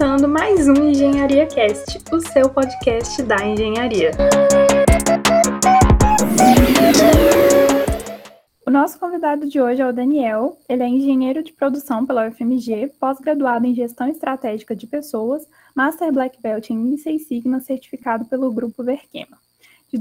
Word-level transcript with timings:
começando 0.00 0.26
mais 0.26 0.66
um 0.66 0.88
Engenharia 0.88 1.46
Cast, 1.46 1.98
o 2.10 2.20
seu 2.20 2.48
podcast 2.48 3.22
da 3.22 3.46
engenharia. 3.46 4.12
O 8.66 8.70
nosso 8.70 8.98
convidado 8.98 9.46
de 9.46 9.60
hoje 9.60 9.82
é 9.82 9.86
o 9.86 9.92
Daniel. 9.92 10.56
Ele 10.66 10.82
é 10.82 10.88
engenheiro 10.88 11.42
de 11.42 11.52
produção 11.52 12.06
pela 12.06 12.26
UFMG, 12.26 12.94
pós-graduado 12.98 13.66
em 13.66 13.74
gestão 13.74 14.08
estratégica 14.08 14.74
de 14.74 14.86
pessoas, 14.86 15.46
Master 15.76 16.10
Black 16.10 16.40
Belt 16.40 16.70
em 16.70 16.96
Seis 16.96 17.28
Sigma, 17.28 17.60
certificado 17.60 18.24
pelo 18.24 18.50
Grupo 18.50 18.82
Verkema. 18.82 19.36
De, 19.92 19.98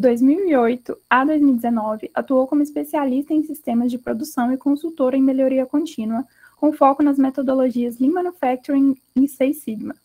2008 0.00 0.98
a 1.08 1.24
2019, 1.24 2.10
atuou 2.12 2.48
como 2.48 2.62
especialista 2.62 3.32
em 3.32 3.44
sistemas 3.44 3.92
de 3.92 3.98
produção 3.98 4.52
e 4.52 4.56
consultor 4.56 5.14
em 5.14 5.22
melhoria 5.22 5.66
contínua, 5.66 6.24
com 6.62 6.72
foco 6.72 7.02
nas 7.02 7.18
metodologias 7.18 7.98
Lean 7.98 8.12
Manufacturing 8.12 8.96
e 9.16 9.26
Six 9.26 9.64
Sigma. 9.64 9.96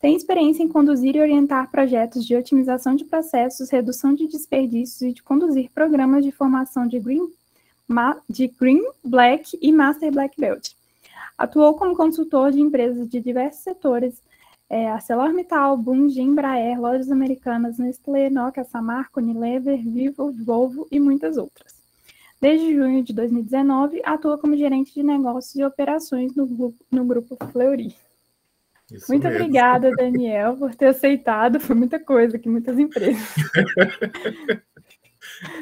Tem 0.00 0.14
experiência 0.14 0.62
em 0.62 0.68
conduzir 0.68 1.16
e 1.16 1.20
orientar 1.20 1.68
projetos 1.72 2.24
de 2.24 2.36
otimização 2.36 2.94
de 2.94 3.04
processos, 3.04 3.68
redução 3.68 4.14
de 4.14 4.28
desperdícios 4.28 5.02
e 5.02 5.12
de 5.12 5.24
conduzir 5.24 5.72
programas 5.74 6.24
de 6.24 6.30
formação 6.30 6.86
de 6.86 7.00
Green, 7.00 7.28
de 8.30 8.46
green 8.46 8.80
Black 9.02 9.58
e 9.60 9.72
Master 9.72 10.12
Black 10.12 10.40
Belt. 10.40 10.70
Atuou 11.36 11.74
como 11.74 11.96
consultor 11.96 12.52
de 12.52 12.60
empresas 12.60 13.08
de 13.08 13.20
diversos 13.20 13.64
setores, 13.64 14.22
é, 14.70 14.88
ArcelorMittal, 14.88 15.76
Bunge, 15.76 16.20
Embraer, 16.20 16.80
Lojas 16.80 17.10
Americanas, 17.10 17.76
Nestlé, 17.76 18.30
Nokia, 18.30 18.62
Samarco, 18.62 19.18
Unilever, 19.18 19.82
Vivo, 19.82 20.32
Volvo 20.44 20.86
e 20.92 21.00
muitas 21.00 21.36
outras. 21.36 21.71
Desde 22.42 22.74
junho 22.74 23.04
de 23.04 23.12
2019, 23.12 24.02
atua 24.04 24.36
como 24.36 24.56
gerente 24.56 24.92
de 24.92 25.04
negócios 25.04 25.54
e 25.54 25.62
operações 25.62 26.34
no 26.34 26.44
grupo, 26.44 26.84
no 26.90 27.04
grupo 27.04 27.38
Fleury. 27.52 27.94
Isso 28.90 29.06
Muito 29.08 29.22
mesmo. 29.22 29.38
obrigada, 29.38 29.92
Daniel, 29.92 30.56
por 30.56 30.74
ter 30.74 30.86
aceitado. 30.86 31.60
Foi 31.60 31.76
muita 31.76 32.00
coisa 32.00 32.36
aqui, 32.36 32.48
muitas 32.48 32.76
empresas. 32.80 33.22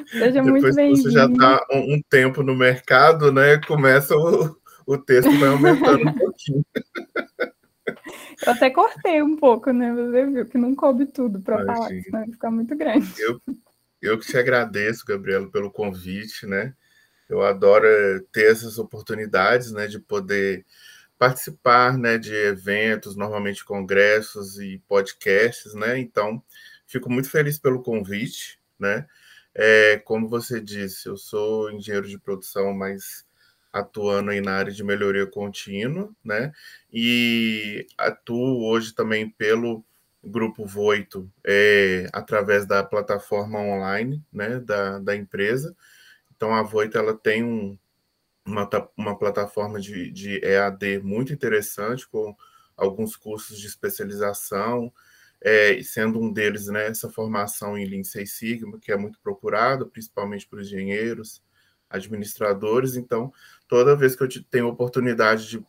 Seja 0.09 0.43
Depois 0.43 0.63
muito 0.63 0.75
bem-vindo. 0.75 1.03
Você 1.03 1.11
já 1.11 1.27
está 1.27 1.63
um, 1.71 1.97
um, 1.97 2.03
tempo 2.09 2.43
no 2.43 2.57
mercado, 2.57 3.31
né? 3.31 3.59
Começa 3.59 4.17
o, 4.17 4.57
o 4.87 4.97
texto 4.97 5.31
vai 5.39 5.51
aumentando 5.51 6.09
um 6.09 6.15
pouquinho. 6.15 6.65
Eu 8.47 8.53
até 8.53 8.71
cortei 8.71 9.21
um 9.21 9.37
pouco, 9.37 9.71
né? 9.71 9.93
Você 9.93 10.27
viu 10.27 10.47
que 10.47 10.57
não 10.57 10.75
coube 10.75 11.05
tudo 11.05 11.41
para 11.41 11.63
falar, 11.63 11.89
senão 11.89 12.21
ia 12.21 12.33
ficar 12.33 12.51
muito 12.51 12.75
grande. 12.75 13.07
Eu, 13.19 13.39
eu 14.03 14.19
que 14.19 14.27
te 14.27 14.37
agradeço, 14.39 15.05
Gabriela, 15.07 15.51
pelo 15.51 15.71
convite, 15.71 16.47
né? 16.47 16.75
Eu 17.29 17.43
adoro 17.43 17.87
eh, 17.87 18.21
ter 18.33 18.51
essas 18.53 18.79
oportunidades, 18.79 19.73
né, 19.73 19.87
de 19.87 19.99
poder 20.01 20.67
participar, 21.19 21.99
né, 21.99 22.19
de 22.19 22.35
eventos, 22.35 23.17
normalmente 23.17 23.65
congressos 23.65 24.59
e 24.61 24.83
podcasts, 24.89 25.75
né? 25.75 25.99
Então, 25.99 26.43
fico 26.87 27.11
muito 27.11 27.31
feliz 27.31 27.59
pelo 27.59 27.83
convite, 27.83 28.61
né? 28.79 29.07
É, 29.55 29.99
como 29.99 30.29
você 30.29 30.61
disse, 30.61 31.09
eu 31.09 31.17
sou 31.17 31.71
engenheiro 31.71 32.09
de 32.09 32.19
produção, 32.19 32.73
mas 32.75 33.27
atuando 33.73 34.31
aí 34.31 34.41
na 34.41 34.53
área 34.55 34.73
de 34.73 34.83
melhoria 34.85 35.27
contínua, 35.27 36.11
né? 36.25 36.53
E 36.93 37.87
atuo 37.99 38.65
hoje 38.69 38.95
também 38.95 39.29
pelo 39.31 39.85
grupo 40.23 40.67
Voito 40.67 41.31
é, 41.45 42.09
através 42.13 42.67
da 42.67 42.83
plataforma 42.83 43.59
online, 43.59 44.23
né, 44.33 44.61
da, 44.61 44.99
da 44.99 45.17
empresa. 45.17 45.75
Então 46.35 46.55
a 46.55 46.63
Voito 46.63 46.99
ela 46.99 47.15
tem 47.15 47.45
um, 47.45 47.79
uma, 48.45 48.69
uma 48.97 49.19
plataforma 49.19 49.81
de, 49.81 50.11
de 50.11 50.45
EAD 50.45 51.01
muito 51.01 51.33
interessante 51.33 52.09
com 52.09 52.35
alguns 52.77 53.17
cursos 53.17 53.59
de 53.59 53.67
especialização, 53.67 54.93
é, 55.41 55.83
sendo 55.83 56.21
um 56.21 56.33
deles 56.33 56.67
né, 56.67 56.89
essa 56.89 57.09
formação 57.11 57.77
em 57.77 57.87
Lean 57.87 58.05
Six 58.05 58.33
Sigma, 58.33 58.79
que 58.79 58.93
é 58.93 58.97
muito 58.97 59.19
procurada, 59.21 59.87
principalmente 59.87 60.47
por 60.47 60.61
engenheiros, 60.61 61.43
administradores. 61.89 62.97
Então, 62.97 63.33
toda 63.67 63.97
vez 63.97 64.15
que 64.15 64.23
eu 64.23 64.29
tenho 64.51 64.69
oportunidade 64.69 65.49
de, 65.49 65.67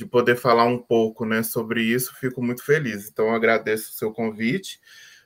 de 0.00 0.06
poder 0.06 0.34
falar 0.34 0.64
um 0.64 0.78
pouco 0.78 1.26
né, 1.26 1.42
sobre 1.42 1.82
isso, 1.82 2.14
fico 2.18 2.42
muito 2.42 2.64
feliz. 2.64 3.06
Então, 3.06 3.34
agradeço 3.34 3.90
o 3.90 3.92
seu 3.92 4.10
convite, 4.10 4.80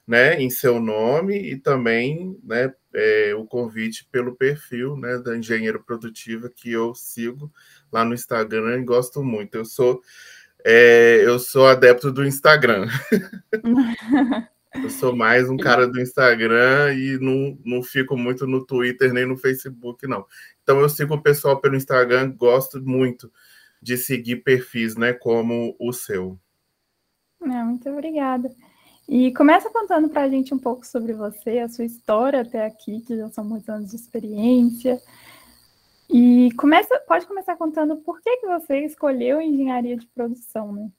né, 0.05 0.35
em 0.35 0.51
seu 0.51 0.81
nome 0.81 1.39
e 1.39 1.57
também 1.57 2.37
né, 2.43 2.75
é, 2.93 3.33
o 3.37 3.45
convite 3.45 4.05
pelo 4.11 4.35
perfil 4.35 4.97
né, 4.97 5.17
da 5.19 5.37
Engenheiro 5.37 5.81
Produtiva 5.85 6.51
que 6.51 6.73
eu 6.73 6.93
sigo 6.93 7.53
lá 7.93 8.05
no 8.05 8.15
Instagram 8.15 8.81
e 8.81 8.85
gosto 8.85 9.23
muito. 9.23 9.55
Eu 9.55 9.65
sou 9.65 10.03
é, 10.65 11.23
eu 11.25 11.39
sou 11.39 11.69
adepto 11.69 12.11
do 12.11 12.27
Instagram. 12.27 12.89
Eu 14.75 14.91
sou 14.91 15.15
mais 15.15 15.49
um 15.49 15.57
cara 15.59 15.87
do 15.87 16.01
Instagram 16.01 16.95
e 16.95 17.17
não, 17.21 17.57
não 17.65 17.81
fico 17.81 18.17
muito 18.17 18.45
no 18.45 18.67
Twitter 18.67 19.13
nem 19.13 19.25
no 19.25 19.37
Facebook, 19.37 20.05
não. 20.09 20.27
Então 20.65 20.81
eu 20.81 20.89
sigo 20.89 21.15
o 21.15 21.23
pessoal 21.23 21.61
pelo 21.61 21.77
Instagram, 21.77 22.35
gosto 22.37 22.83
muito 22.83 23.31
de 23.85 23.99
seguir 23.99 24.37
perfis, 24.37 24.97
né, 24.97 25.13
como 25.13 25.77
o 25.79 25.93
seu. 25.93 26.41
É, 27.43 27.63
muito 27.63 27.89
obrigada. 27.91 28.51
E 29.07 29.31
começa 29.35 29.69
contando 29.69 30.09
para 30.09 30.23
a 30.23 30.29
gente 30.31 30.55
um 30.55 30.59
pouco 30.59 30.87
sobre 30.87 31.13
você, 31.13 31.59
a 31.59 31.69
sua 31.69 31.85
história 31.85 32.41
até 32.41 32.65
aqui, 32.65 33.03
que 33.03 33.15
já 33.15 33.29
são 33.29 33.45
muitos 33.45 33.69
anos 33.69 33.91
de 33.91 33.97
experiência. 33.97 34.99
E 36.09 36.51
começa, 36.53 36.99
pode 37.01 37.27
começar 37.27 37.57
contando 37.57 37.97
por 37.99 38.23
que, 38.23 38.39
que 38.39 38.47
você 38.47 38.79
escolheu 38.87 39.43
engenharia 39.43 39.99
de 39.99 40.07
produção, 40.07 40.73
né? 40.73 40.91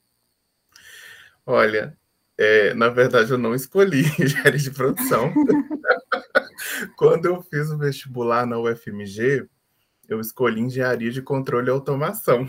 Olha, 1.44 1.98
é, 2.38 2.72
na 2.74 2.88
verdade, 2.88 3.32
eu 3.32 3.38
não 3.38 3.52
escolhi 3.52 4.02
engenharia 4.22 4.60
de 4.60 4.70
produção. 4.70 5.32
Quando 6.96 7.26
eu 7.26 7.42
fiz 7.42 7.68
o 7.70 7.78
vestibular 7.78 8.46
na 8.46 8.60
UFMG, 8.60 9.48
eu 10.08 10.20
escolhi 10.20 10.60
engenharia 10.60 11.10
de 11.10 11.22
controle 11.22 11.68
e 11.68 11.70
automação. 11.70 12.48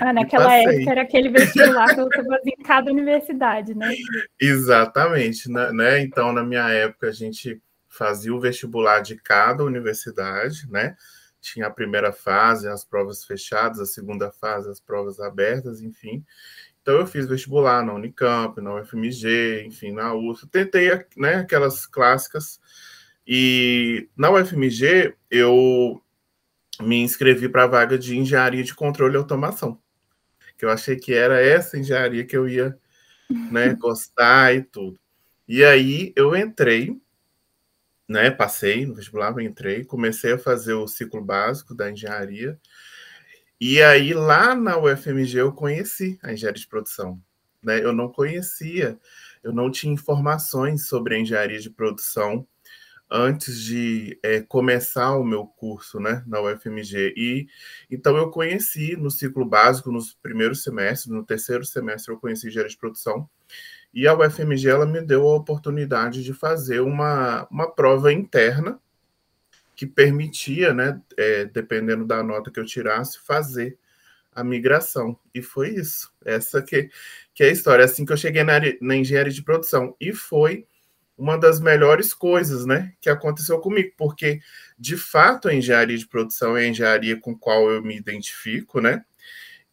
Ah, 0.00 0.12
naquela 0.14 0.54
época 0.54 0.90
era 0.90 1.02
aquele 1.02 1.28
vestibular 1.28 1.94
que 1.94 2.00
eu 2.00 2.08
fazia 2.10 2.54
em 2.58 2.62
cada 2.62 2.90
universidade, 2.90 3.74
né? 3.74 3.94
Exatamente, 4.40 5.50
né? 5.50 6.00
Então, 6.00 6.32
na 6.32 6.42
minha 6.42 6.68
época, 6.68 7.08
a 7.08 7.12
gente 7.12 7.60
fazia 7.88 8.34
o 8.34 8.40
vestibular 8.40 9.00
de 9.00 9.16
cada 9.16 9.64
universidade, 9.64 10.70
né? 10.70 10.96
Tinha 11.40 11.66
a 11.66 11.70
primeira 11.70 12.12
fase, 12.12 12.68
as 12.68 12.84
provas 12.84 13.24
fechadas, 13.24 13.80
a 13.80 13.86
segunda 13.86 14.30
fase, 14.30 14.68
as 14.68 14.80
provas 14.80 15.20
abertas, 15.20 15.80
enfim. 15.80 16.24
Então 16.82 16.96
eu 16.96 17.06
fiz 17.06 17.26
vestibular 17.26 17.84
na 17.84 17.92
Unicamp, 17.92 18.60
na 18.60 18.76
UFMG, 18.76 19.64
enfim, 19.66 19.92
na 19.92 20.14
USP. 20.14 20.46
Tentei, 20.48 20.88
né, 21.16 21.34
aquelas 21.36 21.86
clássicas. 21.86 22.58
E 23.26 24.08
na 24.16 24.30
UFMG 24.30 25.14
eu 25.30 26.02
me 26.80 26.96
inscrevi 26.96 27.48
para 27.48 27.64
a 27.64 27.68
vaga 27.68 27.98
de 27.98 28.16
engenharia 28.16 28.62
de 28.62 28.74
controle 28.74 29.14
e 29.14 29.16
automação, 29.16 29.80
que 30.56 30.64
eu 30.64 30.70
achei 30.70 30.96
que 30.96 31.12
era 31.12 31.42
essa 31.42 31.78
engenharia 31.78 32.24
que 32.24 32.36
eu 32.36 32.48
ia, 32.48 32.78
né, 33.50 33.74
gostar 33.78 34.54
e 34.54 34.62
tudo. 34.62 34.98
E 35.46 35.64
aí 35.64 36.12
eu 36.16 36.36
entrei, 36.36 37.00
né, 38.08 38.30
passei 38.30 38.86
no 38.86 38.94
vestibular, 38.94 39.38
entrei, 39.40 39.84
comecei 39.84 40.32
a 40.32 40.38
fazer 40.38 40.74
o 40.74 40.86
ciclo 40.86 41.22
básico 41.22 41.74
da 41.74 41.90
engenharia 41.90 42.58
e 43.60 43.82
aí, 43.82 44.14
lá 44.14 44.54
na 44.54 44.78
UFMG, 44.78 45.38
eu 45.38 45.52
conheci 45.52 46.16
a 46.22 46.32
engenharia 46.32 46.60
de 46.60 46.68
produção. 46.68 47.20
Né? 47.60 47.82
Eu 47.82 47.92
não 47.92 48.08
conhecia, 48.08 48.96
eu 49.42 49.52
não 49.52 49.68
tinha 49.68 49.92
informações 49.92 50.86
sobre 50.86 51.16
a 51.16 51.18
engenharia 51.18 51.58
de 51.58 51.68
produção 51.68 52.46
antes 53.10 53.60
de 53.62 54.18
é, 54.22 54.40
começar 54.40 55.16
o 55.16 55.24
meu 55.24 55.46
curso 55.46 55.98
né, 55.98 56.22
na 56.26 56.40
UFMG. 56.40 57.14
E 57.16 57.48
então 57.90 58.16
eu 58.16 58.30
conheci 58.30 58.96
no 58.96 59.10
ciclo 59.10 59.44
básico, 59.44 59.90
nos 59.90 60.14
primeiros 60.14 60.62
semestres, 60.62 61.12
no 61.12 61.24
terceiro 61.24 61.64
semestre 61.64 62.12
eu 62.12 62.18
conheci 62.18 62.48
engenharia 62.48 62.70
de 62.70 62.76
produção. 62.76 63.28
E 63.92 64.06
a 64.06 64.14
UFMG 64.14 64.68
ela 64.68 64.86
me 64.86 65.00
deu 65.00 65.26
a 65.28 65.36
oportunidade 65.36 66.22
de 66.22 66.34
fazer 66.34 66.80
uma, 66.80 67.46
uma 67.50 67.70
prova 67.70 68.12
interna 68.12 68.78
que 69.74 69.86
permitia, 69.86 70.74
né, 70.74 71.00
é, 71.16 71.44
dependendo 71.44 72.04
da 72.04 72.22
nota 72.22 72.50
que 72.50 72.60
eu 72.60 72.64
tirasse, 72.64 73.18
fazer 73.20 73.78
a 74.34 74.44
migração. 74.44 75.18
E 75.34 75.40
foi 75.40 75.70
isso. 75.70 76.12
Essa 76.24 76.60
que, 76.60 76.90
que 77.34 77.44
é 77.44 77.48
a 77.48 77.52
história. 77.52 77.84
Assim 77.84 78.04
que 78.04 78.12
eu 78.12 78.16
cheguei 78.16 78.42
na, 78.42 78.54
na 78.80 78.96
engenharia 78.96 79.32
de 79.32 79.42
produção. 79.42 79.96
E 80.00 80.12
foi 80.12 80.66
uma 81.18 81.36
das 81.36 81.58
melhores 81.58 82.14
coisas 82.14 82.64
né, 82.64 82.92
que 83.00 83.10
aconteceu 83.10 83.58
comigo, 83.58 83.92
porque 83.96 84.40
de 84.78 84.96
fato 84.96 85.48
a 85.48 85.54
engenharia 85.54 85.98
de 85.98 86.06
produção 86.06 86.56
é 86.56 86.62
a 86.62 86.68
engenharia 86.68 87.18
com 87.20 87.36
qual 87.36 87.68
eu 87.70 87.82
me 87.82 87.96
identifico, 87.96 88.80
né? 88.80 89.04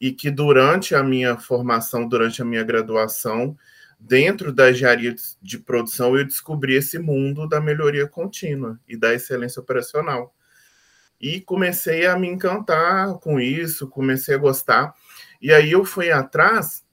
E 0.01 0.11
que 0.11 0.31
durante 0.31 0.95
a 0.95 1.03
minha 1.03 1.37
formação, 1.37 2.07
durante 2.07 2.41
a 2.41 2.45
minha 2.45 2.63
graduação, 2.63 3.55
dentro 3.99 4.51
da 4.51 4.71
engenharia 4.71 5.15
de 5.41 5.59
produção, 5.59 6.17
eu 6.17 6.25
descobri 6.25 6.75
esse 6.75 6.97
mundo 6.97 7.47
da 7.47 7.61
melhoria 7.61 8.07
contínua 8.07 8.79
e 8.87 8.97
da 8.97 9.13
excelência 9.13 9.61
operacional. 9.61 10.35
E 11.21 11.39
comecei 11.39 12.05
a 12.07 12.17
me 12.17 12.27
encantar 12.27 13.13
com 13.19 13.39
isso, 13.39 13.87
comecei 13.87 14.35
a 14.35 14.39
gostar. 14.39 14.93
E 15.41 15.53
aí 15.53 15.71
eu 15.71 15.85
fui 15.85 16.11
atrás 16.11 16.83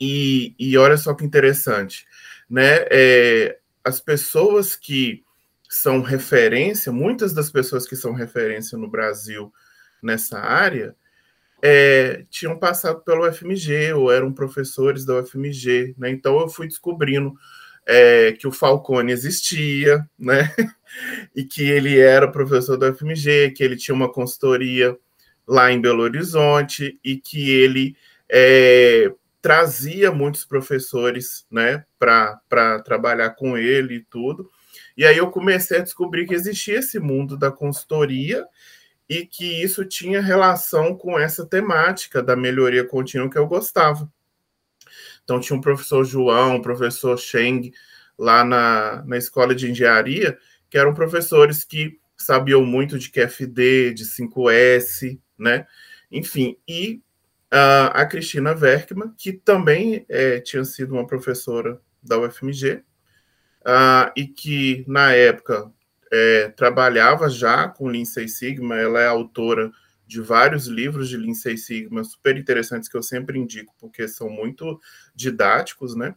e, 0.00 0.54
e 0.58 0.76
olha 0.76 0.96
só 0.96 1.14
que 1.14 1.24
interessante, 1.24 2.06
né? 2.50 2.84
É, 2.90 3.58
as 3.86 4.00
pessoas 4.00 4.74
que 4.74 5.22
são 5.70 6.02
referência, 6.02 6.90
muitas 6.90 7.32
das 7.32 7.50
pessoas 7.50 7.86
que 7.86 7.94
são 7.94 8.12
referência 8.12 8.76
no 8.76 8.90
Brasil 8.90 9.52
nessa 10.02 10.40
área, 10.40 10.96
é, 11.62 12.24
tinham 12.28 12.58
passado 12.58 13.00
pelo 13.02 13.28
UFMG 13.28 13.92
ou 13.92 14.10
eram 14.10 14.32
professores 14.32 15.04
da 15.04 15.20
UFMG, 15.20 15.94
né? 15.96 16.10
Então 16.10 16.40
eu 16.40 16.48
fui 16.48 16.66
descobrindo 16.66 17.32
é, 17.86 18.32
que 18.32 18.48
o 18.48 18.52
Falcone 18.52 19.12
existia, 19.12 20.04
né? 20.18 20.52
e 21.34 21.44
que 21.44 21.62
ele 21.62 21.96
era 21.96 22.30
professor 22.30 22.76
da 22.76 22.90
UFMG, 22.90 23.52
que 23.52 23.62
ele 23.62 23.76
tinha 23.76 23.94
uma 23.94 24.12
consultoria 24.12 24.98
lá 25.46 25.70
em 25.70 25.80
Belo 25.80 26.02
Horizonte 26.02 26.98
e 27.04 27.16
que 27.16 27.52
ele 27.52 27.96
é, 28.28 29.12
trazia 29.46 30.10
muitos 30.10 30.44
professores, 30.44 31.46
né, 31.48 31.84
para 32.00 32.82
trabalhar 32.84 33.30
com 33.30 33.56
ele 33.56 33.94
e 33.94 34.04
tudo. 34.04 34.50
E 34.96 35.06
aí 35.06 35.18
eu 35.18 35.30
comecei 35.30 35.78
a 35.78 35.82
descobrir 35.82 36.26
que 36.26 36.34
existia 36.34 36.80
esse 36.80 36.98
mundo 36.98 37.36
da 37.36 37.52
consultoria 37.52 38.44
e 39.08 39.24
que 39.24 39.62
isso 39.62 39.84
tinha 39.84 40.20
relação 40.20 40.96
com 40.96 41.16
essa 41.16 41.46
temática 41.46 42.20
da 42.20 42.34
melhoria 42.34 42.84
contínua 42.84 43.30
que 43.30 43.38
eu 43.38 43.46
gostava. 43.46 44.10
Então, 45.22 45.38
tinha 45.38 45.56
um 45.56 45.60
professor 45.60 46.04
João, 46.04 46.56
um 46.56 46.62
professor 46.62 47.16
Cheng, 47.16 47.70
lá 48.18 48.44
na, 48.44 49.04
na 49.06 49.16
escola 49.16 49.54
de 49.54 49.70
engenharia, 49.70 50.36
que 50.68 50.76
eram 50.76 50.92
professores 50.92 51.62
que 51.62 52.00
sabiam 52.16 52.64
muito 52.64 52.98
de 52.98 53.12
QFD, 53.12 53.94
de 53.94 54.04
5S, 54.06 55.20
né? 55.38 55.68
Enfim, 56.10 56.56
e 56.66 57.00
a 57.50 58.04
Cristina 58.06 58.52
Werkman, 58.52 59.14
que 59.16 59.32
também 59.32 60.04
é, 60.08 60.40
tinha 60.40 60.64
sido 60.64 60.94
uma 60.94 61.06
professora 61.06 61.80
da 62.02 62.18
UFMG, 62.18 62.82
uh, 63.66 64.10
e 64.16 64.26
que, 64.26 64.84
na 64.86 65.12
época, 65.12 65.70
é, 66.12 66.48
trabalhava 66.50 67.28
já 67.28 67.68
com 67.68 67.88
Lean 67.88 68.04
Six 68.04 68.38
Sigma, 68.38 68.76
ela 68.76 69.00
é 69.00 69.06
autora 69.06 69.70
de 70.06 70.20
vários 70.20 70.66
livros 70.66 71.08
de 71.08 71.16
Lean 71.16 71.34
Six 71.34 71.66
Sigma 71.66 72.04
super 72.04 72.36
interessantes 72.36 72.88
que 72.88 72.96
eu 72.96 73.02
sempre 73.02 73.38
indico, 73.38 73.74
porque 73.78 74.06
são 74.06 74.30
muito 74.30 74.80
didáticos, 75.14 75.96
né? 75.96 76.14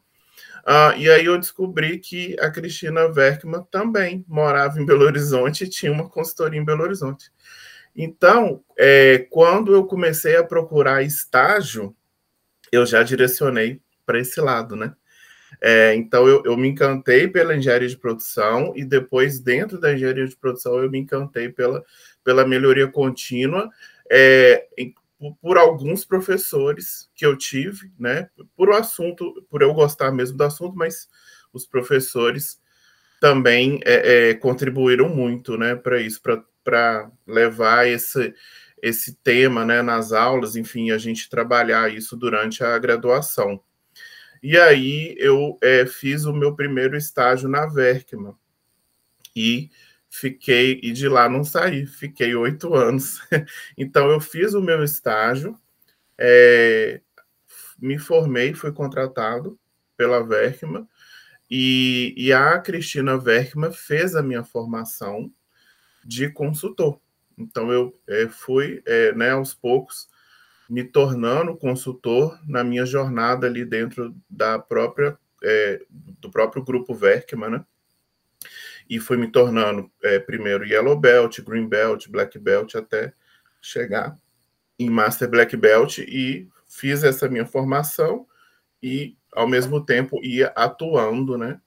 Uh, 0.59 0.97
e 0.97 1.09
aí 1.09 1.25
eu 1.25 1.37
descobri 1.37 1.97
que 1.97 2.35
a 2.39 2.51
Cristina 2.51 3.05
Werkman 3.05 3.63
também 3.71 4.23
morava 4.27 4.79
em 4.79 4.85
Belo 4.85 5.05
Horizonte 5.05 5.63
e 5.63 5.69
tinha 5.69 5.91
uma 5.91 6.07
consultoria 6.07 6.59
em 6.59 6.65
Belo 6.65 6.83
Horizonte. 6.83 7.31
Então, 8.01 8.63
é, 8.77 9.27
quando 9.29 9.73
eu 9.73 9.85
comecei 9.85 10.37
a 10.37 10.43
procurar 10.43 11.03
estágio, 11.03 11.93
eu 12.71 12.85
já 12.85 13.03
direcionei 13.03 13.81
para 14.05 14.21
esse 14.21 14.39
lado, 14.39 14.73
né? 14.73 14.95
É, 15.59 15.93
então, 15.95 16.25
eu, 16.25 16.41
eu, 16.45 16.55
me 16.55 16.69
encantei 16.69 17.27
pela 17.27 17.53
engenharia 17.53 17.89
de 17.89 17.97
produção 17.97 18.71
e 18.73 18.85
depois, 18.85 19.41
dentro 19.41 19.77
da 19.77 19.93
engenharia 19.93 20.25
de 20.25 20.37
produção, 20.37 20.81
eu 20.81 20.89
me 20.89 20.97
encantei 20.97 21.49
pela, 21.49 21.83
pela 22.23 22.47
melhoria 22.47 22.87
contínua 22.87 23.69
é, 24.09 24.65
em, 24.77 24.95
por 25.41 25.57
alguns 25.57 26.05
professores 26.05 27.09
que 27.13 27.25
eu 27.25 27.35
tive, 27.37 27.91
né? 27.99 28.29
Por 28.55 28.69
o 28.69 28.75
assunto, 28.75 29.45
por 29.49 29.61
eu 29.61 29.73
gostar 29.73 30.09
mesmo 30.13 30.37
do 30.37 30.43
assunto, 30.45 30.73
mas 30.73 31.09
os 31.51 31.65
professores 31.67 32.61
também 33.19 33.81
é, 33.83 34.29
é 34.29 34.33
contribuíram 34.35 35.09
muito, 35.09 35.57
né, 35.57 35.75
para 35.75 35.99
isso, 35.99 36.21
para 36.21 36.41
levar 37.25 37.87
esse, 37.87 38.33
esse 38.81 39.15
tema, 39.15 39.65
né, 39.65 39.81
nas 39.81 40.11
aulas, 40.11 40.55
enfim, 40.55 40.91
a 40.91 40.97
gente 40.97 41.29
trabalhar 41.29 41.93
isso 41.93 42.15
durante 42.15 42.63
a 42.63 42.77
graduação. 42.77 43.61
E 44.41 44.57
aí 44.57 45.15
eu 45.17 45.57
é, 45.61 45.85
fiz 45.85 46.25
o 46.25 46.33
meu 46.33 46.55
primeiro 46.55 46.95
estágio 46.95 47.49
na 47.49 47.65
Verkman. 47.65 48.35
E 49.35 49.69
fiquei, 50.09 50.79
e 50.81 50.91
de 50.91 51.07
lá 51.07 51.29
não 51.29 51.43
saí, 51.43 51.85
fiquei 51.85 52.33
oito 52.35 52.73
anos. 52.75 53.19
então 53.77 54.09
eu 54.09 54.19
fiz 54.19 54.53
o 54.53 54.61
meu 54.61 54.83
estágio, 54.83 55.59
é, 56.17 57.01
me 57.79 57.97
formei, 57.97 58.53
fui 58.53 58.71
contratado 58.71 59.59
pela 59.95 60.25
Verkman, 60.25 60.87
e, 61.49 62.13
e 62.15 62.31
a 62.31 62.59
Cristina 62.59 63.17
Verkman 63.17 63.71
fez 63.71 64.15
a 64.15 64.21
minha 64.21 64.43
formação 64.43 65.31
de 66.03 66.29
consultor. 66.29 66.99
Então 67.37 67.71
eu 67.71 67.97
é, 68.07 68.27
fui, 68.27 68.81
é, 68.85 69.13
né, 69.13 69.31
aos 69.31 69.53
poucos, 69.53 70.07
me 70.69 70.83
tornando 70.83 71.57
consultor 71.57 72.39
na 72.47 72.63
minha 72.63 72.85
jornada 72.85 73.47
ali 73.47 73.65
dentro 73.65 74.15
da 74.29 74.59
própria 74.59 75.17
é, 75.43 75.81
do 76.19 76.29
próprio 76.29 76.63
grupo 76.63 76.93
Verkman, 76.93 77.49
né? 77.49 77.65
E 78.89 78.99
fui 78.99 79.17
me 79.17 79.31
tornando 79.31 79.89
é, 80.03 80.19
primeiro 80.19 80.65
Yellow 80.65 80.99
Belt, 80.99 81.39
Green 81.41 81.67
Belt, 81.67 82.07
Black 82.09 82.37
Belt, 82.37 82.75
até 82.75 83.13
chegar 83.61 84.17
em 84.77 84.89
Master 84.89 85.29
Black 85.29 85.55
Belt 85.55 85.99
e 85.99 86.47
fiz 86.67 87.03
essa 87.03 87.27
minha 87.29 87.45
formação 87.45 88.25
e, 88.81 89.17
ao 89.33 89.47
mesmo 89.47 89.85
tempo, 89.85 90.19
ia 90.23 90.47
atuando, 90.55 91.37
né? 91.37 91.59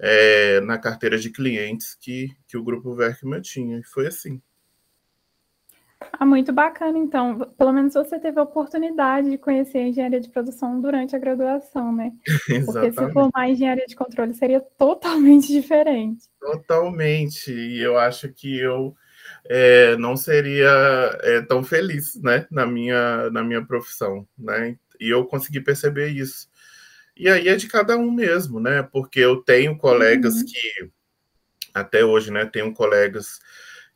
É, 0.00 0.60
na 0.60 0.78
carteira 0.78 1.18
de 1.18 1.30
clientes 1.30 1.96
que, 2.00 2.28
que 2.46 2.56
o 2.56 2.62
grupo 2.62 2.94
Verkman 2.94 3.40
tinha. 3.40 3.78
E 3.78 3.84
foi 3.84 4.06
assim. 4.06 4.40
Ah, 6.12 6.24
muito 6.24 6.52
bacana, 6.52 6.96
então. 6.96 7.38
Pelo 7.56 7.72
menos 7.72 7.94
você 7.94 8.18
teve 8.18 8.38
a 8.38 8.44
oportunidade 8.44 9.30
de 9.30 9.38
conhecer 9.38 9.78
a 9.78 9.88
engenharia 9.88 10.20
de 10.20 10.28
produção 10.28 10.80
durante 10.80 11.16
a 11.16 11.18
graduação, 11.18 11.92
né? 11.92 12.12
Porque 12.66 12.92
se 12.92 13.12
for 13.12 13.30
mais 13.34 13.52
engenharia 13.52 13.86
de 13.86 13.96
controle, 13.96 14.34
seria 14.34 14.60
totalmente 14.60 15.48
diferente. 15.48 16.24
Totalmente. 16.40 17.52
E 17.52 17.80
eu 17.82 17.98
acho 17.98 18.32
que 18.32 18.58
eu 18.58 18.94
é, 19.48 19.96
não 19.96 20.16
seria 20.16 20.70
é, 21.22 21.40
tão 21.42 21.62
feliz, 21.64 22.14
né? 22.22 22.46
Na 22.50 22.64
minha, 22.64 23.30
na 23.30 23.42
minha 23.42 23.64
profissão, 23.64 24.26
né? 24.38 24.76
E 25.00 25.12
eu 25.12 25.24
consegui 25.24 25.60
perceber 25.60 26.08
isso. 26.08 26.48
E 27.18 27.28
aí 27.28 27.48
é 27.48 27.56
de 27.56 27.66
cada 27.66 27.96
um 27.96 28.12
mesmo, 28.12 28.60
né? 28.60 28.82
Porque 28.82 29.18
eu 29.18 29.42
tenho 29.42 29.76
colegas 29.76 30.36
uhum. 30.36 30.44
que, 30.46 30.90
até 31.74 32.04
hoje, 32.04 32.30
né? 32.30 32.46
Tenho 32.46 32.72
colegas 32.72 33.40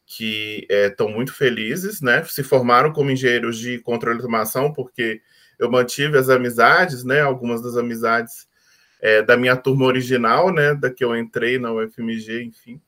que 0.04 0.66
estão 0.68 1.08
é, 1.08 1.12
muito 1.12 1.32
felizes, 1.32 2.00
né? 2.00 2.24
Se 2.24 2.42
formaram 2.42 2.92
como 2.92 3.10
engenheiros 3.10 3.58
de 3.58 3.78
controle 3.78 4.18
de 4.18 4.24
automação, 4.24 4.72
porque 4.72 5.22
eu 5.58 5.70
mantive 5.70 6.18
as 6.18 6.28
amizades, 6.28 7.04
né? 7.04 7.20
Algumas 7.20 7.62
das 7.62 7.76
amizades 7.76 8.48
é, 9.00 9.22
da 9.22 9.36
minha 9.36 9.56
turma 9.56 9.86
original, 9.86 10.52
né? 10.52 10.74
Da 10.74 10.90
que 10.90 11.04
eu 11.04 11.16
entrei 11.16 11.58
na 11.58 11.72
UFMG, 11.72 12.42
enfim. 12.42 12.80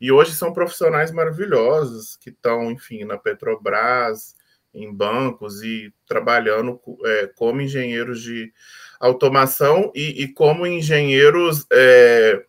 E 0.00 0.12
hoje 0.12 0.34
são 0.34 0.52
profissionais 0.52 1.10
maravilhosos 1.10 2.16
que 2.16 2.30
estão, 2.30 2.70
enfim, 2.70 3.04
na 3.04 3.16
Petrobras, 3.16 4.34
em 4.72 4.92
bancos 4.92 5.62
e 5.62 5.92
trabalhando 6.06 6.80
é, 7.04 7.26
como 7.36 7.60
engenheiros 7.60 8.22
de 8.22 8.52
automação 9.00 9.92
e, 9.94 10.22
e 10.22 10.28
como 10.32 10.66
engenheiros 10.66 11.66
é, 11.72 12.44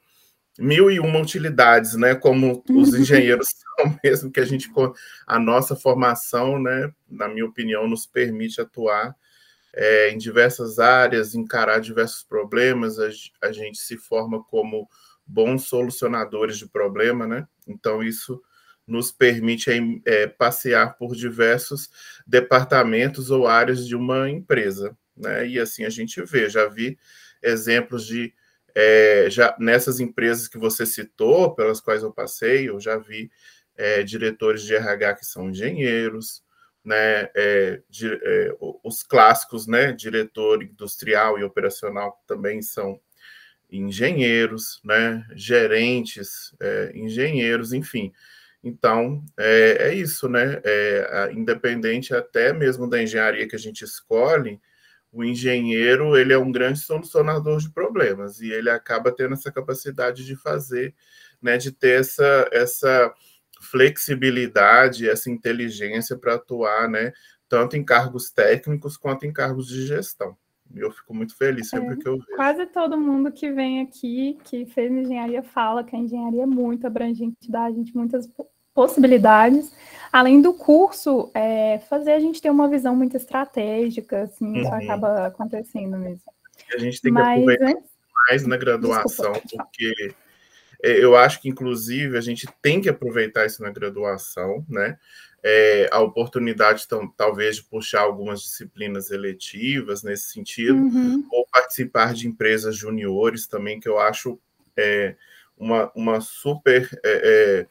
mil 0.59 0.91
e 0.91 0.99
uma 0.99 1.19
utilidades, 1.19 1.95
né? 1.95 2.13
Como 2.15 2.63
os 2.69 2.93
engenheiros 2.93 3.47
são 3.77 3.99
mesmo, 4.03 4.31
que 4.31 4.39
a 4.39 4.45
gente, 4.45 4.69
a 5.25 5.39
nossa 5.39 5.75
formação, 5.75 6.61
né, 6.61 6.91
na 7.09 7.27
minha 7.27 7.45
opinião, 7.45 7.87
nos 7.87 8.05
permite 8.05 8.59
atuar 8.59 9.15
é, 9.73 10.11
em 10.11 10.17
diversas 10.17 10.79
áreas, 10.79 11.33
encarar 11.33 11.79
diversos 11.79 12.23
problemas, 12.23 12.99
a, 12.99 13.09
a, 13.41 13.51
gente 13.51 13.77
se 13.77 13.97
forma 13.97 14.43
como 14.43 14.89
bons 15.25 15.67
solucionadores 15.67 16.57
de 16.57 16.67
problema, 16.67 17.27
né? 17.27 17.47
Então, 17.67 18.03
isso 18.03 18.41
nos 18.89 19.11
permite 19.11 19.71
é, 20.05 20.27
passear 20.27 20.97
por 20.97 21.15
diversos 21.15 21.89
departamentos 22.25 23.31
ou 23.31 23.47
áreas 23.47 23.87
de 23.87 23.95
uma 23.95 24.29
empresa, 24.29 24.97
né? 25.15 25.47
E 25.47 25.59
assim 25.59 25.85
a 25.85 25.89
gente 25.89 26.21
vê, 26.23 26.49
já 26.49 26.67
vi 26.67 26.97
exemplos 27.41 28.05
de 28.05 28.33
é, 28.75 29.29
já 29.29 29.55
nessas 29.59 29.99
empresas 29.99 30.47
que 30.47 30.57
você 30.57 30.85
citou, 30.85 31.55
pelas 31.55 31.81
quais 31.81 32.03
eu 32.03 32.13
passei, 32.13 32.69
eu 32.69 32.79
já 32.79 32.97
vi 32.97 33.29
é, 33.75 34.03
diretores 34.03 34.63
de 34.63 34.75
RH 34.75 35.15
que 35.15 35.25
são 35.25 35.49
engenheiros, 35.49 36.43
né, 36.83 37.29
é, 37.35 37.81
é, 38.03 38.57
os 38.83 39.03
clássicos, 39.03 39.67
né, 39.67 39.91
diretor 39.91 40.63
industrial 40.63 41.37
e 41.37 41.43
operacional 41.43 42.21
também 42.27 42.61
são 42.61 42.99
engenheiros, 43.71 44.81
né, 44.83 45.25
gerentes, 45.35 46.55
é, 46.59 46.91
engenheiros, 46.95 47.73
enfim. 47.73 48.11
Então, 48.63 49.23
é, 49.37 49.89
é 49.89 49.93
isso, 49.93 50.27
né? 50.27 50.61
É, 50.63 51.31
independente 51.33 52.13
até 52.13 52.51
mesmo 52.51 52.89
da 52.89 53.01
engenharia 53.01 53.47
que 53.47 53.55
a 53.55 53.59
gente 53.59 53.83
escolhe, 53.83 54.59
o 55.11 55.23
engenheiro 55.23 56.15
ele 56.17 56.33
é 56.33 56.37
um 56.37 56.51
grande 56.51 56.79
solucionador 56.79 57.59
de 57.59 57.71
problemas 57.71 58.41
e 58.41 58.51
ele 58.51 58.69
acaba 58.69 59.11
tendo 59.11 59.33
essa 59.33 59.51
capacidade 59.51 60.25
de 60.25 60.35
fazer, 60.35 60.93
né, 61.41 61.57
de 61.57 61.71
ter 61.71 61.99
essa, 62.01 62.47
essa 62.51 63.13
flexibilidade, 63.61 65.09
essa 65.09 65.29
inteligência 65.29 66.17
para 66.17 66.35
atuar, 66.35 66.87
né, 66.87 67.11
tanto 67.47 67.75
em 67.75 67.83
cargos 67.83 68.29
técnicos 68.29 68.97
quanto 68.97 69.25
em 69.25 69.33
cargos 69.33 69.67
de 69.67 69.85
gestão. 69.87 70.37
Eu 70.75 70.91
fico 70.91 71.13
muito 71.13 71.35
feliz 71.35 71.69
sempre 71.69 71.93
é, 71.93 71.97
que 71.97 72.07
eu 72.07 72.17
vejo. 72.17 72.35
Quase 72.35 72.65
todo 72.67 72.97
mundo 72.97 73.31
que 73.31 73.51
vem 73.51 73.81
aqui, 73.81 74.37
que 74.43 74.65
fez 74.67 74.91
engenharia, 74.91 75.41
fala 75.41 75.83
que 75.83 75.95
a 75.95 75.99
engenharia 75.99 76.43
é 76.43 76.45
muito 76.45 76.85
abrangente, 76.85 77.49
dá 77.49 77.65
a 77.65 77.71
gente 77.71 77.95
muitas 77.95 78.29
possibilidades. 78.73 79.73
Além 80.11 80.41
do 80.41 80.53
curso, 80.53 81.31
é, 81.33 81.79
fazer 81.89 82.13
a 82.13 82.19
gente 82.19 82.41
ter 82.41 82.49
uma 82.49 82.67
visão 82.67 82.95
muito 82.95 83.17
estratégica, 83.17 84.23
assim, 84.23 84.45
uhum. 84.45 84.61
isso 84.61 84.73
acaba 84.73 85.27
acontecendo 85.27 85.97
mesmo. 85.97 86.23
A 86.73 86.77
gente 86.77 87.01
tem 87.01 87.13
que 87.13 87.19
Mas, 87.19 87.41
aproveitar 87.41 87.81
mais 88.29 88.47
na 88.47 88.57
graduação, 88.57 89.31
Desculpa, 89.33 89.63
porque 89.65 90.13
é, 90.83 91.03
eu 91.03 91.15
acho 91.15 91.41
que, 91.41 91.49
inclusive, 91.49 92.17
a 92.17 92.21
gente 92.21 92.47
tem 92.61 92.79
que 92.79 92.89
aproveitar 92.89 93.45
isso 93.45 93.61
na 93.61 93.69
graduação, 93.69 94.65
né? 94.69 94.97
É, 95.43 95.87
a 95.91 96.01
oportunidade, 96.01 96.83
então, 96.85 97.07
talvez, 97.15 97.57
de 97.57 97.63
puxar 97.63 98.01
algumas 98.01 98.41
disciplinas 98.41 99.09
eletivas 99.09 100.03
nesse 100.03 100.31
sentido, 100.31 100.75
uhum. 100.75 101.25
ou 101.31 101.47
participar 101.47 102.13
de 102.13 102.27
empresas 102.27 102.75
juniores 102.75 103.47
também, 103.47 103.79
que 103.79 103.87
eu 103.87 103.99
acho 103.99 104.39
é, 104.75 105.15
uma, 105.57 105.91
uma 105.95 106.21
super 106.21 106.89
é, 107.03 107.67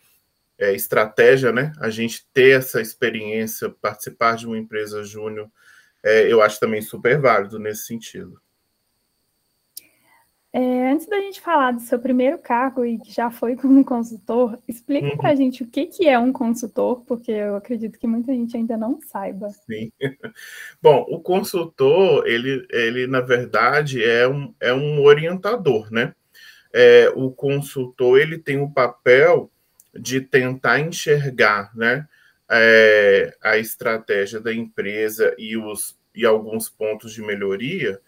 é, 0.58 0.68
é 0.70 0.74
estratégia, 0.74 1.52
né? 1.52 1.72
A 1.78 1.90
gente 1.90 2.26
ter 2.32 2.58
essa 2.58 2.80
experiência, 2.80 3.68
participar 3.68 4.36
de 4.36 4.46
uma 4.46 4.58
empresa 4.58 5.04
júnior, 5.04 5.50
eu 6.02 6.40
acho 6.40 6.58
também 6.58 6.80
super 6.80 7.20
válido 7.20 7.58
nesse 7.58 7.84
sentido. 7.84 8.40
É, 10.50 10.90
antes 10.92 11.06
da 11.06 11.20
gente 11.20 11.42
falar 11.42 11.72
do 11.72 11.80
seu 11.80 11.98
primeiro 11.98 12.38
cargo 12.38 12.82
e 12.84 12.98
que 12.98 13.12
já 13.12 13.30
foi 13.30 13.54
como 13.56 13.84
consultor, 13.84 14.58
explica 14.66 15.08
uhum. 15.08 15.16
para 15.16 15.30
a 15.30 15.34
gente 15.34 15.62
o 15.62 15.66
que, 15.66 15.86
que 15.86 16.08
é 16.08 16.18
um 16.18 16.32
consultor, 16.32 17.02
porque 17.04 17.30
eu 17.30 17.56
acredito 17.56 17.98
que 17.98 18.06
muita 18.06 18.32
gente 18.32 18.56
ainda 18.56 18.76
não 18.76 18.98
saiba. 19.00 19.50
Sim. 19.50 19.92
Bom, 20.80 21.04
o 21.08 21.20
consultor, 21.20 22.26
ele, 22.26 22.66
ele 22.70 23.06
na 23.06 23.20
verdade, 23.20 24.02
é 24.02 24.26
um, 24.26 24.54
é 24.58 24.72
um 24.72 25.02
orientador, 25.02 25.92
né? 25.92 26.14
É, 26.72 27.10
o 27.14 27.30
consultor, 27.30 28.18
ele 28.18 28.38
tem 28.38 28.58
o 28.58 28.70
papel 28.70 29.50
de 29.94 30.20
tentar 30.20 30.80
enxergar, 30.80 31.76
né? 31.76 32.06
É, 32.50 33.36
a 33.42 33.58
estratégia 33.58 34.40
da 34.40 34.54
empresa 34.54 35.34
e, 35.36 35.54
os, 35.54 35.98
e 36.14 36.24
alguns 36.24 36.70
pontos 36.70 37.12
de 37.12 37.20
melhoria 37.20 38.00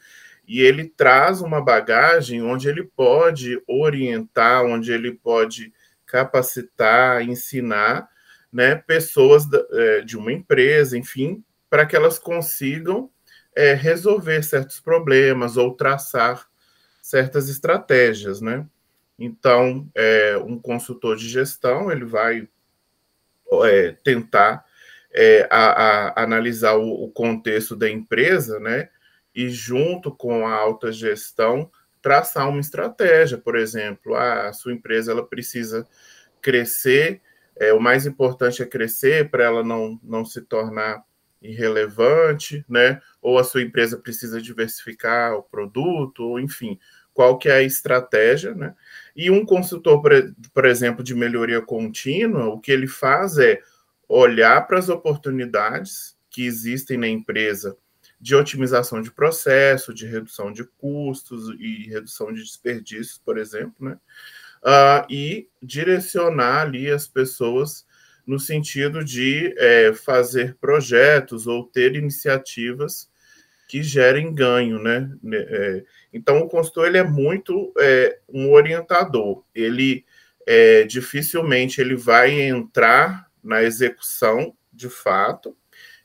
e 0.50 0.60
ele 0.60 0.88
traz 0.88 1.40
uma 1.40 1.60
bagagem 1.60 2.42
onde 2.42 2.68
ele 2.68 2.82
pode 2.82 3.62
orientar, 3.68 4.64
onde 4.64 4.90
ele 4.90 5.12
pode 5.12 5.72
capacitar, 6.04 7.22
ensinar 7.22 8.08
né, 8.52 8.74
pessoas 8.74 9.44
é, 9.70 10.00
de 10.00 10.18
uma 10.18 10.32
empresa, 10.32 10.98
enfim, 10.98 11.44
para 11.70 11.86
que 11.86 11.94
elas 11.94 12.18
consigam 12.18 13.08
é, 13.54 13.74
resolver 13.74 14.42
certos 14.42 14.80
problemas 14.80 15.56
ou 15.56 15.72
traçar 15.72 16.44
certas 17.00 17.48
estratégias, 17.48 18.40
né? 18.40 18.66
Então, 19.16 19.88
é, 19.94 20.36
um 20.36 20.58
consultor 20.58 21.16
de 21.16 21.28
gestão 21.28 21.92
ele 21.92 22.04
vai 22.04 22.48
é, 23.66 23.92
tentar 24.02 24.64
é, 25.12 25.46
a, 25.48 26.08
a 26.18 26.22
analisar 26.24 26.74
o, 26.74 27.04
o, 27.04 27.10
contexto 27.12 27.76
da 27.76 27.88
empresa, 27.88 28.58
né? 28.58 28.88
E, 29.34 29.48
junto 29.48 30.10
com 30.14 30.46
a 30.46 30.52
alta 30.52 30.92
gestão, 30.92 31.70
traçar 32.02 32.48
uma 32.48 32.60
estratégia, 32.60 33.38
por 33.38 33.56
exemplo, 33.56 34.14
ah, 34.14 34.48
a 34.48 34.52
sua 34.52 34.72
empresa 34.72 35.12
ela 35.12 35.26
precisa 35.26 35.86
crescer, 36.40 37.20
é, 37.56 37.72
o 37.72 37.80
mais 37.80 38.06
importante 38.06 38.62
é 38.62 38.66
crescer 38.66 39.30
para 39.30 39.44
ela 39.44 39.62
não, 39.62 40.00
não 40.02 40.24
se 40.24 40.40
tornar 40.40 41.04
irrelevante, 41.42 42.64
né? 42.68 43.00
Ou 43.20 43.38
a 43.38 43.44
sua 43.44 43.62
empresa 43.62 43.98
precisa 43.98 44.40
diversificar 44.40 45.34
o 45.34 45.42
produto, 45.42 46.22
ou 46.22 46.40
enfim, 46.40 46.78
qual 47.12 47.38
que 47.38 47.48
é 47.48 47.56
a 47.56 47.62
estratégia, 47.62 48.54
né? 48.54 48.74
E 49.14 49.30
um 49.30 49.44
consultor, 49.44 50.02
por 50.54 50.64
exemplo, 50.64 51.02
de 51.04 51.14
melhoria 51.14 51.60
contínua, 51.60 52.46
o 52.46 52.60
que 52.60 52.72
ele 52.72 52.86
faz 52.86 53.38
é 53.38 53.60
olhar 54.08 54.66
para 54.66 54.78
as 54.78 54.88
oportunidades 54.88 56.16
que 56.30 56.44
existem 56.44 56.96
na 56.96 57.08
empresa 57.08 57.76
de 58.20 58.34
otimização 58.34 59.00
de 59.00 59.10
processo, 59.10 59.94
de 59.94 60.06
redução 60.06 60.52
de 60.52 60.64
custos 60.64 61.48
e 61.58 61.88
redução 61.88 62.32
de 62.32 62.42
desperdícios, 62.42 63.18
por 63.18 63.38
exemplo, 63.38 63.74
né? 63.80 63.98
Uh, 64.62 65.06
e 65.08 65.48
direcionar 65.62 66.62
ali 66.62 66.90
as 66.90 67.08
pessoas 67.08 67.86
no 68.26 68.38
sentido 68.38 69.02
de 69.02 69.54
é, 69.56 69.92
fazer 69.94 70.54
projetos 70.60 71.46
ou 71.46 71.64
ter 71.64 71.96
iniciativas 71.96 73.10
que 73.66 73.82
gerem 73.82 74.34
ganho, 74.34 74.78
né? 74.78 75.10
É, 75.32 75.84
então, 76.12 76.40
o 76.40 76.48
consultor 76.48 76.88
ele 76.88 76.98
é 76.98 77.04
muito 77.04 77.72
é, 77.78 78.18
um 78.28 78.50
orientador. 78.50 79.44
Ele 79.54 80.04
é, 80.46 80.84
dificilmente 80.84 81.80
ele 81.80 81.96
vai 81.96 82.40
entrar 82.40 83.30
na 83.42 83.62
execução 83.62 84.54
de 84.72 84.88
fato, 84.88 85.56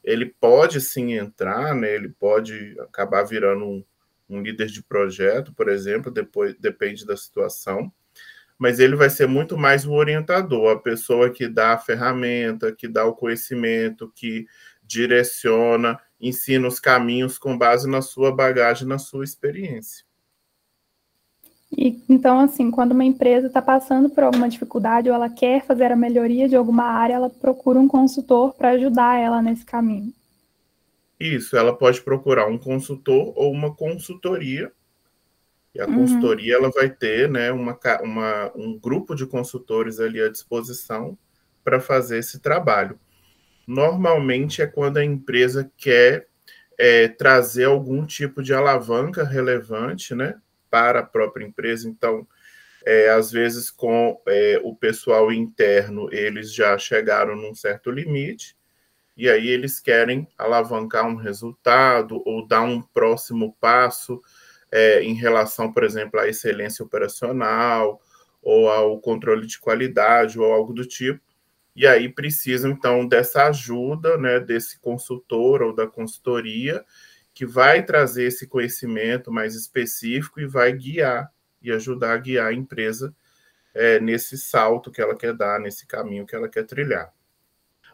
ele 0.06 0.28
pode 0.28 0.80
sim 0.80 1.14
entrar, 1.14 1.74
né? 1.76 1.94
Ele 1.96 2.10
pode 2.10 2.76
acabar 2.80 3.24
virando 3.24 3.66
um, 3.66 3.84
um 4.30 4.42
líder 4.42 4.68
de 4.68 4.84
projeto, 4.84 5.52
por 5.54 5.68
exemplo, 5.68 6.12
depois 6.12 6.56
depende 6.60 7.06
da 7.06 7.18
situação, 7.18 7.92
mas 8.58 8.80
ele 8.80 8.96
vai 8.96 9.10
ser 9.10 9.28
muito 9.28 9.58
mais 9.58 9.86
o 9.86 9.94
orientador, 9.94 10.72
a 10.72 10.80
pessoa 10.80 11.32
que 11.32 11.48
dá 11.48 11.74
a 11.74 11.78
ferramenta, 11.80 12.72
que 12.72 12.88
dá 12.88 13.04
o 13.04 13.16
conhecimento, 13.16 14.12
que 14.16 14.46
direciona, 14.84 16.00
ensina 16.22 16.68
os 16.68 16.80
caminhos 16.80 17.40
com 17.40 17.58
base 17.58 17.90
na 17.90 18.02
sua 18.02 18.34
bagagem, 18.34 18.88
na 18.88 19.00
sua 19.00 19.24
experiência. 19.24 20.06
E, 21.77 22.01
então, 22.08 22.39
assim, 22.39 22.72
quando 22.72 22.94
uma 22.94 23.03
empresa 23.03 23.48
está 23.48 23.62
passando 23.62 24.10
por 24.10 24.24
alguma 24.24 24.48
dificuldade 24.48 25.10
ou 25.10 25.15
ela 25.15 25.29
quer 25.29 25.65
fazer 25.65 25.91
a 25.91 25.96
melhoria 25.96 26.48
de 26.48 26.55
alguma 26.55 26.86
área, 26.86 27.15
ela 27.15 27.29
procura 27.29 27.77
um 27.79 27.88
consultor 27.88 28.53
para 28.53 28.72
ajudar 28.72 29.20
ela 29.20 29.41
nesse 29.41 29.65
caminho. 29.65 30.13
Isso, 31.20 31.58
ela 31.58 31.75
pode 31.75 32.01
procurar 32.01 32.48
um 32.48 32.58
consultor 32.58 33.34
ou 33.36 33.51
uma 33.51 33.74
consultoria. 33.75 34.72
E 35.74 35.82
a 35.82 35.86
uhum. 35.86 35.96
consultoria 35.96 36.55
ela 36.55 36.70
vai 36.70 36.89
ter 36.89 37.29
né, 37.29 37.51
uma, 37.51 37.77
uma, 38.01 38.51
um 38.55 38.79
grupo 38.79 39.13
de 39.13 39.25
consultores 39.25 40.00
ali 40.00 40.22
à 40.22 40.29
disposição 40.29 41.17
para 41.62 41.82
fazer 41.82 42.20
esse 42.20 42.39
trabalho. 42.39 42.98
Normalmente 43.67 44.62
é 44.62 44.67
quando 44.67 44.98
a 44.98 45.03
empresa 45.03 45.70
quer 45.75 46.27
é, 46.77 47.08
trazer 47.10 47.65
algum 47.65 48.05
tipo 48.05 48.41
de 48.41 48.53
alavanca 48.53 49.24
relevante, 49.25 50.13
né? 50.15 50.36
Para 50.75 51.00
a 51.00 51.05
própria 51.05 51.46
empresa. 51.46 51.88
Então, 51.88 52.27
é, 52.86 53.10
às 53.10 53.32
vezes, 53.32 53.72
com 53.72 54.22
é, 54.27 54.60
o 54.62 54.75
pessoal 54.75 55.32
interno, 55.32 56.10
eles 56.12 56.53
já 56.53 56.77
chegaram 56.77 57.34
num 57.34 57.55
certo 57.55 57.89
limite, 57.89 58.58
e 59.15 59.29
aí 59.29 59.48
eles 59.48 59.79
querem 59.79 60.27
alavancar 60.38 61.08
um 61.08 61.15
resultado 61.15 62.22
ou 62.25 62.46
dar 62.46 62.63
um 62.63 62.82
próximo 62.82 63.55
passo 63.58 64.22
é, 64.70 65.01
em 65.01 65.13
relação, 65.13 65.72
por 65.72 65.86
exemplo, 65.86 66.20
à 66.20 66.27
excelência 66.27 66.84
operacional 66.84 68.01
ou 68.41 68.70
ao 68.70 69.00
controle 69.00 69.48
de 69.48 69.58
qualidade 69.58 70.38
ou 70.38 70.51
algo 70.51 70.74
do 70.74 70.86
tipo. 70.86 71.22
E 71.74 71.88
aí 71.88 72.10
precisam, 72.10 72.72
então, 72.72 73.08
dessa 73.08 73.46
ajuda, 73.46 74.17
né, 74.17 74.41
desse 74.41 74.77
consultor 74.82 75.62
ou 75.62 75.74
da 75.74 75.88
consultoria, 75.88 76.84
que 77.36 77.46
vai 77.46 77.84
trazer 77.84 78.24
esse 78.24 78.48
conhecimento 78.48 79.30
mais 79.30 79.56
específico 79.56 80.39
e 80.39 80.48
vai 80.48 80.72
guiar 80.72 81.30
e 81.62 81.70
ajudar 81.70 82.13
a 82.13 82.18
guiar 82.18 82.48
a 82.48 82.54
empresa 82.54 83.13
é, 83.74 84.00
nesse 84.00 84.38
salto 84.38 84.89
que 84.89 85.01
ela 85.01 85.18
quer 85.18 85.34
dar, 85.34 85.60
nesse 85.60 85.86
caminho 85.86 86.25
que 86.25 86.34
ela 86.34 86.48
quer 86.48 86.63
trilhar. 86.63 87.12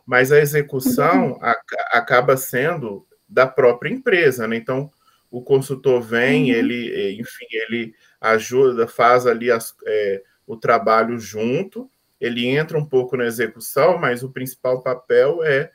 Mas 0.05 0.31
a 0.31 0.37
execução 0.37 1.39
a, 1.41 1.59
acaba 1.91 2.37
sendo 2.37 3.07
da 3.27 3.47
própria 3.47 3.89
empresa, 3.89 4.47
né? 4.47 4.57
Então, 4.57 4.91
o 5.31 5.41
consultor 5.41 6.01
vem, 6.01 6.51
uhum. 6.51 6.57
ele, 6.57 7.19
enfim, 7.19 7.47
ele 7.49 7.95
ajuda, 8.19 8.87
faz 8.87 9.25
ali 9.25 9.49
as, 9.49 9.73
é, 9.87 10.21
o 10.45 10.55
trabalho 10.55 11.17
junto, 11.17 11.89
ele 12.19 12.45
entra 12.45 12.77
um 12.77 12.85
pouco 12.85 13.17
na 13.17 13.25
execução, 13.25 13.97
mas 13.97 14.21
o 14.21 14.29
principal 14.29 14.83
papel 14.83 15.43
é 15.43 15.71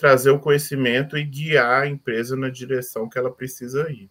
trazer 0.00 0.30
o 0.30 0.40
conhecimento 0.40 1.18
e 1.18 1.22
guiar 1.22 1.82
a 1.82 1.86
empresa 1.86 2.34
na 2.34 2.48
direção 2.48 3.06
que 3.06 3.18
ela 3.18 3.30
precisa 3.30 3.90
ir. 3.90 4.10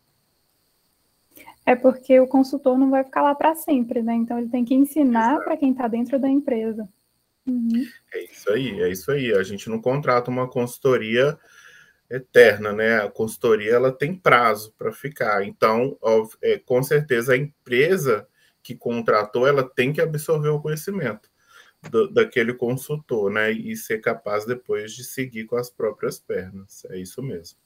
É 1.66 1.76
porque 1.76 2.20
o 2.20 2.28
consultor 2.28 2.78
não 2.78 2.92
vai 2.92 3.04
ficar 3.04 3.24
lá 3.24 3.34
para 3.34 3.56
sempre, 3.56 4.04
né? 4.04 4.14
Então 4.14 4.38
ele 4.38 4.50
tem 4.50 4.64
que 4.64 4.76
ensinar 4.76 5.40
para 5.44 5.58
quem 5.58 5.72
está 5.72 5.88
dentro 5.88 6.20
da 6.20 6.30
empresa. 6.30 6.88
Uhum. 7.48 7.86
É 8.14 8.24
isso 8.24 8.52
aí, 8.52 8.82
é 8.82 8.90
isso 8.90 9.12
aí. 9.12 9.34
A 9.34 9.42
gente 9.42 9.68
não 9.68 9.82
contrata 9.82 10.30
uma 10.30 10.48
consultoria 10.48 11.38
eterna, 12.10 12.72
né? 12.72 13.02
A 13.02 13.10
consultoria 13.10 13.74
ela 13.74 13.92
tem 13.92 14.16
prazo 14.16 14.74
para 14.78 14.92
ficar. 14.92 15.44
Então, 15.44 15.98
é, 16.42 16.60
com 16.60 16.82
certeza 16.84 17.34
a 17.34 17.38
empresa 17.38 18.28
que 18.62 18.76
contratou 18.76 19.48
ela 19.48 19.64
tem 19.64 19.92
que 19.92 20.02
absorver 20.02 20.50
o 20.50 20.62
conhecimento. 20.62 21.29
Do, 21.90 22.12
daquele 22.12 22.54
consultor, 22.54 23.32
né? 23.32 23.52
E 23.52 23.76
ser 23.76 24.00
capaz 24.00 24.46
depois 24.46 24.94
de 24.94 25.04
seguir 25.04 25.46
com 25.46 25.56
as 25.56 25.70
próprias 25.70 26.20
pernas. 26.20 26.86
É 26.90 26.98
isso 26.98 27.22
mesmo. 27.22 27.58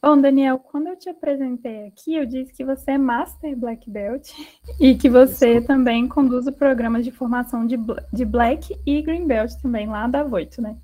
Bom, 0.00 0.20
Daniel, 0.20 0.60
quando 0.60 0.86
eu 0.86 0.96
te 0.96 1.08
apresentei 1.08 1.88
aqui, 1.88 2.14
eu 2.14 2.24
disse 2.24 2.52
que 2.52 2.64
você 2.64 2.92
é 2.92 2.98
Master 2.98 3.56
Black 3.56 3.90
Belt 3.90 4.30
e 4.80 4.94
que 4.94 5.10
você 5.10 5.60
também 5.60 6.06
conduz 6.06 6.46
o 6.46 6.52
programa 6.52 7.02
de 7.02 7.10
formação 7.10 7.66
de, 7.66 7.76
de 8.12 8.24
Black 8.24 8.78
e 8.86 9.02
Green 9.02 9.26
Belt 9.26 9.52
também 9.60 9.88
lá 9.88 10.06
da 10.06 10.22
Voito, 10.22 10.62
né? 10.62 10.76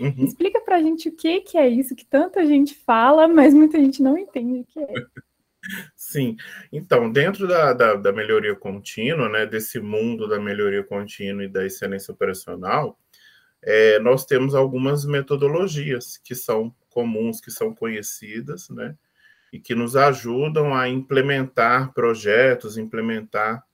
Uhum. 0.00 0.24
Explica 0.24 0.60
pra 0.60 0.80
gente 0.80 1.08
o 1.08 1.12
que, 1.12 1.42
que 1.42 1.58
é 1.58 1.68
isso 1.68 1.94
que 1.94 2.06
tanta 2.06 2.44
gente 2.46 2.74
fala, 2.74 3.28
mas 3.28 3.52
muita 3.52 3.78
gente 3.78 4.02
não 4.02 4.16
entende 4.16 4.60
o 4.60 4.64
que 4.64 4.80
é. 4.80 4.86
Sim, 5.96 6.36
então, 6.72 7.10
dentro 7.10 7.46
da, 7.46 7.72
da, 7.72 7.94
da, 7.94 8.12
melhoria 8.12 8.54
contínua, 8.54 9.28
né, 9.28 9.46
desse 9.46 9.80
mundo 9.80 10.28
da 10.28 10.38
melhoria 10.38 10.84
contínua 10.84 11.44
e 11.44 11.48
da 11.48 11.64
excelência 11.64 12.12
operacional, 12.12 12.98
é, 13.62 13.98
nós 13.98 14.24
temos 14.26 14.54
algumas 14.54 15.04
metodologias 15.04 16.18
que 16.18 16.34
são 16.34 16.74
comuns, 16.90 17.40
que 17.40 17.50
são 17.50 17.74
conhecidas, 17.74 18.68
né, 18.68 18.94
e 19.52 19.58
que 19.58 19.74
nos 19.74 19.96
ajudam 19.96 20.74
a 20.74 20.88
implementar 20.88 21.92
projetos, 21.92 22.76
implementar 22.76 23.64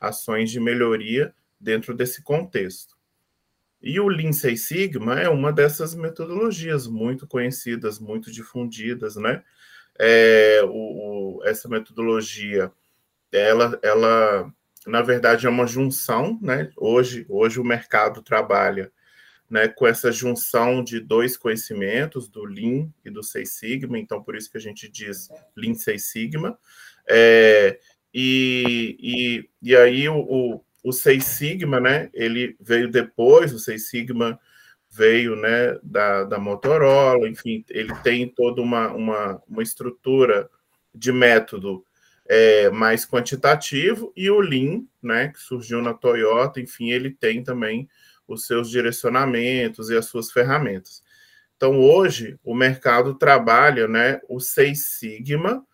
ações 0.00 0.50
de 0.50 0.60
melhoria 0.60 1.34
dentro 1.60 1.94
desse 1.94 2.22
contexto. 2.22 2.94
E 3.82 4.00
o 4.00 4.08
Lean 4.08 4.32
Six 4.32 4.62
Sigma 4.62 5.20
é 5.20 5.28
uma 5.28 5.52
dessas 5.52 5.94
metodologias 5.94 6.86
muito 6.86 7.26
conhecidas, 7.26 7.98
muito 7.98 8.32
difundidas, 8.32 9.16
né? 9.16 9.42
É, 9.98 10.60
o, 10.64 11.38
o, 11.38 11.44
essa 11.44 11.68
metodologia, 11.68 12.72
ela, 13.32 13.78
ela, 13.82 14.52
na 14.86 15.02
verdade, 15.02 15.46
é 15.46 15.50
uma 15.50 15.66
junção, 15.66 16.38
né? 16.40 16.70
Hoje, 16.76 17.26
hoje 17.28 17.60
o 17.60 17.64
mercado 17.64 18.22
trabalha 18.22 18.92
né, 19.48 19.68
com 19.68 19.86
essa 19.86 20.10
junção 20.10 20.82
de 20.82 21.00
dois 21.00 21.36
conhecimentos, 21.36 22.28
do 22.28 22.44
Lean 22.44 22.88
e 23.04 23.10
do 23.10 23.22
Seis 23.22 23.50
Sigma, 23.50 23.98
então 23.98 24.22
por 24.22 24.36
isso 24.36 24.50
que 24.50 24.56
a 24.56 24.60
gente 24.60 24.88
diz 24.88 25.28
Lean 25.56 25.74
Seis 25.74 26.10
Sigma. 26.10 26.58
É, 27.08 27.78
e, 28.12 28.96
e, 29.00 29.70
e 29.70 29.76
aí 29.76 30.08
o, 30.08 30.18
o, 30.18 30.64
o 30.82 30.92
Seis 30.92 31.24
Sigma, 31.24 31.78
né, 31.78 32.10
ele 32.12 32.56
veio 32.60 32.90
depois, 32.90 33.52
o 33.52 33.58
Seis 33.58 33.88
Sigma 33.88 34.40
veio 34.94 35.34
né, 35.34 35.76
da, 35.82 36.22
da 36.22 36.38
Motorola, 36.38 37.28
enfim, 37.28 37.64
ele 37.68 37.92
tem 37.96 38.28
toda 38.28 38.62
uma, 38.62 38.92
uma, 38.92 39.42
uma 39.48 39.62
estrutura 39.62 40.48
de 40.94 41.10
método 41.10 41.84
é, 42.26 42.70
mais 42.70 43.04
quantitativo, 43.04 44.12
e 44.16 44.30
o 44.30 44.40
Lean, 44.40 44.84
né, 45.02 45.28
que 45.28 45.40
surgiu 45.40 45.82
na 45.82 45.92
Toyota, 45.92 46.60
enfim, 46.60 46.90
ele 46.90 47.10
tem 47.10 47.42
também 47.42 47.88
os 48.26 48.46
seus 48.46 48.70
direcionamentos 48.70 49.90
e 49.90 49.96
as 49.96 50.06
suas 50.06 50.30
ferramentas. 50.30 51.02
Então, 51.56 51.80
hoje, 51.80 52.38
o 52.44 52.54
mercado 52.54 53.14
trabalha 53.14 53.88
né, 53.88 54.20
o 54.28 54.38
Seis 54.38 54.90
Sigma 54.90 55.64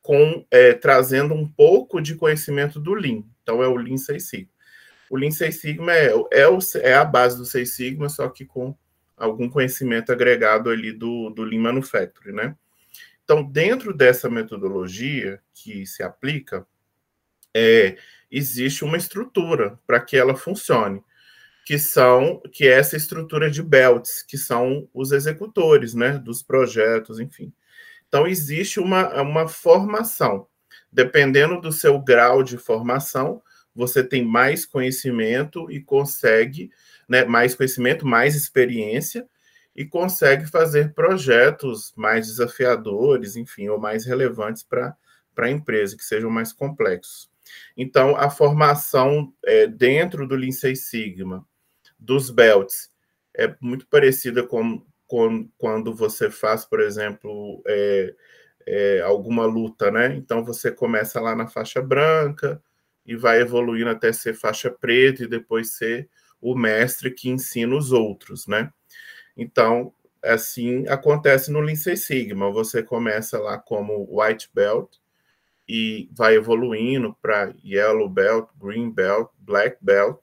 com 0.00 0.44
é, 0.50 0.72
trazendo 0.72 1.34
um 1.34 1.46
pouco 1.46 2.00
de 2.00 2.14
conhecimento 2.14 2.80
do 2.80 2.94
Lean. 2.94 3.22
Então, 3.42 3.62
é 3.62 3.68
o 3.68 3.76
Lean 3.76 3.98
Seis 3.98 4.28
Sigma. 4.28 4.50
O 5.10 5.16
Lean 5.16 5.32
Six 5.32 5.56
Sigma 5.56 5.92
é, 5.92 6.12
é, 6.32 6.48
o, 6.48 6.58
é 6.76 6.94
a 6.94 7.04
base 7.04 7.36
do 7.36 7.44
Six 7.44 7.74
Sigma, 7.74 8.08
só 8.08 8.28
que 8.28 8.46
com 8.46 8.76
algum 9.16 9.50
conhecimento 9.50 10.12
agregado 10.12 10.70
ali 10.70 10.92
do, 10.92 11.30
do 11.30 11.42
Lean 11.42 11.60
Manufacturing, 11.60 12.32
né? 12.32 12.56
Então, 13.24 13.42
dentro 13.42 13.92
dessa 13.92 14.30
metodologia 14.30 15.40
que 15.52 15.84
se 15.84 16.02
aplica, 16.02 16.66
é, 17.54 17.96
existe 18.30 18.84
uma 18.84 18.96
estrutura 18.96 19.78
para 19.86 20.00
que 20.00 20.16
ela 20.16 20.36
funcione, 20.36 21.02
que 21.66 21.78
são 21.78 22.40
que 22.52 22.66
é 22.66 22.72
essa 22.72 22.96
estrutura 22.96 23.50
de 23.50 23.62
belts, 23.62 24.22
que 24.22 24.38
são 24.38 24.88
os 24.94 25.12
executores, 25.12 25.92
né, 25.92 26.18
dos 26.18 26.42
projetos, 26.42 27.20
enfim. 27.20 27.52
Então, 28.08 28.26
existe 28.26 28.80
uma, 28.80 29.20
uma 29.20 29.48
formação. 29.48 30.46
Dependendo 30.92 31.60
do 31.60 31.70
seu 31.70 32.00
grau 32.00 32.42
de 32.42 32.56
formação, 32.58 33.40
você 33.74 34.02
tem 34.02 34.24
mais 34.24 34.66
conhecimento 34.66 35.70
e 35.70 35.80
consegue, 35.80 36.70
né, 37.08 37.24
mais 37.24 37.54
conhecimento, 37.54 38.06
mais 38.06 38.34
experiência 38.34 39.26
e 39.74 39.84
consegue 39.84 40.46
fazer 40.46 40.92
projetos 40.92 41.92
mais 41.96 42.26
desafiadores, 42.26 43.36
enfim, 43.36 43.68
ou 43.68 43.78
mais 43.78 44.04
relevantes 44.04 44.62
para 44.62 44.96
a 45.38 45.50
empresa, 45.50 45.96
que 45.96 46.04
sejam 46.04 46.30
mais 46.30 46.52
complexos. 46.52 47.30
Então, 47.76 48.16
a 48.16 48.28
formação 48.28 49.32
é, 49.44 49.66
dentro 49.66 50.26
do 50.26 50.52
Six 50.52 50.88
Sigma, 50.88 51.46
dos 51.98 52.30
belts, 52.30 52.90
é 53.36 53.54
muito 53.60 53.86
parecida 53.86 54.42
com, 54.42 54.84
com 55.06 55.48
quando 55.56 55.94
você 55.94 56.30
faz, 56.30 56.64
por 56.64 56.80
exemplo, 56.80 57.62
é, 57.66 58.14
é, 58.66 59.00
alguma 59.00 59.46
luta, 59.46 59.90
né? 59.90 60.14
Então, 60.14 60.44
você 60.44 60.70
começa 60.70 61.20
lá 61.20 61.34
na 61.34 61.46
faixa 61.46 61.80
branca, 61.80 62.62
e 63.04 63.16
vai 63.16 63.40
evoluindo 63.40 63.90
até 63.90 64.12
ser 64.12 64.34
faixa 64.34 64.70
preta 64.70 65.24
e 65.24 65.28
depois 65.28 65.76
ser 65.76 66.08
o 66.40 66.54
mestre 66.54 67.10
que 67.10 67.28
ensina 67.28 67.76
os 67.76 67.92
outros, 67.92 68.46
né? 68.46 68.72
Então, 69.36 69.92
assim 70.22 70.86
acontece 70.88 71.50
no 71.50 71.66
Six 71.74 72.06
Sigma. 72.06 72.50
Você 72.50 72.82
começa 72.82 73.38
lá 73.38 73.58
como 73.58 74.06
white 74.10 74.50
belt 74.54 74.96
e 75.68 76.08
vai 76.12 76.34
evoluindo 76.34 77.16
para 77.22 77.54
yellow 77.64 78.08
belt, 78.08 78.48
green 78.58 78.90
belt, 78.90 79.30
black 79.38 79.76
belt 79.80 80.18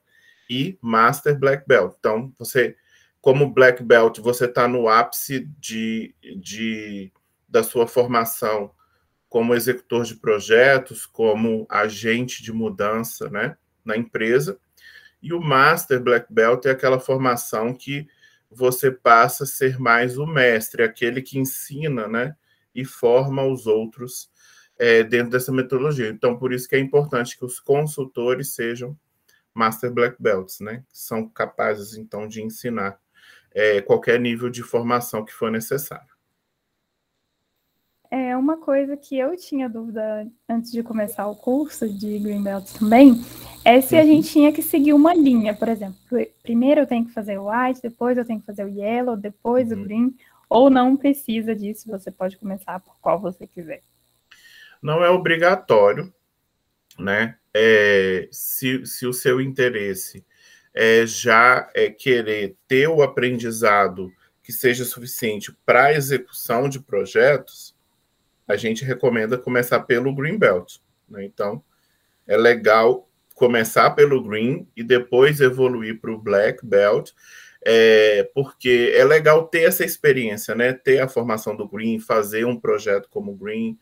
e 0.48 0.78
master 0.80 1.38
black 1.38 1.64
belt. 1.66 1.94
Então, 1.98 2.32
você 2.38 2.76
como 3.20 3.52
black 3.52 3.82
belt, 3.82 4.20
você 4.20 4.44
está 4.44 4.68
no 4.68 4.88
ápice 4.88 5.40
de, 5.58 6.14
de, 6.40 7.12
da 7.48 7.62
sua 7.62 7.86
formação 7.86 8.70
como 9.28 9.54
executor 9.54 10.04
de 10.04 10.16
projetos, 10.16 11.06
como 11.06 11.66
agente 11.68 12.42
de 12.42 12.52
mudança 12.52 13.28
né, 13.28 13.56
na 13.84 13.96
empresa. 13.96 14.58
E 15.22 15.32
o 15.32 15.40
Master 15.40 16.00
Black 16.00 16.32
Belt 16.32 16.64
é 16.66 16.70
aquela 16.70 16.98
formação 16.98 17.74
que 17.74 18.06
você 18.50 18.90
passa 18.90 19.44
a 19.44 19.46
ser 19.46 19.78
mais 19.78 20.16
o 20.16 20.26
mestre, 20.26 20.82
aquele 20.82 21.20
que 21.20 21.38
ensina 21.38 22.08
né, 22.08 22.34
e 22.74 22.84
forma 22.84 23.44
os 23.44 23.66
outros 23.66 24.30
é, 24.78 25.02
dentro 25.02 25.30
dessa 25.30 25.52
metodologia. 25.52 26.08
Então, 26.08 26.38
por 26.38 26.52
isso 26.52 26.68
que 26.68 26.76
é 26.76 26.78
importante 26.78 27.36
que 27.36 27.44
os 27.44 27.60
consultores 27.60 28.54
sejam 28.54 28.96
Master 29.52 29.92
Black 29.92 30.16
Belts, 30.20 30.60
né? 30.60 30.84
São 30.92 31.28
capazes, 31.28 31.96
então, 31.96 32.28
de 32.28 32.40
ensinar 32.40 32.98
é, 33.50 33.80
qualquer 33.80 34.20
nível 34.20 34.48
de 34.48 34.62
formação 34.62 35.24
que 35.24 35.32
for 35.32 35.50
necessário. 35.50 36.17
É 38.10 38.34
uma 38.36 38.56
coisa 38.56 38.96
que 38.96 39.18
eu 39.18 39.36
tinha 39.36 39.68
dúvida 39.68 40.26
antes 40.48 40.72
de 40.72 40.82
começar 40.82 41.26
o 41.26 41.36
curso 41.36 41.86
de 41.86 42.18
Greenbelt 42.18 42.72
também, 42.78 43.22
é 43.64 43.82
se 43.82 43.96
a 43.96 44.00
uhum. 44.00 44.06
gente 44.06 44.30
tinha 44.30 44.50
que 44.50 44.62
seguir 44.62 44.94
uma 44.94 45.12
linha, 45.14 45.54
por 45.54 45.68
exemplo, 45.68 45.98
primeiro 46.42 46.80
eu 46.80 46.86
tenho 46.86 47.04
que 47.04 47.12
fazer 47.12 47.38
o 47.38 47.50
white, 47.50 47.82
depois 47.82 48.16
eu 48.16 48.24
tenho 48.24 48.40
que 48.40 48.46
fazer 48.46 48.64
o 48.64 48.68
yellow, 48.68 49.14
depois 49.14 49.70
uhum. 49.70 49.80
o 49.80 49.84
green, 49.84 50.16
ou 50.48 50.70
não 50.70 50.96
precisa 50.96 51.54
disso, 51.54 51.86
você 51.86 52.10
pode 52.10 52.38
começar 52.38 52.80
por 52.80 52.98
qual 52.98 53.20
você 53.20 53.46
quiser. 53.46 53.82
Não 54.80 55.04
é 55.04 55.10
obrigatório, 55.10 56.10
né? 56.98 57.36
É, 57.52 58.28
se, 58.30 58.86
se 58.86 59.06
o 59.06 59.12
seu 59.12 59.40
interesse 59.40 60.24
é 60.72 61.04
já 61.04 61.68
é 61.74 61.90
querer 61.90 62.56
ter 62.66 62.88
o 62.88 63.02
aprendizado 63.02 64.10
que 64.42 64.52
seja 64.52 64.84
suficiente 64.84 65.52
para 65.66 65.86
a 65.86 65.92
execução 65.92 66.68
de 66.68 66.80
projetos, 66.80 67.76
a 68.48 68.56
gente 68.56 68.84
recomenda 68.84 69.36
começar 69.36 69.80
pelo 69.80 70.14
Green 70.14 70.38
Belt. 70.38 70.78
Né? 71.08 71.24
Então, 71.24 71.62
é 72.26 72.36
legal 72.36 73.08
começar 73.34 73.90
pelo 73.90 74.22
Green 74.22 74.66
e 74.74 74.82
depois 74.82 75.40
evoluir 75.40 76.00
para 76.00 76.10
o 76.10 76.18
Black 76.18 76.66
Belt, 76.66 77.12
é, 77.64 78.28
porque 78.34 78.92
é 78.94 79.04
legal 79.04 79.46
ter 79.46 79.62
essa 79.62 79.84
experiência, 79.84 80.54
né? 80.54 80.72
Ter 80.72 81.00
a 81.00 81.08
formação 81.08 81.54
do 81.54 81.68
Green, 81.68 82.00
fazer 82.00 82.44
um 82.44 82.58
projeto 82.58 83.08
como 83.08 83.36
Green, 83.36 83.78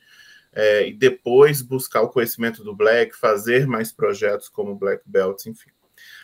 é, 0.52 0.88
e 0.88 0.92
depois 0.92 1.62
buscar 1.62 2.02
o 2.02 2.08
conhecimento 2.08 2.64
do 2.64 2.74
Black, 2.74 3.14
fazer 3.16 3.66
mais 3.66 3.92
projetos 3.92 4.48
como 4.48 4.74
Black 4.74 5.02
Belt, 5.06 5.46
enfim. 5.46 5.70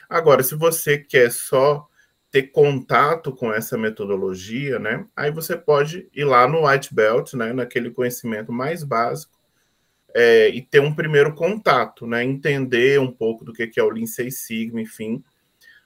Agora, 0.09 0.43
se 0.43 0.55
você 0.55 0.99
quer 0.99 1.31
só 1.31 1.87
ter 2.33 2.45
contato 2.45 3.31
com 3.31 3.53
essa 3.53 3.77
metodologia, 3.77 4.79
né? 4.79 5.07
Aí 5.15 5.31
você 5.31 5.55
pode 5.57 6.09
ir 6.15 6.25
lá 6.25 6.49
no 6.49 6.67
White 6.67 6.95
Belt, 6.95 7.35
né? 7.35 7.53
Naquele 7.53 7.91
conhecimento 7.91 8.51
mais 8.51 8.83
básico 8.83 9.39
é, 10.15 10.49
e 10.49 10.63
ter 10.63 10.81
um 10.81 10.95
primeiro 10.95 11.35
contato, 11.35 12.07
né? 12.07 12.25
Entender 12.25 12.99
um 12.99 13.13
pouco 13.13 13.45
do 13.45 13.53
que 13.53 13.79
é 13.79 13.83
o 13.83 13.91
Lean 13.91 14.07
Six 14.07 14.39
Sigma, 14.39 14.81
enfim. 14.81 15.23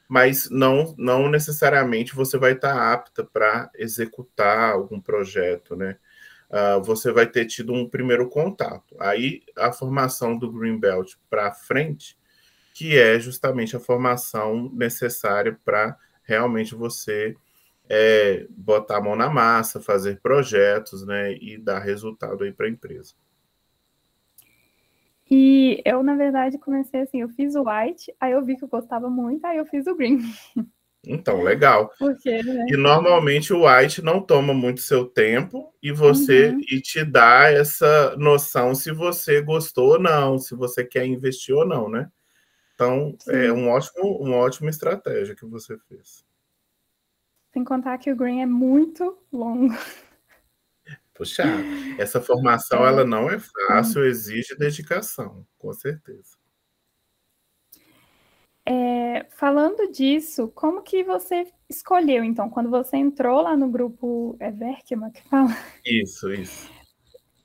Mas 0.09 0.48
não, 0.48 0.94
não 0.96 1.28
necessariamente 1.28 2.14
você 2.14 2.38
vai 2.38 2.52
estar 2.52 2.92
apta 2.92 3.24
para 3.24 3.68
executar 3.76 4.72
algum 4.72 5.00
projeto, 5.00 5.74
né? 5.74 5.96
Uh, 6.48 6.80
você 6.80 7.11
vai 7.11 7.26
ter 7.26 7.46
tido 7.46 7.72
um 7.72 7.88
primeiro 7.88 8.28
contato. 8.28 8.94
Aí 9.00 9.42
a 9.56 9.72
formação 9.72 10.38
do 10.38 10.52
Green 10.52 10.78
Belt 10.78 11.14
para 11.28 11.52
frente 11.52 12.16
que 12.76 12.94
é 12.98 13.18
justamente 13.18 13.74
a 13.74 13.80
formação 13.80 14.70
necessária 14.74 15.59
para 15.64 15.96
realmente 16.27 16.75
você 16.75 17.35
é, 17.89 18.47
botar 18.51 18.99
a 18.99 19.01
mão 19.01 19.17
na 19.17 19.31
massa, 19.31 19.81
fazer 19.81 20.21
projetos, 20.21 21.07
né, 21.07 21.35
e 21.35 21.57
dar 21.57 21.79
resultado 21.79 22.45
aí 22.45 22.53
para 22.53 22.67
a 22.67 22.71
empresa. 22.71 23.15
E 25.29 25.83
eu, 25.85 26.03
na 26.03 26.15
verdade, 26.15 26.59
comecei 26.59 27.01
assim, 27.01 27.21
eu 27.21 27.29
fiz 27.29 27.55
o 27.57 27.65
white, 27.65 28.15
aí 28.21 28.33
eu 28.33 28.45
vi 28.45 28.57
que 28.57 28.65
eu 28.65 28.69
gostava 28.69 29.11
muito, 29.11 29.45
aí 29.45 29.57
eu 29.57 29.67
fiz 29.67 29.87
o 29.87 29.95
green. 29.95 30.21
Então, 31.09 31.41
legal. 31.41 31.93
Porque, 31.99 32.43
né? 32.43 32.67
E 32.69 32.77
normalmente 32.77 33.53
o 33.53 33.65
white 33.65 34.03
não 34.03 34.21
toma 34.21 34.53
muito 34.53 34.81
seu 34.81 35.05
tempo 35.05 35.73
e 35.81 35.93
você 35.93 36.49
uhum. 36.49 36.61
e 36.69 36.81
te 36.81 37.05
dá 37.05 37.49
essa 37.49 38.17
noção 38.17 38.75
se 38.75 38.91
você 38.91 39.41
gostou 39.41 39.93
ou 39.93 40.01
não, 40.01 40.37
se 40.37 40.57
você 40.57 40.85
quer 40.85 41.07
investir 41.07 41.55
ou 41.55 41.65
não, 41.65 41.89
né? 41.89 42.09
Então, 42.77 43.17
é 43.29 43.33
Sim. 43.33 43.47
é 43.47 43.53
um 43.53 43.71
ótimo, 43.71 44.19
uma 44.19 44.37
ótima 44.37 44.69
estratégia 44.69 45.35
que 45.35 45.47
você 45.47 45.79
fez. 45.89 46.23
Sem 47.55 47.65
contar 47.65 47.97
que 47.97 48.12
o 48.12 48.17
green 48.17 48.43
é 48.43 48.47
muito 48.47 49.17
longo. 49.33 49.75
Puxa, 51.15 51.45
essa 51.99 52.21
formação 52.21 52.85
é. 52.85 52.89
ela 52.89 53.03
não 53.03 53.31
é 53.31 53.39
fácil, 53.39 54.05
exige 54.05 54.55
dedicação, 54.57 55.47
com 55.57 55.73
certeza. 55.73 56.37
É, 58.69 59.25
falando 59.31 59.91
disso, 59.91 60.49
como 60.49 60.83
que 60.83 61.03
você 61.03 61.47
escolheu, 61.71 62.23
então, 62.23 62.51
quando 62.51 62.69
você 62.69 62.99
entrou 62.99 63.41
lá 63.41 63.57
no 63.57 63.71
grupo, 63.71 64.37
é 64.39 64.51
Verkman 64.51 65.11
que 65.12 65.23
fala? 65.23 65.49
Isso, 65.83 66.31
isso. 66.31 66.76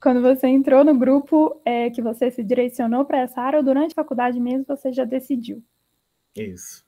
Quando 0.01 0.21
você 0.21 0.47
entrou 0.47 0.83
no 0.83 0.97
grupo, 0.97 1.61
é, 1.63 1.89
que 1.91 2.01
você 2.01 2.31
se 2.31 2.43
direcionou 2.43 3.05
para 3.05 3.19
essa 3.19 3.39
área, 3.39 3.59
ou 3.59 3.63
durante 3.63 3.91
a 3.91 3.95
faculdade 3.95 4.39
mesmo 4.39 4.65
você 4.67 4.91
já 4.91 5.05
decidiu? 5.05 5.63
Isso. 6.35 6.83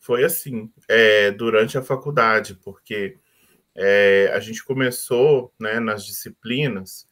Foi 0.00 0.24
assim, 0.24 0.70
é, 0.88 1.30
durante 1.30 1.78
a 1.78 1.82
faculdade, 1.82 2.54
porque 2.56 3.16
é, 3.74 4.32
a 4.34 4.40
gente 4.40 4.64
começou, 4.64 5.52
né, 5.60 5.78
nas 5.78 6.04
disciplinas, 6.04 7.08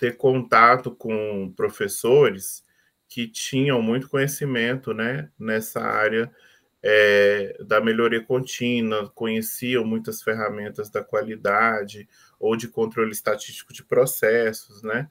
ter 0.00 0.16
contato 0.16 0.90
com 0.90 1.52
professores 1.54 2.64
que 3.08 3.28
tinham 3.28 3.80
muito 3.80 4.08
conhecimento 4.08 4.92
né, 4.92 5.30
nessa 5.38 5.80
área 5.80 6.30
é, 6.82 7.56
da 7.66 7.80
melhoria 7.80 8.22
contínua, 8.22 9.10
conheciam 9.14 9.84
muitas 9.84 10.22
ferramentas 10.22 10.90
da 10.90 11.02
qualidade 11.02 12.08
ou 12.38 12.56
de 12.56 12.68
controle 12.68 13.10
estatístico 13.10 13.72
de 13.72 13.84
processos, 13.84 14.82
né? 14.82 15.08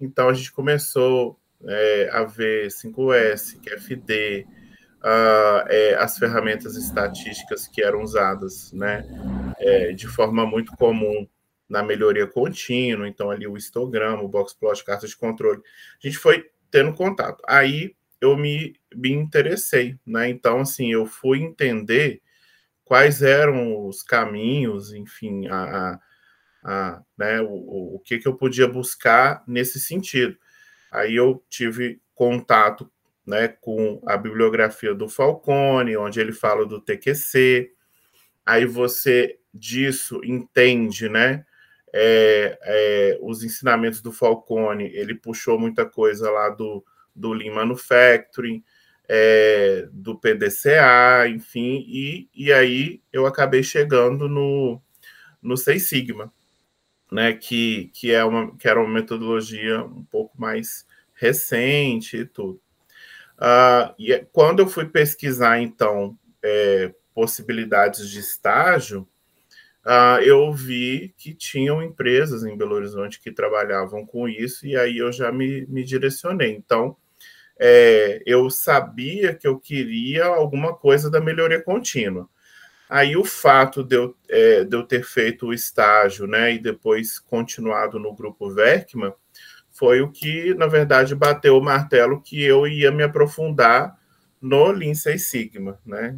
Então 0.00 0.28
a 0.28 0.34
gente 0.34 0.52
começou 0.52 1.38
é, 1.64 2.10
a 2.12 2.24
ver 2.24 2.68
5S, 2.68 3.58
QFD, 3.62 4.46
uh, 5.02 5.66
é, 5.68 5.94
as 5.94 6.18
ferramentas 6.18 6.76
estatísticas 6.76 7.66
que 7.66 7.82
eram 7.82 8.02
usadas, 8.02 8.72
né, 8.72 9.06
é, 9.58 9.92
de 9.92 10.06
forma 10.06 10.44
muito 10.44 10.72
comum 10.76 11.26
na 11.68 11.82
melhoria 11.82 12.26
contínua, 12.26 13.08
então 13.08 13.30
ali 13.30 13.46
o 13.46 13.56
histograma, 13.56 14.22
o 14.22 14.28
boxplot, 14.28 14.84
carta 14.84 15.06
de 15.06 15.16
controle. 15.16 15.60
A 16.02 16.06
gente 16.06 16.18
foi 16.18 16.48
tendo 16.70 16.94
contato. 16.94 17.42
Aí 17.48 17.95
eu 18.20 18.36
me, 18.36 18.74
me 18.94 19.10
interessei, 19.10 19.98
né? 20.06 20.28
Então, 20.28 20.60
assim, 20.60 20.92
eu 20.92 21.06
fui 21.06 21.40
entender 21.42 22.22
quais 22.84 23.22
eram 23.22 23.86
os 23.86 24.02
caminhos, 24.02 24.92
enfim, 24.92 25.46
a, 25.48 25.62
a, 25.64 26.00
a 26.64 27.02
né, 27.18 27.40
o, 27.40 27.96
o 27.96 28.00
que, 28.04 28.18
que 28.18 28.28
eu 28.28 28.34
podia 28.34 28.68
buscar 28.68 29.42
nesse 29.46 29.80
sentido. 29.80 30.36
Aí 30.90 31.14
eu 31.14 31.44
tive 31.48 32.00
contato 32.14 32.90
né, 33.26 33.48
com 33.48 34.00
a 34.06 34.16
bibliografia 34.16 34.94
do 34.94 35.08
Falcone, 35.08 35.96
onde 35.96 36.20
ele 36.20 36.32
fala 36.32 36.64
do 36.64 36.80
TQC. 36.80 37.72
Aí 38.44 38.64
você 38.64 39.38
disso 39.52 40.20
entende, 40.24 41.08
né? 41.08 41.44
é, 41.98 42.58
é, 42.62 43.18
os 43.22 43.42
ensinamentos 43.42 44.02
do 44.02 44.12
Falcone, 44.12 44.84
ele 44.92 45.14
puxou 45.14 45.58
muita 45.58 45.86
coisa 45.86 46.30
lá 46.30 46.50
do, 46.50 46.84
do 47.16 47.32
Lean 47.32 47.54
Manufacturing, 47.54 48.62
é, 49.08 49.88
do 49.92 50.18
PDCA, 50.18 51.28
enfim, 51.28 51.84
e, 51.88 52.28
e 52.34 52.52
aí 52.52 53.00
eu 53.12 53.26
acabei 53.26 53.62
chegando 53.62 54.28
no, 54.28 54.80
no 55.40 55.56
Seis 55.56 55.88
Sigma, 55.88 56.32
né, 57.10 57.32
que, 57.32 57.90
que, 57.94 58.12
é 58.12 58.24
uma, 58.24 58.56
que 58.56 58.68
era 58.68 58.80
uma 58.80 58.92
metodologia 58.92 59.82
um 59.84 60.04
pouco 60.04 60.40
mais 60.40 60.86
recente 61.14 62.18
e 62.18 62.24
tudo. 62.24 62.60
Uh, 63.36 63.94
e 63.98 64.12
é, 64.12 64.26
quando 64.32 64.60
eu 64.60 64.66
fui 64.66 64.86
pesquisar, 64.86 65.60
então, 65.60 66.18
é, 66.42 66.92
possibilidades 67.14 68.08
de 68.10 68.18
estágio, 68.18 69.06
uh, 69.84 70.20
eu 70.22 70.52
vi 70.52 71.14
que 71.16 71.34
tinham 71.34 71.82
empresas 71.82 72.44
em 72.44 72.56
Belo 72.56 72.74
Horizonte 72.74 73.20
que 73.20 73.30
trabalhavam 73.30 74.04
com 74.06 74.28
isso, 74.28 74.66
e 74.66 74.76
aí 74.76 74.98
eu 74.98 75.12
já 75.12 75.30
me, 75.30 75.66
me 75.66 75.84
direcionei. 75.84 76.50
Então, 76.50 76.96
é, 77.58 78.22
eu 78.26 78.50
sabia 78.50 79.34
que 79.34 79.46
eu 79.46 79.58
queria 79.58 80.24
alguma 80.24 80.74
coisa 80.74 81.10
da 81.10 81.20
melhoria 81.20 81.62
contínua. 81.62 82.28
Aí 82.88 83.16
o 83.16 83.24
fato 83.24 83.82
de 83.82 83.96
eu, 83.96 84.16
é, 84.28 84.64
de 84.64 84.76
eu 84.76 84.82
ter 84.84 85.02
feito 85.04 85.46
o 85.46 85.52
estágio, 85.52 86.26
né, 86.26 86.54
e 86.54 86.58
depois 86.58 87.18
continuado 87.18 87.98
no 87.98 88.14
grupo 88.14 88.50
Verkman, 88.50 89.12
foi 89.70 90.00
o 90.00 90.10
que, 90.10 90.54
na 90.54 90.66
verdade, 90.66 91.14
bateu 91.14 91.58
o 91.58 91.62
martelo 91.62 92.22
que 92.22 92.42
eu 92.42 92.66
ia 92.66 92.90
me 92.90 93.02
aprofundar 93.02 93.98
no 94.40 94.70
Lean 94.70 94.94
Six 94.94 95.28
Sigma, 95.28 95.78
né? 95.84 96.16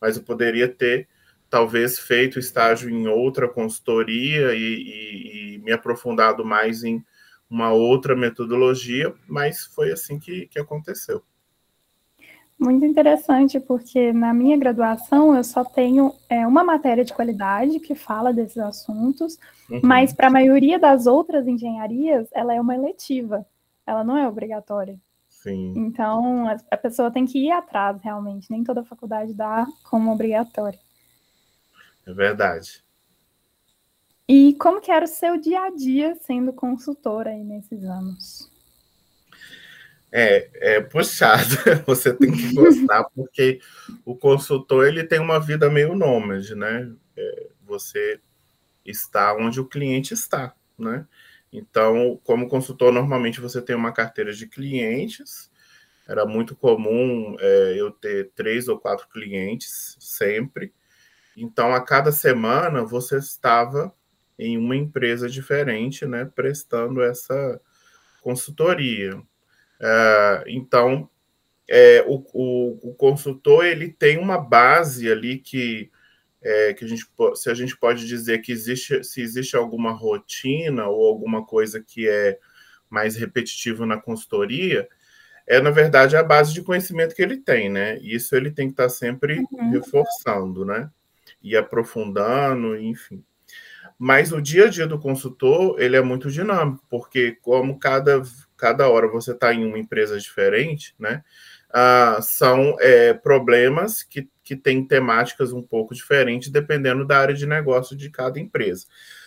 Mas 0.00 0.16
eu 0.16 0.22
poderia 0.22 0.68
ter 0.68 1.08
talvez 1.48 1.98
feito 1.98 2.38
estágio 2.38 2.90
em 2.90 3.08
outra 3.08 3.48
consultoria 3.48 4.52
e, 4.54 4.58
e, 4.58 5.54
e, 5.54 5.58
me 5.58 5.72
aprofundado 5.72 6.44
mais 6.44 6.84
em 6.84 7.02
uma 7.50 7.72
outra 7.72 8.14
metodologia, 8.14 9.14
mas 9.26 9.64
foi 9.64 9.90
assim 9.90 10.18
que, 10.18 10.46
que 10.48 10.58
aconteceu. 10.58 11.22
Muito 12.58 12.84
interessante, 12.84 13.60
porque 13.60 14.12
na 14.12 14.34
minha 14.34 14.56
graduação 14.56 15.36
eu 15.36 15.44
só 15.44 15.64
tenho 15.64 16.12
é, 16.28 16.44
uma 16.44 16.64
matéria 16.64 17.04
de 17.04 17.14
qualidade 17.14 17.78
que 17.78 17.94
fala 17.94 18.32
desses 18.32 18.58
assuntos, 18.58 19.38
uhum. 19.70 19.80
mas 19.82 20.12
para 20.12 20.26
a 20.26 20.30
maioria 20.30 20.76
das 20.76 21.06
outras 21.06 21.46
engenharias, 21.46 22.28
ela 22.32 22.52
é 22.52 22.60
uma 22.60 22.74
eletiva, 22.74 23.46
ela 23.86 24.02
não 24.02 24.16
é 24.16 24.26
obrigatória. 24.26 24.98
Sim. 25.28 25.72
Então, 25.76 26.48
a, 26.48 26.56
a 26.72 26.76
pessoa 26.76 27.12
tem 27.12 27.24
que 27.24 27.38
ir 27.38 27.52
atrás, 27.52 27.96
realmente, 28.02 28.50
nem 28.50 28.64
toda 28.64 28.82
faculdade 28.82 29.32
dá 29.32 29.64
como 29.84 30.10
obrigatória. 30.10 30.78
É 32.04 32.12
verdade. 32.12 32.82
E 34.28 34.54
como 34.58 34.80
que 34.80 34.90
era 34.90 35.06
o 35.06 35.08
seu 35.08 35.40
dia 35.40 35.62
a 35.62 35.70
dia 35.70 36.14
sendo 36.16 36.52
consultora 36.52 37.30
aí 37.30 37.42
nesses 37.42 37.82
anos? 37.82 38.52
É, 40.12 40.76
é 40.76 40.80
puxado. 40.82 41.56
Você 41.86 42.12
tem 42.12 42.30
que 42.30 42.52
gostar, 42.52 43.04
porque 43.14 43.58
o 44.04 44.14
consultor 44.14 44.86
ele 44.86 45.02
tem 45.02 45.18
uma 45.18 45.40
vida 45.40 45.70
meio 45.70 45.94
nômade, 45.94 46.54
né? 46.54 46.92
É, 47.16 47.48
você 47.64 48.20
está 48.84 49.34
onde 49.34 49.60
o 49.60 49.66
cliente 49.66 50.12
está, 50.14 50.54
né? 50.78 51.06
Então, 51.52 52.20
como 52.24 52.48
consultor, 52.48 52.92
normalmente 52.92 53.40
você 53.40 53.62
tem 53.62 53.74
uma 53.74 53.92
carteira 53.92 54.32
de 54.32 54.46
clientes. 54.46 55.50
Era 56.06 56.26
muito 56.26 56.54
comum 56.54 57.36
é, 57.38 57.74
eu 57.76 57.90
ter 57.90 58.30
três 58.34 58.68
ou 58.68 58.78
quatro 58.78 59.08
clientes 59.08 59.96
sempre. 59.98 60.72
Então, 61.36 61.74
a 61.74 61.80
cada 61.80 62.12
semana 62.12 62.84
você 62.84 63.16
estava 63.18 63.94
em 64.38 64.56
uma 64.56 64.76
empresa 64.76 65.28
diferente, 65.28 66.06
né, 66.06 66.30
prestando 66.34 67.02
essa 67.02 67.60
consultoria. 68.22 69.16
Uh, 69.16 70.44
então, 70.46 71.08
é, 71.68 72.04
o, 72.06 72.24
o, 72.32 72.90
o, 72.90 72.94
consultor 72.94 73.64
ele 73.64 73.88
tem 73.90 74.18
uma 74.18 74.38
base 74.38 75.10
ali 75.10 75.38
que, 75.38 75.90
é, 76.42 76.72
que 76.74 76.84
a 76.84 76.88
gente, 76.88 77.06
se 77.34 77.50
a 77.50 77.54
gente 77.54 77.76
pode 77.76 78.06
dizer 78.06 78.38
que 78.38 78.52
existe, 78.52 79.04
se 79.04 79.20
existe 79.20 79.56
alguma 79.56 79.92
rotina 79.92 80.86
ou 80.88 81.06
alguma 81.06 81.44
coisa 81.44 81.82
que 81.82 82.08
é 82.08 82.38
mais 82.88 83.16
repetitivo 83.16 83.84
na 83.84 84.00
consultoria, 84.00 84.88
é 85.46 85.60
na 85.60 85.70
verdade 85.70 86.16
a 86.16 86.22
base 86.22 86.54
de 86.54 86.62
conhecimento 86.62 87.14
que 87.14 87.22
ele 87.22 87.36
tem, 87.38 87.68
né? 87.68 87.98
Isso 87.98 88.34
ele 88.34 88.50
tem 88.50 88.68
que 88.68 88.72
estar 88.72 88.88
sempre 88.88 89.44
uhum. 89.52 89.70
reforçando, 89.70 90.64
né? 90.64 90.90
e 91.42 91.56
aprofundando, 91.56 92.76
enfim. 92.76 93.22
Mas 93.98 94.32
o 94.32 94.40
dia 94.40 94.66
a 94.66 94.68
dia 94.68 94.86
do 94.86 94.98
consultor, 94.98 95.80
ele 95.80 95.96
é 95.96 96.00
muito 96.00 96.30
dinâmico, 96.30 96.84
porque 96.88 97.36
como 97.42 97.78
cada, 97.78 98.22
cada 98.56 98.88
hora 98.88 99.08
você 99.08 99.32
está 99.32 99.52
em 99.52 99.64
uma 99.64 99.78
empresa 99.78 100.18
diferente, 100.18 100.94
né, 100.98 101.24
ah, 101.70 102.20
são 102.22 102.76
é, 102.80 103.12
problemas 103.12 104.02
que, 104.02 104.28
que 104.44 104.54
têm 104.54 104.86
temáticas 104.86 105.52
um 105.52 105.62
pouco 105.62 105.94
diferentes, 105.94 106.48
dependendo 106.48 107.04
da 107.04 107.18
área 107.18 107.34
de 107.34 107.46
negócio 107.46 107.96
de 107.96 108.08
cada 108.08 108.38
empresa. 108.38 108.86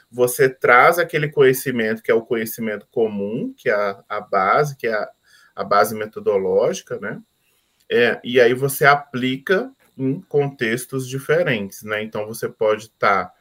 Você 0.09 0.49
traz 0.49 0.97
aquele 0.97 1.29
conhecimento, 1.29 2.01
que 2.01 2.11
é 2.11 2.13
o 2.13 2.25
conhecimento 2.25 2.87
comum, 2.89 3.53
que 3.55 3.69
é 3.69 3.73
a, 3.73 4.03
a 4.07 4.21
base, 4.21 4.77
que 4.77 4.87
é 4.87 4.93
a, 4.93 5.09
a 5.55 5.63
base 5.63 5.93
metodológica, 5.93 6.97
né, 6.99 7.21
é, 7.91 8.21
e 8.23 8.39
aí 8.39 8.53
você 8.53 8.85
aplica 8.85 9.69
em 9.97 10.21
contextos 10.21 11.05
diferentes, 11.07 11.83
né? 11.83 12.01
Então 12.01 12.25
você 12.25 12.47
pode 12.47 12.83
estar, 12.83 13.25
tá, 13.25 13.33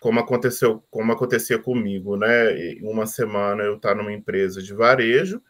como 0.00 0.20
aconteceu, 0.20 0.82
como 0.90 1.12
acontecia 1.12 1.58
comigo, 1.58 2.16
né? 2.16 2.76
Uma 2.82 3.06
semana 3.06 3.62
eu 3.64 3.76
estar 3.76 3.90
tá 3.90 3.94
numa 3.94 4.12
empresa 4.12 4.62
de 4.62 4.72
varejo 4.72 5.42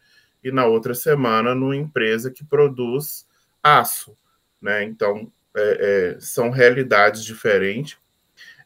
e 0.42 0.50
na 0.50 0.66
outra 0.66 0.94
semana 0.94 1.54
numa 1.54 1.76
empresa 1.76 2.30
que 2.30 2.44
produz 2.44 3.26
aço, 3.62 4.16
né? 4.60 4.84
Então 4.84 5.30
é, 5.56 6.14
é, 6.16 6.20
são 6.20 6.50
realidades 6.50 7.24
diferentes. 7.24 7.98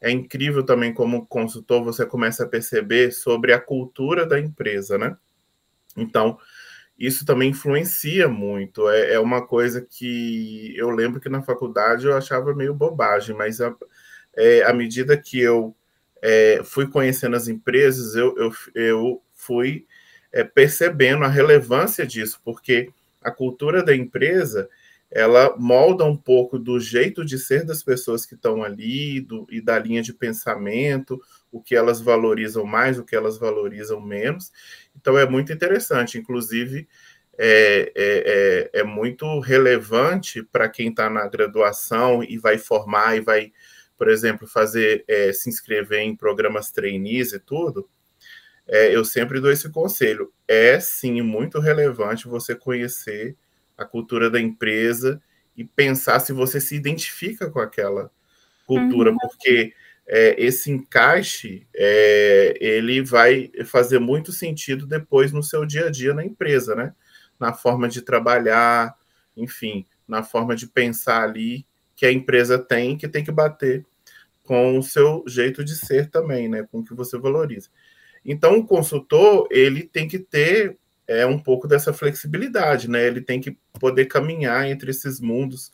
É 0.01 0.11
incrível 0.11 0.65
também 0.65 0.93
como 0.93 1.27
consultor 1.27 1.83
você 1.83 2.05
começa 2.05 2.45
a 2.45 2.49
perceber 2.49 3.13
sobre 3.13 3.53
a 3.53 3.61
cultura 3.61 4.27
da 4.27 4.39
empresa, 4.39 4.99
né? 4.99 5.17
Então 5.97 6.39
isso 6.99 7.25
também 7.25 7.51
influencia 7.51 8.29
muito. 8.29 8.89
É, 8.89 9.15
é, 9.15 9.21
uma 9.21 9.45
coisa 9.47 9.81
que 9.81 10.73
eu 10.77 10.91
lembro 10.91 11.21
que 11.21 11.29
na 11.29 11.43
faculdade 11.43 12.07
eu 12.07 12.17
achava 12.17 12.55
meio 12.55 12.75
bobagem, 12.75 13.35
mas 13.35 13.61
a, 13.61 13.75
é, 14.37 14.63
à 14.63 14.73
medida 14.73 15.17
que 15.17 15.41
eu 15.41 15.75
é, 16.21 16.61
fui 16.65 16.87
conhecendo 16.89 17.37
as 17.37 17.49
empresas, 17.49 18.15
eu, 18.15 18.35
eu, 18.37 18.53
eu 18.75 19.23
fui 19.33 19.87
é, 20.33 20.45
percebendo 20.45 21.25
a 21.25 21.29
relevância 21.29 22.07
disso, 22.07 22.41
porque 22.45 22.91
a 23.21 23.31
cultura 23.31 23.83
da 23.83 23.95
empresa 23.95 24.69
ela 25.15 25.55
molda 25.59 26.05
um 26.05 26.17
pouco 26.17 26.59
do 26.59 26.81
jeito 26.81 27.23
de 27.23 27.39
ser 27.39 27.67
das 27.67 27.83
pessoas 27.83 28.25
que 28.25 28.35
estão 28.35 28.63
ali 28.63 29.21
do, 29.21 29.47
e 29.51 29.61
da 29.61 29.79
linha 29.79 30.01
de 30.01 30.15
pensamento, 30.15 31.21
o 31.51 31.61
que 31.61 31.77
elas 31.77 32.01
valorizam 32.01 32.65
mais, 32.65 32.99
o 32.99 33.05
que 33.05 33.15
elas 33.15 33.37
valorizam 33.37 34.01
menos. 34.01 34.51
Então 34.99 35.19
é 35.19 35.29
muito 35.29 35.53
interessante, 35.53 36.17
inclusive 36.17 36.89
é, 37.37 37.93
é, 37.95 38.71
é, 38.75 38.81
é 38.81 38.85
muito 38.85 39.39
relevante 39.41 40.43
para 40.43 40.69
quem 40.69 40.89
está 40.89 41.11
na 41.11 41.29
graduação 41.29 42.23
e 42.23 42.39
vai 42.39 42.57
formar 42.57 43.17
e 43.17 43.21
vai, 43.21 43.53
por 43.97 44.09
exemplo, 44.09 44.47
fazer 44.47 45.05
é, 45.07 45.33
se 45.33 45.49
inscrever 45.49 46.01
em 46.01 46.17
programas 46.17 46.71
trainees 46.71 47.33
e 47.33 47.39
tudo. 47.39 47.89
É, 48.67 48.95
eu 48.95 49.05
sempre 49.05 49.41
dou 49.41 49.51
esse 49.51 49.71
conselho. 49.71 50.33
É 50.47 50.79
sim 50.81 51.21
muito 51.23 51.61
relevante 51.61 52.29
você 52.29 52.55
conhecer 52.55 53.37
a 53.77 53.85
cultura 53.85 54.31
da 54.31 54.41
empresa 54.41 55.21
e 55.57 55.65
pensar 55.65 56.21
se 56.21 56.33
você 56.33 56.61
se 56.61 56.75
identifica 56.75 57.51
com 57.51 57.61
aquela 57.61 58.11
cultura, 58.67 59.11
uhum. 59.11 59.19
porque 59.19 59.75
é, 60.07 60.35
esse 60.43 60.71
encaixe 60.71 61.67
é, 61.75 62.57
ele 62.61 63.03
vai 63.03 63.51
fazer 63.65 63.99
muito 63.99 64.33
sentido 64.33 64.87
depois 64.87 65.33
no 65.33 65.43
seu 65.43 65.65
dia 65.65 65.87
a 65.87 65.91
dia 65.91 66.15
na 66.15 66.25
empresa, 66.25 66.75
né? 66.75 66.95
Na 67.39 67.53
forma 67.53 67.89
de 67.89 68.03
trabalhar, 68.03 68.97
enfim, 69.37 69.87
na 70.07 70.23
forma 70.23 70.55
de 70.55 70.67
pensar 70.67 71.23
ali 71.23 71.67
que 72.03 72.07
a 72.07 72.11
empresa 72.11 72.59
tem, 72.59 72.97
que 72.97 73.07
tem 73.07 73.23
que 73.23 73.31
bater 73.31 73.87
com 74.43 74.77
o 74.77 74.83
seu 74.83 75.23
jeito 75.25 75.65
de 75.65 75.77
ser 75.77 76.11
também, 76.11 76.49
né? 76.49 76.67
Com 76.69 76.81
o 76.81 76.85
que 76.85 76.93
você 76.95 77.17
valoriza. 77.17 77.69
Então, 78.25 78.59
o 78.59 78.67
consultor 78.67 79.47
ele 79.53 79.85
tem 79.85 80.09
que 80.09 80.19
ter 80.19 80.77
é 81.07 81.25
um 81.25 81.39
pouco 81.39 81.69
dessa 81.69 81.93
flexibilidade, 81.93 82.91
né? 82.91 83.07
Ele 83.07 83.21
tem 83.21 83.41
que 83.41 83.57
poder 83.79 84.07
caminhar 84.07 84.69
entre 84.69 84.91
esses 84.91 85.21
mundos 85.21 85.71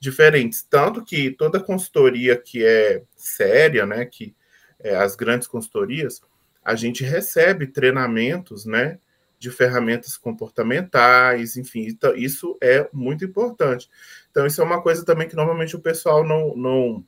diferentes. 0.00 0.66
Tanto 0.68 1.04
que 1.04 1.30
toda 1.30 1.60
consultoria 1.60 2.36
que 2.36 2.64
é 2.64 3.04
séria, 3.14 3.86
né? 3.86 4.04
Que 4.04 4.34
é, 4.80 4.96
as 4.96 5.14
grandes 5.14 5.46
consultorias, 5.46 6.20
a 6.64 6.74
gente 6.74 7.04
recebe 7.04 7.68
treinamentos, 7.68 8.66
né? 8.66 8.98
De 9.38 9.50
ferramentas 9.50 10.16
comportamentais, 10.16 11.56
enfim, 11.56 11.86
então, 11.86 12.14
isso 12.16 12.58
é 12.60 12.88
muito 12.92 13.24
importante. 13.24 13.88
Então, 14.30 14.46
isso 14.46 14.60
é 14.60 14.64
uma 14.64 14.82
coisa 14.82 15.04
também 15.04 15.28
que 15.28 15.36
normalmente 15.36 15.76
o 15.76 15.80
pessoal 15.80 16.26
não, 16.26 16.56
não, 16.56 17.04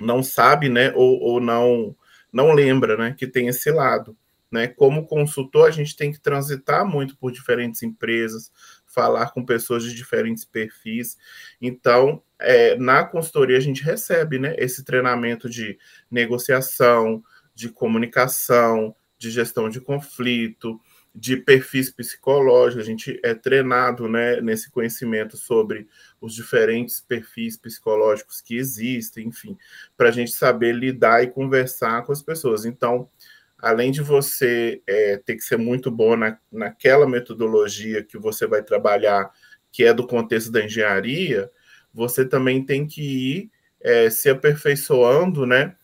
não 0.00 0.22
sabe, 0.22 0.68
né? 0.68 0.92
Ou, 0.94 1.18
ou 1.20 1.40
não, 1.40 1.96
não 2.32 2.52
lembra, 2.52 2.96
né? 2.96 3.14
Que 3.16 3.26
tem 3.26 3.48
esse 3.48 3.70
lado. 3.70 4.16
Né? 4.54 4.68
Como 4.68 5.08
consultor, 5.08 5.66
a 5.66 5.72
gente 5.72 5.96
tem 5.96 6.12
que 6.12 6.20
transitar 6.20 6.86
muito 6.86 7.16
por 7.16 7.32
diferentes 7.32 7.82
empresas, 7.82 8.52
falar 8.86 9.32
com 9.32 9.44
pessoas 9.44 9.82
de 9.82 9.92
diferentes 9.92 10.44
perfis. 10.44 11.18
Então, 11.60 12.22
é, 12.38 12.76
na 12.76 13.04
consultoria, 13.04 13.56
a 13.56 13.60
gente 13.60 13.82
recebe 13.82 14.38
né, 14.38 14.54
esse 14.56 14.84
treinamento 14.84 15.50
de 15.50 15.76
negociação, 16.08 17.20
de 17.52 17.68
comunicação, 17.68 18.94
de 19.18 19.28
gestão 19.28 19.68
de 19.68 19.80
conflito, 19.80 20.80
de 21.14 21.36
perfis 21.36 21.90
psicológicos. 21.90 22.82
A 22.82 22.86
gente 22.86 23.20
é 23.22 23.34
treinado 23.34 24.08
né, 24.08 24.40
nesse 24.40 24.70
conhecimento 24.70 25.36
sobre 25.36 25.86
os 26.20 26.34
diferentes 26.34 27.00
perfis 27.00 27.56
psicológicos 27.56 28.40
que 28.40 28.56
existem, 28.56 29.28
enfim, 29.28 29.56
para 29.96 30.08
a 30.08 30.12
gente 30.12 30.32
saber 30.32 30.72
lidar 30.72 31.22
e 31.22 31.30
conversar 31.30 32.02
com 32.02 32.12
as 32.12 32.22
pessoas. 32.22 32.64
Então, 32.64 33.08
além 33.58 33.92
de 33.92 34.02
você 34.02 34.82
é, 34.86 35.16
ter 35.16 35.36
que 35.36 35.42
ser 35.42 35.56
muito 35.56 35.90
bom 35.90 36.16
na, 36.16 36.38
naquela 36.50 37.08
metodologia 37.08 38.02
que 38.02 38.18
você 38.18 38.46
vai 38.46 38.62
trabalhar, 38.62 39.30
que 39.70 39.84
é 39.84 39.94
do 39.94 40.06
contexto 40.06 40.50
da 40.50 40.64
engenharia, 40.64 41.50
você 41.92 42.24
também 42.24 42.64
tem 42.64 42.86
que 42.86 43.02
ir 43.02 43.50
é, 43.80 44.10
se 44.10 44.28
aperfeiçoando, 44.28 45.46
né? 45.46 45.76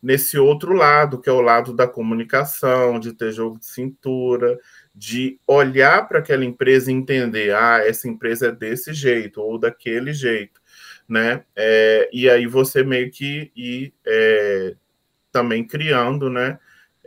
Nesse 0.00 0.38
outro 0.38 0.74
lado, 0.74 1.20
que 1.20 1.28
é 1.28 1.32
o 1.32 1.40
lado 1.40 1.72
da 1.72 1.86
comunicação, 1.86 3.00
de 3.00 3.12
ter 3.12 3.32
jogo 3.32 3.58
de 3.58 3.66
cintura, 3.66 4.56
de 4.98 5.38
olhar 5.46 6.08
para 6.08 6.18
aquela 6.18 6.44
empresa 6.44 6.90
e 6.90 6.94
entender, 6.94 7.54
ah, 7.54 7.78
essa 7.78 8.08
empresa 8.08 8.48
é 8.48 8.52
desse 8.52 8.92
jeito 8.92 9.40
ou 9.40 9.58
daquele 9.58 10.12
jeito, 10.12 10.60
né? 11.08 11.44
É, 11.54 12.10
e 12.12 12.28
aí 12.28 12.46
você 12.46 12.82
meio 12.82 13.10
que 13.10 13.52
ir 13.54 13.94
é, 14.04 14.74
também 15.30 15.64
criando, 15.66 16.28
né? 16.28 16.58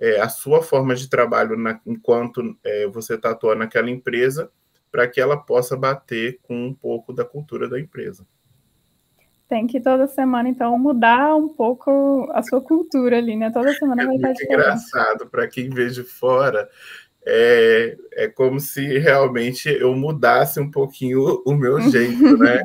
é, 0.02 0.20
a 0.20 0.28
sua 0.28 0.64
forma 0.64 0.96
de 0.96 1.08
trabalho 1.08 1.56
na, 1.56 1.80
enquanto 1.86 2.58
é, 2.64 2.88
você 2.88 3.14
está 3.14 3.30
atuando 3.30 3.60
naquela 3.60 3.90
empresa, 3.90 4.52
para 4.92 5.08
que 5.08 5.22
ela 5.22 5.38
possa 5.38 5.78
bater 5.78 6.40
com 6.42 6.66
um 6.66 6.74
pouco 6.74 7.14
da 7.14 7.24
cultura 7.24 7.70
da 7.70 7.80
empresa. 7.80 8.26
Tem 9.48 9.68
que 9.68 9.80
toda 9.80 10.08
semana, 10.08 10.50
então, 10.50 10.78
mudar 10.80 11.36
um 11.36 11.50
pouco 11.50 12.28
a 12.34 12.42
sua 12.42 12.62
cultura 12.62 13.18
ali, 13.18 13.36
né? 13.36 13.52
Toda 13.52 13.74
semana 13.74 14.02
é 14.02 14.06
vai 14.08 14.16
estar 14.16 14.32
diferente. 14.32 14.54
engraçado, 14.54 15.28
para 15.28 15.48
quem 15.48 15.70
vê 15.70 15.88
de 15.88 16.04
fora, 16.04 16.68
é, 17.26 17.98
é 18.14 18.28
como 18.28 18.60
se 18.60 18.98
realmente 18.98 19.70
eu 19.70 19.94
mudasse 19.96 20.60
um 20.60 20.70
pouquinho 20.70 21.42
o 21.46 21.54
meu 21.54 21.80
jeito, 21.90 22.38
né? 22.38 22.62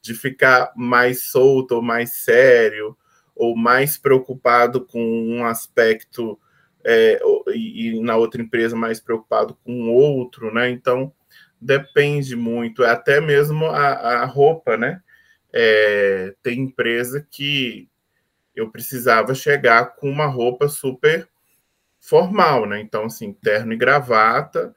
De 0.00 0.14
ficar 0.14 0.72
mais 0.76 1.24
solto, 1.24 1.76
ou 1.76 1.82
mais 1.82 2.10
sério, 2.10 2.96
ou 3.34 3.56
mais 3.56 3.98
preocupado 3.98 4.84
com 4.84 5.00
um 5.02 5.44
aspecto 5.44 6.38
é, 6.84 7.18
e, 7.54 7.88
e, 7.88 8.00
na 8.00 8.16
outra 8.16 8.42
empresa 8.42 8.76
mais 8.76 9.00
preocupado 9.00 9.56
com 9.64 9.88
outro, 9.90 10.52
né? 10.52 10.70
Então 10.70 11.12
depende 11.60 12.36
muito, 12.36 12.84
é 12.84 12.90
até 12.90 13.20
mesmo 13.20 13.66
a, 13.66 13.88
a 14.22 14.24
roupa, 14.26 14.76
né? 14.76 15.00
É, 15.52 16.34
tem 16.42 16.60
empresa 16.60 17.26
que 17.30 17.88
eu 18.54 18.70
precisava 18.70 19.34
chegar 19.34 19.96
com 19.96 20.10
uma 20.10 20.26
roupa 20.26 20.68
super 20.68 21.28
formal, 22.04 22.66
né? 22.66 22.80
Então, 22.80 23.04
assim, 23.04 23.32
terno 23.32 23.72
e 23.72 23.76
gravata. 23.76 24.74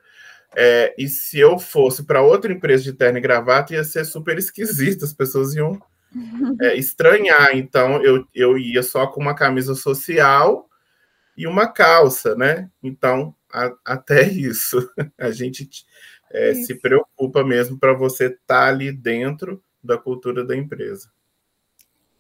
É, 0.55 0.95
e 0.97 1.07
se 1.07 1.37
eu 1.37 1.59
fosse 1.59 2.05
para 2.05 2.21
outra 2.21 2.51
empresa 2.51 2.83
de 2.83 2.93
terno 2.93 3.17
e 3.17 3.21
gravata, 3.21 3.73
ia 3.73 3.83
ser 3.83 4.05
super 4.05 4.37
esquisito, 4.37 5.03
as 5.03 5.13
pessoas 5.13 5.53
iam 5.53 5.79
é, 6.61 6.75
estranhar. 6.77 7.55
Então, 7.55 8.01
eu, 8.01 8.25
eu 8.33 8.57
ia 8.57 8.81
só 8.81 9.07
com 9.07 9.21
uma 9.21 9.35
camisa 9.35 9.75
social 9.75 10.69
e 11.37 11.45
uma 11.45 11.67
calça, 11.67 12.33
né? 12.33 12.69
Então, 12.81 13.35
a, 13.51 13.71
até 13.85 14.25
isso, 14.27 14.89
a 15.19 15.29
gente 15.29 15.69
é, 16.31 16.51
isso. 16.51 16.67
se 16.67 16.75
preocupa 16.75 17.43
mesmo 17.43 17.77
para 17.77 17.93
você 17.93 18.27
estar 18.27 18.39
tá 18.47 18.67
ali 18.67 18.91
dentro 18.91 19.61
da 19.83 19.97
cultura 19.97 20.45
da 20.45 20.55
empresa. 20.55 21.11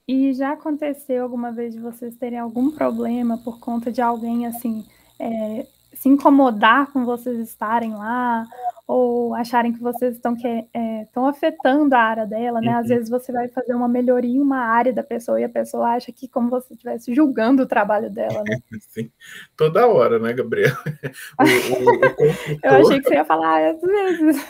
E 0.05 0.33
já 0.33 0.53
aconteceu 0.53 1.23
alguma 1.23 1.51
vez 1.51 1.73
de 1.73 1.79
vocês 1.79 2.15
terem 2.15 2.39
algum 2.39 2.71
problema 2.71 3.37
por 3.37 3.59
conta 3.59 3.91
de 3.91 4.01
alguém 4.01 4.45
assim 4.47 4.85
é, 5.19 5.65
se 5.93 6.09
incomodar 6.09 6.91
com 6.91 7.05
vocês 7.05 7.39
estarem 7.39 7.93
lá 7.93 8.45
ou 8.87 9.35
acharem 9.35 9.73
que 9.73 9.81
vocês 9.81 10.15
estão 10.15 10.35
que, 10.35 10.47
é, 10.47 11.03
estão 11.03 11.27
afetando 11.27 11.93
a 11.93 11.99
área 11.99 12.25
dela, 12.25 12.61
né? 12.61 12.71
Uhum. 12.71 12.77
Às 12.77 12.87
vezes 12.87 13.09
você 13.09 13.31
vai 13.31 13.49
fazer 13.49 13.73
uma 13.73 13.87
melhoria 13.87 14.31
em 14.31 14.39
uma 14.39 14.59
área 14.59 14.93
da 14.93 15.03
pessoa 15.03 15.41
e 15.41 15.43
a 15.43 15.49
pessoa 15.49 15.89
acha 15.89 16.11
que 16.11 16.27
como 16.27 16.49
você 16.49 16.73
estivesse 16.73 17.13
julgando 17.13 17.63
o 17.63 17.67
trabalho 17.67 18.09
dela, 18.09 18.41
né? 18.47 18.57
Sim, 18.79 19.11
toda 19.57 19.87
hora, 19.87 20.19
né, 20.19 20.31
Gabriel? 20.31 20.75
Consultor... 21.37 22.59
Eu 22.63 22.71
achei 22.71 23.01
que 23.01 23.09
você 23.09 23.15
ia 23.15 23.25
falar 23.25 23.71
às 23.71 23.81
vezes. 23.81 24.45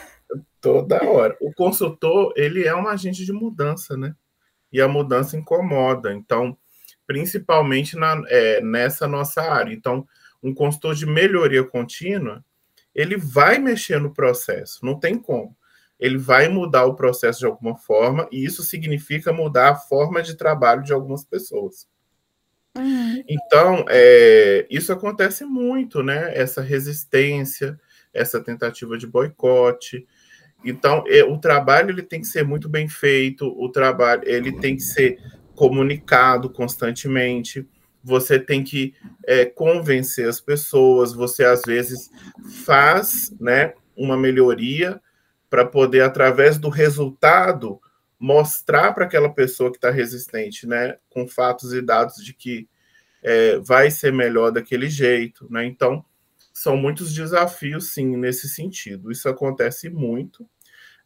Toda 0.62 1.04
hora. 1.04 1.36
O 1.40 1.54
consultor, 1.54 2.34
ele 2.36 2.68
é 2.68 2.76
um 2.76 2.88
agente 2.88 3.24
de 3.24 3.32
mudança, 3.32 3.96
né? 3.96 4.14
E 4.72 4.82
a 4.82 4.88
mudança 4.88 5.38
incomoda. 5.38 6.14
Então, 6.14 6.58
principalmente 7.06 7.96
na, 7.96 8.22
é, 8.28 8.62
nessa 8.62 9.08
nossa 9.08 9.42
área. 9.42 9.74
Então, 9.74 10.06
um 10.42 10.54
consultor 10.54 10.96
de 10.96 11.06
melhoria 11.06 11.64
contínua, 11.64 12.44
ele 12.94 13.18
vai 13.18 13.60
mexer 13.60 14.00
no 14.00 14.14
processo, 14.14 14.86
não 14.86 15.00
tem 15.00 15.18
como. 15.18 15.56
ele 16.00 16.18
vai 16.18 16.48
mudar 16.48 16.86
o 16.86 16.96
processo 16.96 17.40
de 17.40 17.46
alguma 17.46 17.76
forma, 17.76 18.28
e 18.32 18.46
isso 18.46 18.62
significa 18.64 19.34
mudar 19.34 19.70
a 19.70 19.76
forma 19.76 20.22
de 20.22 20.36
trabalho 20.36 20.84
de 20.84 20.94
algumas 20.94 21.24
pessoas. 21.24 21.88
Uhum. 22.78 23.24
Então, 23.28 23.84
é, 23.90 24.68
isso 24.70 24.94
acontece 24.94 25.44
muito, 25.44 26.04
né? 26.04 26.32
Essa 26.38 26.62
resistência, 26.62 27.80
essa 28.14 28.40
tentativa 28.40 28.98
de 28.98 29.08
boicote. 29.08 30.06
Então, 30.64 31.04
é, 31.08 31.24
o 31.24 31.40
trabalho 31.40 31.90
ele 31.90 32.04
tem 32.04 32.22
que 32.22 32.28
ser 32.28 32.44
muito 32.44 32.70
bem 32.70 32.88
feito, 32.88 33.48
o 33.48 33.70
trabalho 33.72 34.22
ele 34.26 34.52
tem 34.60 34.76
que 34.76 34.84
ser 34.84 35.18
comunicado 35.56 36.50
constantemente. 36.52 37.68
Você 38.04 38.40
tem 38.40 38.64
que 38.64 38.94
é, 39.26 39.46
convencer 39.46 40.28
as 40.28 40.40
pessoas. 40.40 41.14
Você 41.14 41.44
às 41.44 41.62
vezes 41.64 42.10
faz, 42.66 43.34
né, 43.40 43.74
uma 43.96 44.16
melhoria 44.18 45.02
para 45.50 45.66
poder, 45.66 46.02
através 46.02 46.58
do 46.58 46.70
resultado, 46.70 47.80
mostrar 48.20 48.94
para 48.94 49.06
aquela 49.06 49.30
pessoa 49.30 49.72
que 49.72 49.78
está 49.78 49.92
resistente, 49.92 50.68
né, 50.68 50.98
com 51.10 51.28
fatos 51.28 51.74
e 51.74 51.82
dados 51.82 52.24
de 52.24 52.34
que 52.34 52.68
é, 53.24 53.58
vai 53.60 53.92
ser 53.92 54.14
melhor 54.14 54.52
daquele 54.52 54.90
jeito, 54.90 55.48
né? 55.52 55.66
Então, 55.66 56.06
são 56.54 56.78
muitos 56.78 57.14
desafios, 57.14 57.94
sim, 57.94 58.16
nesse 58.18 58.48
sentido. 58.48 59.12
Isso 59.12 59.28
acontece 59.28 59.90
muito, 59.90 60.48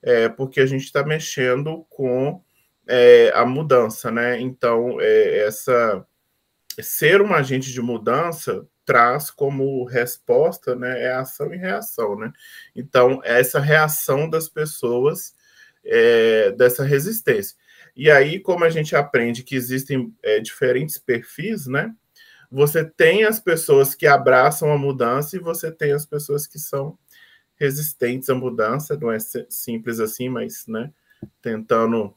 é, 0.02 0.30
porque 0.30 0.60
a 0.62 0.66
gente 0.66 0.84
está 0.84 1.04
mexendo 1.04 1.86
com 1.90 2.42
é, 2.88 3.32
a 3.34 3.46
mudança, 3.46 4.12
né? 4.12 4.40
Então, 4.40 5.00
é, 5.02 5.40
essa 5.40 6.06
ser 6.80 7.22
um 7.22 7.34
agente 7.34 7.72
de 7.72 7.82
mudança 7.82 8.66
traz 8.86 9.30
como 9.30 9.84
resposta, 9.86 10.76
né, 10.76 11.04
é 11.04 11.14
ação 11.14 11.54
e 11.54 11.58
reação, 11.58 12.18
né? 12.18 12.32
Então, 12.76 13.22
é 13.24 13.40
essa 13.40 13.60
reação 13.60 14.30
das 14.30 14.50
pessoas 14.50 15.34
é, 15.84 16.52
dessa 16.52 16.84
resistência. 16.84 17.56
E 17.96 18.10
aí, 18.10 18.40
como 18.40 18.64
a 18.64 18.70
gente 18.70 18.96
aprende 18.96 19.44
que 19.44 19.56
existem 19.56 20.14
é, 20.24 20.40
diferentes 20.40 20.98
perfis, 20.98 21.68
né? 21.68 21.94
Você 22.52 22.84
tem 22.84 23.24
as 23.24 23.40
pessoas 23.40 23.96
que 23.96 24.06
abraçam 24.06 24.72
a 24.72 24.78
mudança 24.78 25.36
e 25.36 25.40
você 25.40 25.72
tem 25.72 25.94
as 25.94 26.06
pessoas 26.06 26.46
que 26.46 26.60
são 26.60 26.98
resistentes 27.56 28.30
à 28.30 28.36
mudança. 28.36 28.98
Não 28.98 29.12
é 29.12 29.18
simples 29.50 30.00
assim, 30.00 30.30
mas, 30.30 30.66
né? 30.68 30.92
Tentando 31.42 32.14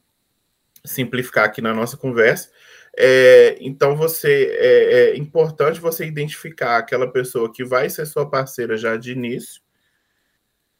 simplificar 0.84 1.44
aqui 1.44 1.60
na 1.62 1.72
nossa 1.72 1.96
conversa. 1.96 2.50
É, 2.96 3.56
então, 3.60 3.96
você 3.96 4.56
é, 4.58 4.92
é, 4.92 5.16
importante 5.16 5.80
você 5.80 6.06
identificar 6.06 6.78
aquela 6.78 7.10
pessoa 7.10 7.52
que 7.52 7.64
vai 7.64 7.90
ser 7.90 8.06
sua 8.06 8.28
parceira 8.28 8.76
já 8.76 8.96
de 8.96 9.12
início. 9.12 9.62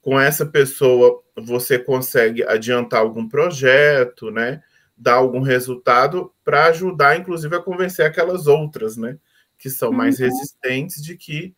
Com 0.01 0.21
essa 0.21 0.45
pessoa, 0.45 1.23
você 1.37 1.79
consegue 1.79 2.45
adiantar 2.45 3.01
algum 3.01 3.29
projeto, 3.29 4.31
né? 4.31 4.63
Dar 4.97 5.15
algum 5.15 5.41
resultado 5.41 6.33
para 6.45 6.67
ajudar, 6.67 7.19
inclusive, 7.19 7.57
a 7.57 7.63
convencer 7.63 8.07
aquelas 8.07 8.47
outras, 8.47 8.97
né? 8.97 9.19
Que 9.59 9.71
são 9.71 9.91
mais 9.91 10.21
uhum. 10.21 10.27
resistentes 10.27 11.03
de 11.03 11.17
que 11.17 11.55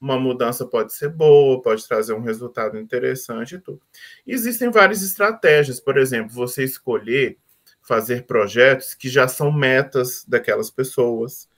uma 0.00 0.18
mudança 0.18 0.66
pode 0.66 0.92
ser 0.92 1.10
boa, 1.10 1.62
pode 1.62 1.86
trazer 1.86 2.12
um 2.12 2.22
resultado 2.22 2.76
interessante 2.76 3.54
e 3.54 3.60
tudo. 3.60 3.80
Existem 4.26 4.68
várias 4.68 5.00
estratégias, 5.00 5.78
por 5.78 5.96
exemplo, 5.96 6.34
você 6.34 6.64
escolher 6.64 7.38
fazer 7.82 8.26
projetos 8.26 8.94
que 8.94 9.08
já 9.08 9.26
são 9.26 9.52
metas 9.52 10.24
daquelas 10.26 10.70
pessoas. 10.70 11.48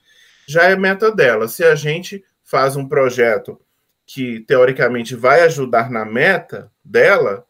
Já 0.47 0.63
é 0.63 0.75
meta 0.75 1.11
delas. 1.11 1.53
Se 1.53 1.63
a 1.63 1.75
gente 1.75 2.23
faz 2.43 2.75
um 2.75 2.87
projeto 2.87 3.59
que 4.05 4.41
teoricamente 4.41 5.15
vai 5.15 5.41
ajudar 5.41 5.89
na 5.89 6.05
meta 6.05 6.71
dela, 6.83 7.45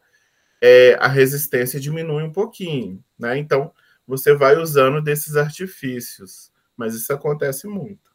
é, 0.60 0.96
a 1.00 1.08
resistência 1.08 1.78
diminui 1.78 2.22
um 2.22 2.32
pouquinho, 2.32 3.02
né? 3.18 3.36
Então 3.36 3.72
você 4.06 4.34
vai 4.34 4.56
usando 4.56 5.02
desses 5.02 5.36
artifícios, 5.36 6.50
mas 6.76 6.94
isso 6.94 7.12
acontece 7.12 7.66
muito. 7.66 8.14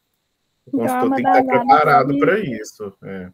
O 0.66 0.70
então, 0.70 0.80
consultor 0.80 1.16
tem 1.16 1.24
que 1.24 1.30
estar 1.30 1.44
preparado 1.44 2.18
para 2.20 2.40
isso. 2.40 2.94
É. 3.04 3.32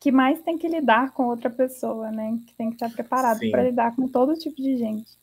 Que 0.00 0.12
mais 0.12 0.40
tem 0.42 0.56
que 0.56 0.68
lidar 0.68 1.12
com 1.12 1.24
outra 1.24 1.50
pessoa, 1.50 2.10
né? 2.10 2.38
Que 2.46 2.54
tem 2.54 2.70
que 2.70 2.76
estar 2.76 2.90
preparado 2.90 3.40
para 3.50 3.64
lidar 3.64 3.96
com 3.96 4.06
todo 4.06 4.38
tipo 4.38 4.56
de 4.56 4.76
gente. 4.76 5.18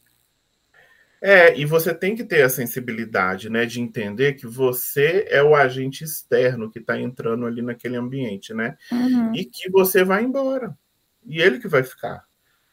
É, 1.27 1.57
e 1.57 1.65
você 1.65 1.91
tem 1.91 2.15
que 2.15 2.23
ter 2.23 2.43
a 2.43 2.49
sensibilidade, 2.49 3.49
né, 3.49 3.65
de 3.65 3.81
entender 3.81 4.33
que 4.33 4.45
você 4.45 5.25
é 5.27 5.41
o 5.41 5.55
agente 5.55 6.03
externo 6.03 6.69
que 6.69 6.77
está 6.77 6.99
entrando 6.99 7.47
ali 7.47 7.63
naquele 7.63 7.95
ambiente, 7.95 8.53
né, 8.53 8.77
uhum. 8.91 9.33
e 9.33 9.43
que 9.43 9.67
você 9.71 10.03
vai 10.03 10.23
embora 10.23 10.77
e 11.25 11.41
ele 11.41 11.59
que 11.59 11.67
vai 11.67 11.83
ficar, 11.83 12.23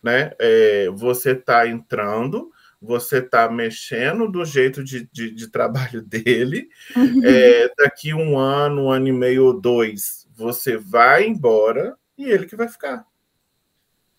né? 0.02 0.32
É, 0.38 0.90
você 0.90 1.30
está 1.30 1.66
entrando, 1.66 2.50
você 2.80 3.18
está 3.18 3.50
mexendo 3.50 4.30
do 4.30 4.44
jeito 4.44 4.84
de, 4.84 5.08
de, 5.10 5.30
de 5.30 5.48
trabalho 5.48 6.02
dele. 6.04 6.68
Uhum. 6.94 7.24
É, 7.24 7.70
daqui 7.78 8.12
um 8.12 8.38
ano, 8.38 8.84
um 8.84 8.90
ano 8.90 9.08
e 9.08 9.12
meio 9.12 9.46
ou 9.46 9.60
dois, 9.60 10.28
você 10.34 10.76
vai 10.76 11.26
embora 11.26 11.96
e 12.18 12.24
ele 12.24 12.46
que 12.46 12.56
vai 12.56 12.68
ficar. 12.68 13.06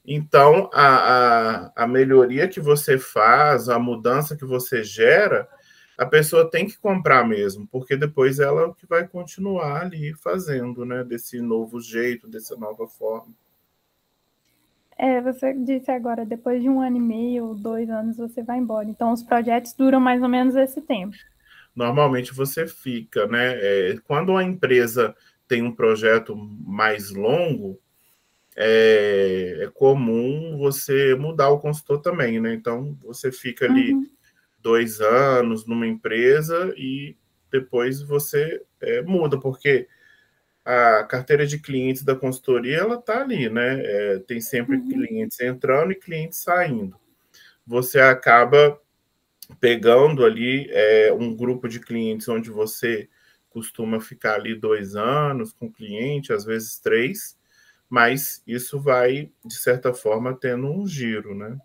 Então, 0.06 0.70
a, 0.74 0.88
a, 0.88 1.84
a 1.84 1.88
melhoria 1.88 2.48
que 2.48 2.60
você 2.60 2.98
faz, 2.98 3.70
a 3.70 3.80
mudança 3.80 4.36
que 4.36 4.44
você 4.44 4.84
gera, 4.84 5.48
a 5.98 6.06
pessoa 6.06 6.50
tem 6.50 6.66
que 6.66 6.78
comprar 6.78 7.26
mesmo, 7.26 7.68
porque 7.68 7.96
depois 7.96 8.40
ela 8.40 8.68
é 8.68 8.74
que 8.74 8.86
vai 8.86 9.08
continuar 9.08 9.84
ali 9.84 10.14
fazendo, 10.14 10.86
né? 10.86 11.04
Desse 11.04 11.40
novo 11.40 11.80
jeito, 11.80 12.28
dessa 12.28 12.56
nova 12.58 12.88
forma. 12.88 13.34
É, 14.98 15.22
você 15.22 15.54
disse 15.54 15.90
agora, 15.90 16.26
depois 16.26 16.62
de 16.62 16.70
um 16.70 16.82
ano 16.82 16.98
e 16.98 17.02
meio, 17.02 17.54
dois 17.56 17.90
anos, 17.90 18.18
você 18.18 18.44
vai 18.44 18.58
embora. 18.58 18.88
Então, 18.88 19.12
os 19.12 19.24
projetos 19.24 19.74
duram 19.74 20.00
mais 20.00 20.22
ou 20.22 20.30
menos 20.30 20.56
esse 20.56 20.82
tempo. 20.82 21.16
Normalmente 21.76 22.34
você 22.34 22.68
fica, 22.68 23.26
né? 23.28 23.54
É, 23.56 23.98
quando 24.06 24.36
a 24.36 24.44
empresa 24.44 25.16
tem 25.48 25.64
um 25.64 25.72
projeto 25.72 26.36
mais 26.36 27.12
longo, 27.12 27.80
é, 28.56 29.60
é, 29.62 29.68
comum 29.74 30.58
você 30.58 31.16
mudar 31.16 31.50
o 31.50 31.60
consultor 31.60 32.00
também, 32.00 32.40
né? 32.40 32.54
Então 32.54 32.98
você 33.02 33.32
fica 33.32 33.66
ali 33.66 33.94
uhum. 33.94 34.06
dois 34.60 35.02
anos 35.02 35.66
numa 35.66 35.88
empresa 35.88 36.74
e 36.78 37.16
depois 37.52 38.02
você 38.02 38.62
é, 38.82 39.02
muda, 39.02 39.40
porque 39.40 39.88
a 40.66 41.04
carteira 41.04 41.46
de 41.46 41.60
clientes 41.60 42.04
da 42.04 42.16
consultoria 42.16 42.78
ela 42.78 42.98
tá 42.98 43.22
ali, 43.22 43.50
né? 43.50 43.82
É, 43.84 44.20
tem 44.20 44.40
sempre 44.40 44.78
uhum. 44.78 44.88
clientes 44.88 45.40
entrando 45.40 45.92
e 45.92 45.96
clientes 45.96 46.40
saindo. 46.40 46.96
Você 47.66 48.00
acaba 48.00 48.80
pegando 49.60 50.26
ali 50.26 50.68
é, 50.72 51.12
um 51.14 51.36
grupo 51.36 51.68
de 51.68 51.80
clientes 51.80 52.28
onde 52.30 52.50
você 52.50 53.10
costuma 53.50 54.00
ficar 54.00 54.36
ali 54.36 54.56
dois 54.56 54.96
anos 54.96 55.54
com 55.54 55.72
cliente, 55.72 56.34
às 56.34 56.44
vezes 56.44 56.80
três, 56.80 57.38
mas 57.94 58.42
isso 58.48 58.80
vai, 58.80 59.30
de 59.46 59.54
certa 59.54 59.94
forma, 59.94 60.34
tendo 60.34 60.66
um 60.66 60.88
giro, 60.88 61.36
né? 61.36 61.56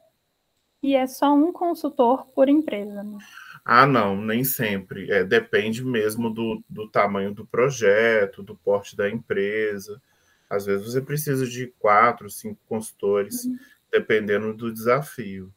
E 0.82 0.94
é 0.94 1.06
só 1.06 1.34
um 1.34 1.50
consultor 1.50 2.26
por 2.34 2.50
empresa, 2.50 3.02
né? 3.02 3.16
Ah, 3.64 3.86
não, 3.86 4.14
nem 4.14 4.44
sempre. 4.44 5.10
É, 5.10 5.24
depende 5.24 5.82
mesmo 5.82 6.28
do, 6.28 6.62
do 6.68 6.86
tamanho 6.90 7.32
do 7.32 7.46
projeto, 7.46 8.42
do 8.42 8.54
porte 8.54 8.94
da 8.94 9.08
empresa. 9.08 10.02
Às 10.50 10.66
vezes 10.66 10.92
você 10.92 11.00
precisa 11.00 11.46
de 11.46 11.68
quatro, 11.78 12.28
cinco 12.28 12.60
consultores, 12.68 13.46
uhum. 13.46 13.56
dependendo 13.90 14.52
do 14.52 14.70
desafio. 14.70 15.50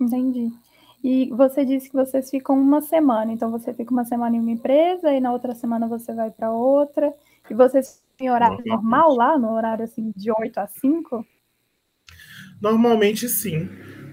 Entendi. 0.00 0.50
E 1.04 1.28
você 1.34 1.66
disse 1.66 1.90
que 1.90 1.96
vocês 1.96 2.30
ficam 2.30 2.58
uma 2.58 2.80
semana, 2.80 3.30
então 3.30 3.50
você 3.50 3.74
fica 3.74 3.92
uma 3.92 4.06
semana 4.06 4.36
em 4.36 4.40
uma 4.40 4.52
empresa 4.52 5.12
e 5.12 5.20
na 5.20 5.34
outra 5.34 5.54
semana 5.54 5.86
você 5.86 6.14
vai 6.14 6.30
para 6.30 6.50
outra, 6.50 7.12
e 7.50 7.52
vocês 7.52 8.02
em 8.22 8.30
horário 8.30 8.62
normal 8.64 9.14
lá, 9.14 9.38
no 9.38 9.52
horário 9.52 9.84
assim 9.84 10.12
de 10.16 10.30
8 10.30 10.58
a 10.58 10.66
5? 10.66 11.26
Normalmente 12.60 13.28
sim, 13.28 13.68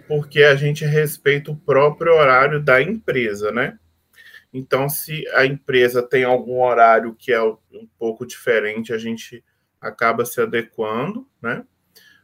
porque 0.07 0.41
a 0.43 0.55
gente 0.55 0.83
respeita 0.83 1.51
o 1.51 1.55
próprio 1.55 2.13
horário 2.13 2.59
da 2.59 2.81
empresa, 2.81 3.51
né? 3.51 3.77
Então, 4.51 4.89
se 4.89 5.27
a 5.35 5.45
empresa 5.45 6.01
tem 6.01 6.23
algum 6.23 6.63
horário 6.63 7.13
que 7.13 7.31
é 7.31 7.41
um 7.41 7.87
pouco 7.99 8.25
diferente, 8.25 8.91
a 8.91 8.97
gente 8.97 9.43
acaba 9.79 10.25
se 10.25 10.41
adequando, 10.41 11.27
né? 11.39 11.63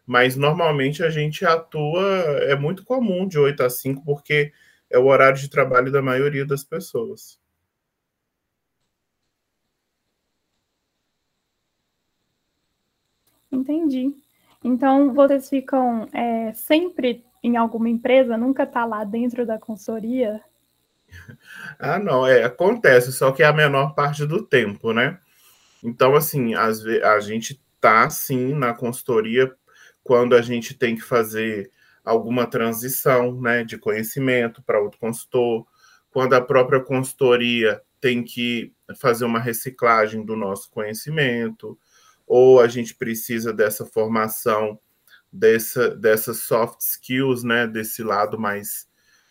Mas 0.08 0.36
normalmente 0.36 1.04
a 1.04 1.10
gente 1.10 1.46
atua, 1.46 2.04
é 2.42 2.56
muito 2.56 2.84
comum 2.84 3.28
de 3.28 3.38
8 3.38 3.64
a 3.64 3.70
5, 3.70 4.04
porque 4.04 4.52
é 4.90 4.98
o 4.98 5.06
horário 5.06 5.40
de 5.40 5.50
trabalho 5.50 5.92
da 5.92 6.02
maioria 6.02 6.46
das 6.46 6.64
pessoas. 6.64 7.40
Entendi. 13.66 14.16
Então, 14.63 15.11
vocês 15.11 15.49
ficam 15.49 16.07
é, 16.13 16.53
sempre 16.53 17.26
em 17.41 17.57
alguma 17.57 17.89
empresa, 17.89 18.38
nunca 18.38 18.61
está 18.61 18.86
lá 18.86 19.03
dentro 19.03 19.45
da 19.45 19.57
consultoria? 19.57 20.39
Ah, 21.80 21.99
não, 21.99 22.28
é, 22.28 22.43
acontece, 22.43 23.11
só 23.11 23.32
que 23.32 23.41
é 23.41 23.45
a 23.45 23.53
menor 23.53 23.93
parte 23.95 24.26
do 24.26 24.45
tempo, 24.45 24.91
né? 24.91 25.18
Então, 25.84 26.16
assim, 26.16 26.53
vezes, 26.55 27.03
a 27.03 27.20
gente 27.20 27.61
tá 27.80 28.09
sim 28.09 28.53
na 28.53 28.74
consultoria 28.74 29.53
quando 30.03 30.36
a 30.36 30.41
gente 30.41 30.74
tem 30.74 30.95
que 30.95 31.01
fazer 31.01 31.72
alguma 32.03 32.47
transição 32.47 33.39
né, 33.39 33.63
de 33.63 33.78
conhecimento 33.78 34.61
para 34.63 34.82
outro 34.82 34.99
consultor, 34.99 35.66
quando 36.11 36.34
a 36.34 36.41
própria 36.41 36.82
consultoria 36.82 37.82
tem 38.01 38.24
que 38.24 38.74
fazer 38.99 39.26
uma 39.26 39.39
reciclagem 39.39 40.26
do 40.26 40.36
nosso 40.36 40.70
conhecimento, 40.70 41.78
ou 42.28 42.60
a 42.60 42.68
gente 42.68 42.96
precisa 42.96 43.54
dessa 43.54 43.86
formação, 43.86 44.80
dessa, 45.32 45.90
dessas 45.96 46.40
soft 46.40 46.82
skills, 46.82 47.44
né, 47.44 47.68
desse 47.68 48.04
lado 48.04 48.40
mais 48.40 48.88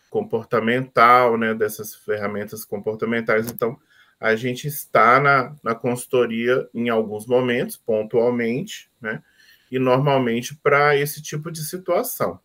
comportamental, 0.09 1.37
né, 1.37 1.53
dessas 1.53 1.95
ferramentas 1.95 2.63
comportamentais. 2.63 3.51
Então, 3.51 3.77
a 4.19 4.35
gente 4.35 4.67
está 4.67 5.19
na, 5.19 5.55
na 5.63 5.75
consultoria 5.75 6.67
em 6.73 6.89
alguns 6.89 7.25
momentos, 7.25 7.75
pontualmente, 7.75 8.89
né, 9.01 9.21
e 9.71 9.77
normalmente 9.77 10.55
para 10.55 10.95
esse 10.95 11.21
tipo 11.21 11.51
de 11.51 11.63
situação. 11.65 12.39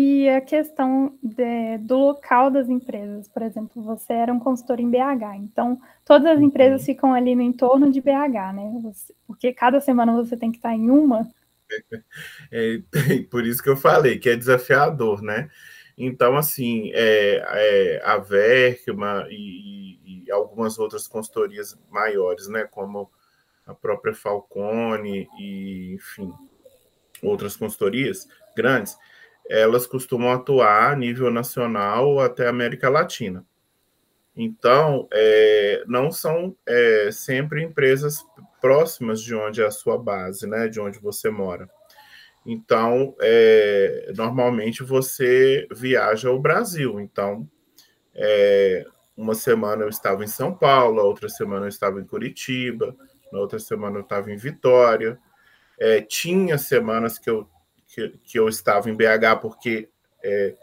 E 0.00 0.28
a 0.28 0.40
questão 0.40 1.18
de, 1.20 1.76
do 1.78 1.98
local 1.98 2.52
das 2.52 2.68
empresas, 2.68 3.26
por 3.26 3.42
exemplo, 3.42 3.82
você 3.82 4.12
era 4.12 4.32
um 4.32 4.38
consultor 4.38 4.78
em 4.78 4.88
BH, 4.88 5.34
então 5.40 5.76
todas 6.04 6.24
as 6.24 6.40
empresas 6.40 6.82
uhum. 6.82 6.86
ficam 6.86 7.12
ali 7.12 7.34
no 7.34 7.42
entorno 7.42 7.90
de 7.90 8.00
BH, 8.00 8.54
né? 8.54 8.78
Você, 8.80 9.12
porque 9.26 9.52
cada 9.52 9.80
semana 9.80 10.12
você 10.12 10.36
tem 10.36 10.52
que 10.52 10.58
estar 10.58 10.72
em 10.72 10.88
uma. 10.88 11.28
É, 12.50 12.80
por 13.28 13.44
isso 13.44 13.62
que 13.62 13.68
eu 13.68 13.76
falei 13.76 14.18
que 14.18 14.30
é 14.30 14.36
desafiador, 14.36 15.20
né? 15.20 15.50
Então, 15.98 16.36
assim, 16.36 16.90
é, 16.94 17.42
é 17.44 18.02
a 18.02 18.16
Verkma 18.18 19.26
e, 19.28 19.98
e, 20.06 20.24
e, 20.24 20.30
algumas 20.30 20.78
outras 20.78 21.06
consultorias 21.08 21.78
maiores, 21.90 22.48
né? 22.48 22.64
Como 22.64 23.10
a 23.66 23.74
própria 23.74 24.14
Falcone 24.14 25.28
e, 25.38 25.92
enfim, 25.94 26.32
outras 27.22 27.56
consultorias 27.56 28.26
grandes, 28.56 28.96
elas 29.48 29.86
costumam 29.86 30.30
atuar 30.32 30.92
a 30.92 30.96
nível 30.96 31.30
nacional 31.30 32.20
até 32.20 32.46
América 32.46 32.88
Latina. 32.88 33.44
Então, 34.36 35.08
é, 35.12 35.82
não 35.86 36.12
são 36.12 36.54
é, 36.66 37.10
sempre 37.10 37.62
empresas 37.62 38.24
próximas 38.60 39.20
de 39.20 39.34
onde 39.34 39.60
é 39.60 39.66
a 39.66 39.70
sua 39.70 39.98
base, 39.98 40.46
né, 40.46 40.68
de 40.68 40.78
onde 40.78 41.00
você 41.00 41.28
mora. 41.30 41.68
Então, 42.46 43.16
é, 43.20 44.12
normalmente 44.16 44.82
você 44.82 45.66
viaja 45.72 46.28
ao 46.28 46.38
Brasil. 46.38 47.00
Então, 47.00 47.48
é, 48.14 48.84
uma 49.16 49.34
semana 49.34 49.82
eu 49.82 49.88
estava 49.88 50.22
em 50.22 50.28
São 50.28 50.54
Paulo, 50.54 51.02
outra 51.02 51.28
semana 51.28 51.64
eu 51.64 51.68
estava 51.68 52.00
em 52.00 52.04
Curitiba, 52.04 52.94
na 53.32 53.40
outra 53.40 53.58
semana 53.58 53.98
eu 53.98 54.02
estava 54.02 54.30
em 54.30 54.36
Vitória. 54.36 55.18
É, 55.78 56.00
tinha 56.00 56.56
semanas 56.58 57.18
que 57.18 57.28
eu 57.28 57.48
que, 57.98 58.18
que 58.24 58.38
eu 58.38 58.48
estava 58.48 58.88
em 58.88 58.94
BH, 58.94 59.40
porque 59.42 59.88
é, 60.22 60.54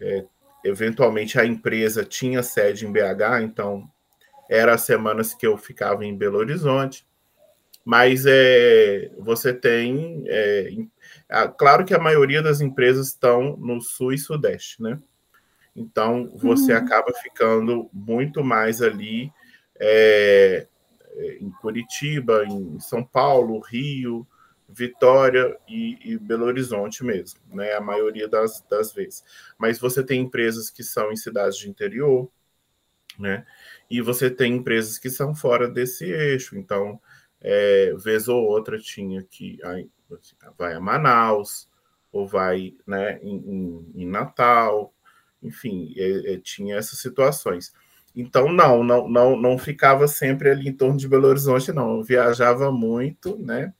é, 0.00 0.24
eventualmente 0.64 1.40
a 1.40 1.46
empresa 1.46 2.04
tinha 2.04 2.42
sede 2.42 2.86
em 2.86 2.92
BH, 2.92 3.42
então 3.42 3.88
eram 4.50 4.74
as 4.74 4.82
semanas 4.82 5.32
que 5.34 5.46
eu 5.46 5.56
ficava 5.56 6.04
em 6.04 6.16
Belo 6.16 6.38
Horizonte. 6.38 7.06
Mas 7.84 8.24
é, 8.26 9.10
você 9.18 9.52
tem. 9.52 10.22
É, 10.26 10.70
claro 11.56 11.86
que 11.86 11.94
a 11.94 11.98
maioria 11.98 12.42
das 12.42 12.60
empresas 12.60 13.08
estão 13.08 13.56
no 13.56 13.80
sul 13.80 14.12
e 14.12 14.18
sudeste, 14.18 14.82
né? 14.82 14.98
Então 15.74 16.28
você 16.34 16.72
uhum. 16.72 16.78
acaba 16.78 17.12
ficando 17.22 17.88
muito 17.92 18.44
mais 18.44 18.82
ali 18.82 19.32
é, 19.80 20.66
em 21.40 21.50
Curitiba, 21.50 22.44
em 22.44 22.78
São 22.78 23.02
Paulo, 23.02 23.58
Rio, 23.60 24.26
Vitória 24.68 25.58
e, 25.66 25.98
e, 26.04 26.18
Belo 26.18 26.44
Horizonte 26.44 27.02
mesmo, 27.02 27.40
né? 27.50 27.72
A 27.72 27.80
maioria 27.80 28.28
das, 28.28 28.60
das 28.68 28.92
vezes. 28.92 29.24
Mas 29.56 29.78
você 29.78 30.04
tem 30.04 30.20
empresas 30.20 30.68
que 30.68 30.84
são 30.84 31.10
em 31.10 31.16
cidades 31.16 31.56
de 31.56 31.70
interior, 31.70 32.30
né? 33.18 33.46
E 33.90 34.02
você 34.02 34.30
tem 34.30 34.56
empresas 34.56 34.98
que 34.98 35.08
são 35.08 35.34
fora 35.34 35.68
desse 35.68 36.04
eixo. 36.04 36.56
Então, 36.58 37.00
é, 37.40 37.94
vez 37.96 38.28
ou 38.28 38.44
outra 38.44 38.78
tinha 38.78 39.22
que 39.22 39.58
vai 40.56 40.74
a 40.74 40.80
Manaus 40.80 41.68
ou 42.12 42.26
vai, 42.26 42.74
né? 42.86 43.18
Em, 43.22 43.36
em, 43.36 43.92
em 44.02 44.06
Natal, 44.06 44.92
enfim, 45.42 45.94
é, 45.96 46.34
é, 46.34 46.38
tinha 46.38 46.76
essas 46.76 46.98
situações. 46.98 47.72
Então, 48.14 48.52
não, 48.52 48.82
não, 48.82 49.08
não, 49.08 49.36
não 49.36 49.58
ficava 49.58 50.08
sempre 50.08 50.50
ali 50.50 50.68
em 50.68 50.72
torno 50.72 50.96
de 50.96 51.08
Belo 51.08 51.28
Horizonte, 51.28 51.72
não. 51.72 51.96
Eu 51.96 52.02
viajava 52.02 52.72
muito, 52.72 53.38
né? 53.38 53.72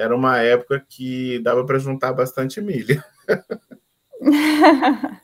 Era 0.00 0.16
uma 0.16 0.38
época 0.38 0.84
que 0.88 1.38
dava 1.40 1.64
para 1.64 1.78
juntar 1.78 2.12
bastante 2.12 2.60
milho. 2.60 3.02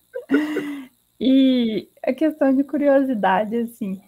e 1.18 1.88
a 2.04 2.12
questão 2.12 2.54
de 2.54 2.62
curiosidade, 2.62 3.56
assim, 3.56 4.00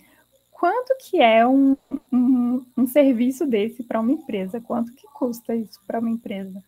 quanto 0.51 0.95
que 1.01 1.21
é 1.21 1.47
um, 1.47 1.75
um, 2.13 2.67
um 2.77 2.87
serviço 2.87 3.47
desse 3.47 3.83
para 3.83 3.99
uma 3.99 4.13
empresa? 4.13 4.61
Quanto 4.61 4.93
que 4.95 5.07
custa 5.15 5.57
isso 5.57 5.81
para 5.87 6.01
uma 6.01 6.11
empresa? 6.11 6.63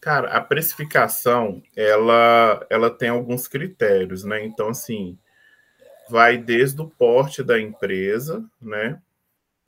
Cara, 0.00 0.32
a 0.32 0.40
precificação, 0.40 1.62
ela, 1.76 2.66
ela 2.68 2.90
tem 2.90 3.08
alguns 3.08 3.46
critérios, 3.46 4.24
né? 4.24 4.44
Então, 4.44 4.68
assim, 4.68 5.16
vai 6.10 6.36
desde 6.36 6.82
o 6.82 6.88
porte 6.88 7.40
da 7.40 7.60
empresa, 7.60 8.44
né? 8.60 9.00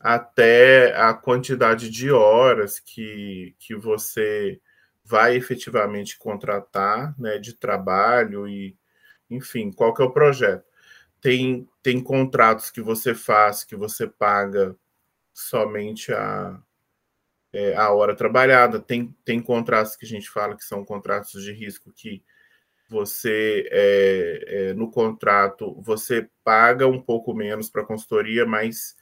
Até 0.05 0.95
a 0.95 1.15
quantidade 1.15 1.89
de 1.89 2.13
horas 2.13 2.79
que, 2.79 3.57
que 3.59 3.75
você 3.75 4.61
vai 5.03 5.35
efetivamente 5.35 6.19
contratar 6.19 7.19
né, 7.19 7.39
de 7.39 7.55
trabalho 7.55 8.47
e, 8.47 8.77
enfim, 9.31 9.73
qual 9.73 9.95
que 9.95 10.03
é 10.03 10.05
o 10.05 10.13
projeto. 10.13 10.63
Tem, 11.23 11.67
tem 11.83 12.03
contratos 12.03 12.71
que 12.71 12.83
você 12.83 13.15
faz 13.15 13.65
que 13.65 13.75
você 13.75 14.07
paga 14.07 14.77
somente 15.33 16.13
a, 16.13 16.61
é, 17.51 17.75
a 17.75 17.91
hora 17.91 18.15
trabalhada, 18.15 18.79
tem, 18.79 19.17
tem 19.25 19.41
contratos 19.41 19.97
que 19.97 20.05
a 20.05 20.09
gente 20.09 20.29
fala 20.29 20.55
que 20.55 20.65
são 20.65 20.85
contratos 20.85 21.43
de 21.43 21.51
risco 21.51 21.91
que 21.91 22.23
você 22.91 23.67
é, 23.73 24.45
é, 24.47 24.75
no 24.75 24.91
contrato 24.91 25.81
você 25.81 26.29
paga 26.45 26.87
um 26.87 27.01
pouco 27.01 27.33
menos 27.33 27.71
para 27.71 27.81
a 27.81 27.87
consultoria, 27.87 28.45
mas 28.45 28.95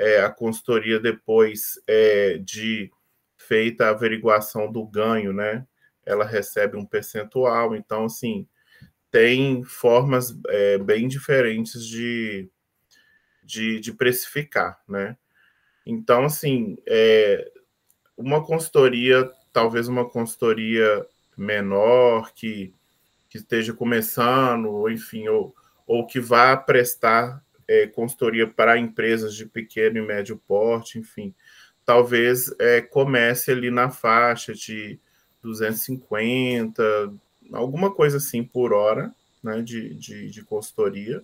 é, 0.00 0.22
a 0.22 0.30
consultoria 0.30 0.98
depois 0.98 1.78
é, 1.86 2.38
de 2.38 2.90
feita 3.36 3.84
a 3.84 3.90
averiguação 3.90 4.72
do 4.72 4.86
ganho, 4.86 5.30
né? 5.30 5.66
Ela 6.06 6.24
recebe 6.24 6.78
um 6.78 6.86
percentual. 6.86 7.76
Então, 7.76 8.06
assim, 8.06 8.48
tem 9.10 9.62
formas 9.62 10.34
é, 10.48 10.78
bem 10.78 11.06
diferentes 11.06 11.84
de, 11.84 12.48
de, 13.44 13.78
de, 13.78 13.92
precificar, 13.92 14.80
né? 14.88 15.18
Então, 15.84 16.24
assim, 16.24 16.78
é, 16.86 17.52
uma 18.16 18.42
consultoria, 18.42 19.30
talvez 19.52 19.86
uma 19.86 20.08
consultoria 20.08 21.06
menor 21.36 22.32
que, 22.32 22.74
que 23.28 23.36
esteja 23.36 23.74
começando, 23.74 24.70
ou 24.70 24.90
enfim, 24.90 25.28
ou, 25.28 25.54
ou 25.86 26.06
que 26.06 26.20
vá 26.20 26.56
prestar 26.56 27.44
é, 27.70 27.86
consultoria 27.86 28.48
para 28.48 28.76
empresas 28.76 29.32
de 29.32 29.46
pequeno 29.46 29.98
e 29.98 30.02
médio 30.02 30.36
porte, 30.48 30.98
enfim, 30.98 31.32
talvez 31.86 32.52
é, 32.58 32.80
comece 32.80 33.52
ali 33.52 33.70
na 33.70 33.88
faixa 33.88 34.52
de 34.52 34.98
250, 35.40 36.82
alguma 37.52 37.92
coisa 37.92 38.16
assim 38.16 38.42
por 38.42 38.72
hora, 38.72 39.14
né, 39.40 39.62
de, 39.62 39.94
de, 39.94 40.30
de 40.30 40.42
consultoria. 40.42 41.22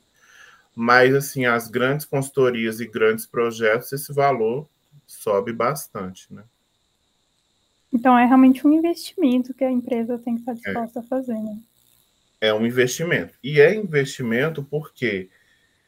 Mas, 0.72 1.14
assim, 1.16 1.46
as 1.46 1.68
grandes 1.68 2.06
consultorias 2.06 2.78
e 2.78 2.86
grandes 2.86 3.26
projetos, 3.26 3.92
esse 3.92 4.12
valor 4.12 4.68
sobe 5.04 5.52
bastante, 5.52 6.32
né? 6.32 6.44
Então, 7.92 8.16
é 8.16 8.24
realmente 8.24 8.64
um 8.66 8.72
investimento 8.72 9.54
que 9.54 9.64
a 9.64 9.70
empresa 9.70 10.18
tem 10.18 10.34
que 10.34 10.42
estar 10.42 10.52
disposta 10.52 11.00
é. 11.00 11.02
a 11.02 11.06
fazer, 11.06 11.34
né? 11.34 11.58
É 12.40 12.52
um 12.52 12.66
investimento. 12.66 13.34
E 13.42 13.58
é 13.58 13.74
investimento 13.74 14.62
porque 14.62 15.30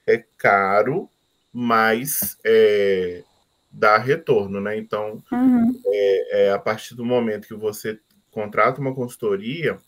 é 0.09 0.25
caro, 0.37 1.09
mas 1.53 2.39
é, 2.45 3.23
dá 3.71 3.99
retorno, 3.99 4.61
né? 4.61 4.77
Então, 4.79 5.23
uhum. 5.31 5.81
é, 5.87 6.47
é, 6.47 6.53
a 6.53 6.59
partir 6.59 6.95
do 6.95 7.05
momento 7.05 7.47
que 7.47 7.55
você 7.55 8.01
contrata 8.31 8.81
uma 8.81 8.95
consultoria, 8.95 9.79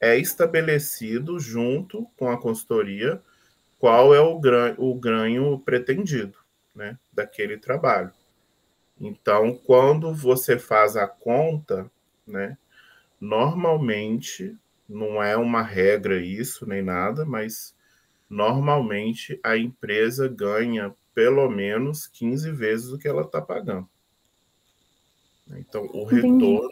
é 0.00 0.16
estabelecido 0.18 1.38
junto 1.38 2.06
com 2.16 2.30
a 2.30 2.40
consultoria 2.40 3.20
qual 3.78 4.14
é 4.14 4.20
o, 4.20 4.38
gran, 4.38 4.74
o 4.78 4.94
ganho 4.94 5.58
pretendido, 5.58 6.38
né, 6.74 6.98
daquele 7.12 7.56
trabalho. 7.56 8.12
Então, 9.00 9.54
quando 9.54 10.14
você 10.14 10.58
faz 10.58 10.96
a 10.96 11.06
conta, 11.06 11.90
né, 12.26 12.58
normalmente 13.20 14.56
não 14.88 15.22
é 15.22 15.36
uma 15.36 15.62
regra 15.62 16.20
isso 16.20 16.66
nem 16.66 16.82
nada, 16.82 17.24
mas 17.24 17.74
normalmente 18.30 19.40
a 19.42 19.56
empresa 19.56 20.28
ganha 20.28 20.94
pelo 21.12 21.50
menos 21.50 22.06
15 22.06 22.52
vezes 22.52 22.92
o 22.92 22.98
que 22.98 23.08
ela 23.08 23.22
está 23.22 23.42
pagando. 23.42 23.88
Então, 25.58 25.84
o 25.92 26.04
retorno 26.04 26.70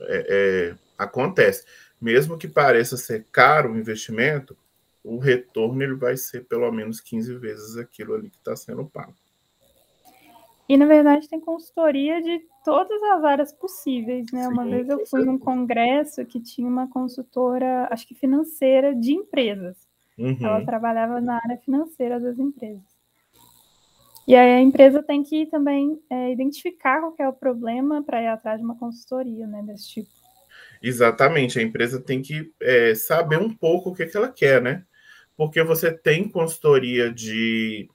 é, 0.00 0.26
é, 0.28 0.76
acontece. 0.98 1.64
Mesmo 2.00 2.36
que 2.36 2.48
pareça 2.48 2.96
ser 2.96 3.24
caro 3.30 3.72
o 3.72 3.78
investimento, 3.78 4.56
o 5.04 5.18
retorno 5.18 5.80
ele 5.80 5.94
vai 5.94 6.16
ser 6.16 6.44
pelo 6.44 6.70
menos 6.72 7.00
15 7.00 7.36
vezes 7.36 7.76
aquilo 7.76 8.14
ali 8.14 8.28
que 8.28 8.38
está 8.38 8.56
sendo 8.56 8.84
pago. 8.84 9.14
E, 10.68 10.76
na 10.76 10.84
verdade, 10.84 11.28
tem 11.28 11.40
consultoria 11.40 12.20
de 12.20 12.44
todas 12.64 13.00
as 13.00 13.22
áreas 13.22 13.52
possíveis, 13.52 14.26
né? 14.32 14.42
Sim, 14.42 14.48
uma 14.48 14.64
vez 14.64 14.88
eu 14.88 15.06
fui 15.06 15.24
num 15.24 15.38
congresso 15.38 16.26
que 16.26 16.40
tinha 16.40 16.68
uma 16.68 16.88
consultora, 16.88 17.86
acho 17.92 18.04
que 18.08 18.16
financeira, 18.16 18.92
de 18.92 19.12
empresas. 19.12 19.86
Uhum. 20.18 20.36
Ela 20.40 20.64
trabalhava 20.64 21.20
na 21.20 21.36
área 21.36 21.58
financeira 21.58 22.18
das 22.18 22.38
empresas. 22.38 22.96
E 24.26 24.34
aí 24.34 24.54
a 24.54 24.60
empresa 24.60 25.02
tem 25.02 25.22
que 25.22 25.46
também 25.46 26.00
é, 26.10 26.32
identificar 26.32 27.00
qual 27.00 27.14
é 27.18 27.28
o 27.28 27.32
problema 27.32 28.02
para 28.02 28.20
ir 28.20 28.26
atrás 28.26 28.58
de 28.58 28.64
uma 28.64 28.76
consultoria, 28.76 29.46
né, 29.46 29.62
desse 29.62 29.88
tipo. 29.88 30.10
Exatamente, 30.82 31.58
a 31.58 31.62
empresa 31.62 32.00
tem 32.00 32.20
que 32.20 32.52
é, 32.60 32.94
saber 32.94 33.38
um 33.38 33.52
pouco 33.52 33.90
o 33.90 33.94
que, 33.94 34.06
que 34.06 34.16
ela 34.16 34.28
quer, 34.28 34.60
né? 34.60 34.84
Porque 35.36 35.62
você 35.62 35.92
tem 35.92 36.28
consultoria 36.28 37.12
de, 37.12 37.88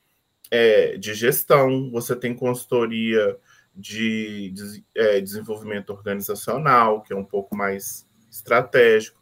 é, 0.49 0.97
de 0.97 1.13
gestão, 1.13 1.91
você 1.91 2.15
tem 2.15 2.34
consultoria 2.34 3.38
de, 3.76 4.51
de 4.51 4.84
é, 4.95 5.19
desenvolvimento 5.19 5.91
organizacional, 5.91 7.01
que 7.01 7.13
é 7.13 7.15
um 7.15 7.26
pouco 7.26 7.55
mais 7.55 8.07
estratégico, 8.30 9.20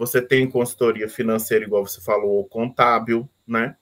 você 0.00 0.22
tem 0.22 0.48
consultoria 0.48 1.06
financeira, 1.10 1.62
igual 1.62 1.86
você 1.86 2.00
falou, 2.00 2.42
contábil, 2.46 3.28
né? 3.46 3.76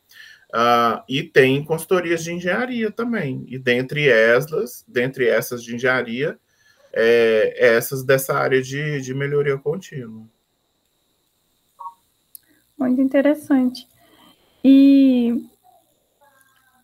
Uh, 0.52 1.00
e 1.08 1.22
tem 1.22 1.64
consultorias 1.64 2.24
de 2.24 2.32
engenharia 2.32 2.90
também. 2.90 3.44
E 3.46 3.56
dentre 3.56 4.08
essas, 4.08 4.84
dentre 4.88 5.28
essas 5.28 5.62
de 5.62 5.76
engenharia, 5.76 6.36
é, 6.92 7.54
é, 7.56 7.76
essas 7.76 8.02
dessa 8.02 8.34
área 8.34 8.60
de, 8.60 9.00
de 9.00 9.14
melhoria 9.14 9.56
contínua. 9.58 10.26
Muito 12.76 13.00
interessante. 13.00 13.86
E 14.64 15.46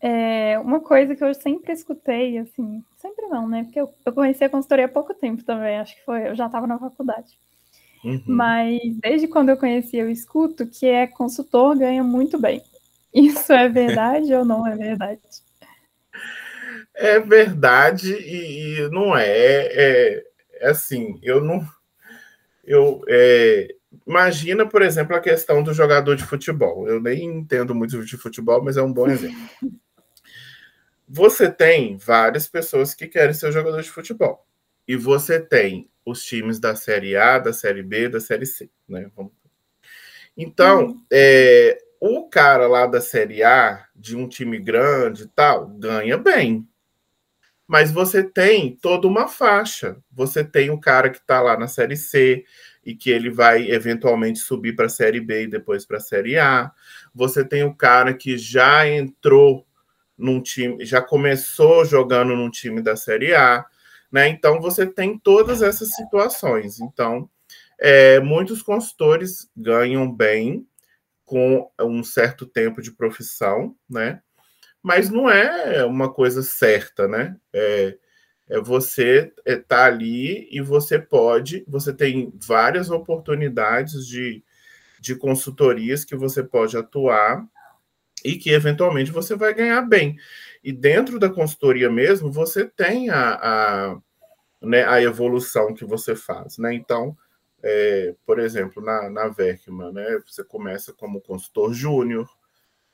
é, 0.01 0.61
uma 0.61 0.79
coisa 0.79 1.17
que 1.17 1.25
eu 1.25 1.35
sempre 1.35 1.73
escutei, 1.73 2.39
assim, 2.39 2.85
sempre 2.99 3.27
não, 3.27 3.49
né? 3.49 3.65
Porque 3.65 3.81
eu, 3.81 3.93
eu 4.07 4.13
conheci 4.13 4.45
a 4.45 4.49
consultoria 4.49 4.85
há 4.85 4.89
pouco 4.89 5.13
tempo 5.13 5.43
também, 5.43 5.81
acho 5.81 5.97
que 5.97 6.05
foi, 6.05 6.29
eu 6.29 6.37
já 6.37 6.47
estava 6.47 6.69
na 6.69 6.79
faculdade. 6.79 7.37
Uhum. 8.05 8.23
Mas 8.27 8.81
desde 9.03 9.27
quando 9.27 9.49
eu 9.49 9.57
conheci, 9.57 9.97
eu 9.97 10.11
escuto 10.11 10.67
que 10.67 10.87
é 10.87 11.07
consultor 11.07 11.77
ganha 11.77 12.05
muito 12.05 12.39
bem. 12.39 12.63
Isso 13.15 13.53
é 13.53 13.69
verdade 13.69 14.35
ou 14.35 14.45
não 14.45 14.67
é 14.67 14.77
verdade? 14.77 15.21
É 16.95 17.19
verdade 17.19 18.13
e, 18.13 18.79
e 18.79 18.89
não 18.91 19.17
é. 19.17 19.27
é. 19.27 20.25
é. 20.61 20.69
assim, 20.69 21.19
eu 21.23 21.43
não. 21.43 21.67
Eu, 22.63 23.03
é, 23.09 23.75
imagina, 24.07 24.67
por 24.67 24.83
exemplo, 24.83 25.15
a 25.15 25.21
questão 25.21 25.63
do 25.63 25.73
jogador 25.73 26.15
de 26.15 26.25
futebol. 26.25 26.89
Eu 26.89 27.01
nem 27.01 27.25
entendo 27.25 27.75
muito 27.75 28.05
de 28.05 28.17
futebol, 28.17 28.63
mas 28.63 28.77
é 28.77 28.83
um 28.83 28.93
bom 28.93 29.09
exemplo. 29.09 29.39
Você 31.07 31.51
tem 31.51 31.99
várias 31.99 32.49
pessoas 32.49 32.95
que 32.95 33.07
querem 33.07 33.35
ser 33.35 33.53
jogador 33.53 33.83
de 33.83 33.91
futebol. 33.91 34.47
E 34.89 34.97
você 34.97 35.39
tem 35.39 35.89
os 36.05 36.23
times 36.25 36.59
da 36.59 36.75
Série 36.75 37.17
A, 37.17 37.39
da 37.39 37.53
Série 37.53 37.83
B, 37.83 38.09
da 38.09 38.21
Série 38.21 38.47
C. 38.47 38.71
Né? 38.89 39.11
Então, 40.37 40.87
hum. 40.89 41.05
é, 41.11 41.79
o 42.01 42.29
cara 42.29 42.67
lá 42.67 42.87
da 42.87 43.01
Série 43.01 43.43
A, 43.43 43.87
de 43.95 44.17
um 44.17 44.29
time 44.29 44.59
grande 44.59 45.23
e 45.25 45.29
tal, 45.29 45.67
ganha 45.69 46.19
bem. 46.19 46.69
Mas 47.67 47.91
você 47.91 48.23
tem 48.23 48.77
toda 48.77 49.07
uma 49.09 49.27
faixa. 49.27 49.97
Você 50.13 50.45
tem 50.45 50.71
o 50.71 50.79
cara 50.79 51.09
que 51.09 51.17
está 51.17 51.41
lá 51.41 51.59
na 51.59 51.67
Série 51.67 51.97
C 51.97 52.45
e 52.85 52.95
que 52.95 53.09
ele 53.11 53.31
vai 53.31 53.71
eventualmente 53.71 54.39
subir 54.39 54.77
para 54.77 54.87
a 54.87 54.91
Série 54.91 55.21
B 55.21 55.45
e 55.45 55.47
depois 55.47 55.87
para 55.87 55.97
a 55.97 56.01
Série 56.01 56.39
A. 56.39 56.71
Você 57.15 57.43
tem 57.43 57.65
o 57.65 57.75
cara 57.75 58.13
que 58.13 58.37
já 58.37 58.87
entrou 58.87 59.67
num 60.17 60.43
time, 60.43 60.85
já 60.85 61.01
começou 61.01 61.85
jogando 61.85 62.37
num 62.37 62.51
time 62.51 62.83
da 62.83 62.97
Série 62.97 63.35
A. 63.35 63.65
Né? 64.15 64.29
Então 64.29 64.61
você 64.61 64.87
tem 64.87 65.19
todas 65.19 65.61
essas 65.61 65.93
situações. 65.93 66.79
Então, 66.79 67.29
é, 67.81 68.21
muitos 68.21 68.63
consultores 68.63 69.51
ganham 69.57 70.09
bem 70.09 70.65
com 71.25 71.69
um 71.81 72.05
certo 72.05 72.47
tempo 72.47 72.81
de 72.81 72.93
profissão, 72.93 73.75
né? 73.91 74.23
Mas 74.81 75.11
não 75.11 75.29
é 75.29 75.85
uma 75.85 76.13
coisa 76.13 76.45
certa, 76.45 77.09
né? 77.09 77.37
É, 77.53 77.99
é 78.51 78.61
você 78.61 79.33
estar 79.45 79.65
tá 79.65 79.85
ali 79.85 80.49
e 80.49 80.61
você 80.61 80.97
pode, 80.97 81.65
você 81.67 81.93
tem 81.93 82.33
várias 82.47 82.91
oportunidades 82.91 84.07
de, 84.07 84.45
de 85.01 85.17
consultorias 85.17 86.05
que 86.05 86.15
você 86.15 86.41
pode 86.41 86.77
atuar 86.77 87.45
e 88.25 88.37
que 88.37 88.51
eventualmente 88.51 89.11
você 89.11 89.35
vai 89.35 89.53
ganhar 89.53 89.83
bem. 89.83 90.17
E 90.63 90.73
dentro 90.73 91.19
da 91.19 91.29
consultoria 91.29 91.91
mesmo, 91.91 92.33
você 92.33 92.65
tem 92.65 93.11
a, 93.11 93.35
a, 93.35 94.01
né, 94.65 94.85
a 94.85 95.03
evolução 95.03 95.75
que 95.75 95.85
você 95.85 96.17
faz, 96.17 96.59
né? 96.59 96.75
Então, 96.75 97.17
é, 97.63 98.15
por 98.27 98.39
exemplo, 98.39 98.83
na, 98.83 99.09
na 99.09 99.29
Verkman, 99.29 99.93
né? 99.93 100.19
Você 100.27 100.45
começa 100.45 100.93
como 100.93 101.21
consultor 101.21 101.73
júnior, 101.73 102.29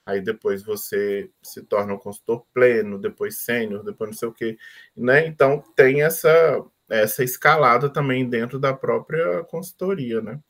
aí 0.06 0.20
depois 0.20 0.62
você 0.62 1.30
se 1.42 1.62
torna 1.62 1.94
um 1.94 1.98
consultor 1.98 2.46
pleno, 2.54 2.98
depois 2.98 3.38
sênior, 3.38 3.84
depois 3.84 4.10
não 4.10 4.16
sei 4.16 4.28
o 4.28 4.32
quê, 4.32 4.58
né? 4.96 5.26
Então 5.26 5.62
tem 5.74 6.02
essa 6.02 6.64
essa 6.88 7.22
escalada 7.22 7.88
também 7.88 8.28
dentro 8.28 8.58
da 8.58 8.74
própria 8.74 9.44
consultoria, 9.44 10.20
né? 10.20 10.40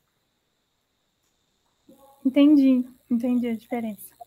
Entendi, 2.24 2.86
entendi 3.10 3.48
a 3.48 3.56
diferença. 3.56 4.19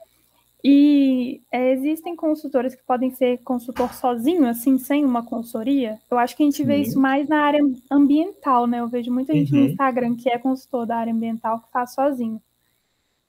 E 0.63 1.41
é, 1.51 1.73
existem 1.73 2.15
consultores 2.15 2.73
que 2.73 2.83
podem 2.83 3.11
ser 3.11 3.39
consultor 3.39 3.93
sozinho, 3.93 4.47
assim, 4.47 4.77
sem 4.77 5.03
uma 5.03 5.25
consultoria. 5.25 5.99
Eu 6.09 6.17
acho 6.17 6.37
que 6.37 6.43
a 6.43 6.45
gente 6.45 6.63
vê 6.63 6.77
isso 6.77 6.97
mais 6.97 7.27
na 7.27 7.41
área 7.41 7.59
ambiental, 7.91 8.65
né? 8.65 8.79
Eu 8.79 8.87
vejo 8.87 9.11
muita 9.11 9.33
gente 9.33 9.53
uhum. 9.53 9.59
no 9.59 9.69
Instagram 9.69 10.15
que 10.15 10.29
é 10.29 10.39
consultor 10.39 10.85
da 10.85 10.95
área 10.95 11.11
ambiental 11.11 11.59
que 11.59 11.69
faz 11.69 11.93
sozinho. 11.93 12.41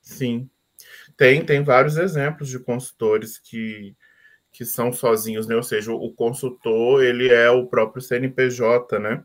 Sim. 0.01 0.49
Tem, 1.17 1.45
tem 1.45 1.65
vários 1.65 1.97
exemplos 1.97 2.49
de 2.49 2.61
consultores 2.61 3.37
que, 3.37 3.97
que 4.53 4.65
são 4.65 4.93
sozinhos, 4.93 5.49
né? 5.49 5.57
Ou 5.57 5.63
seja, 5.63 5.93
o 5.93 6.13
consultor, 6.13 7.03
ele 7.03 7.29
é 7.33 7.51
o 7.51 7.67
próprio 7.67 8.01
CNPJ, 8.01 9.01
né? 9.01 9.25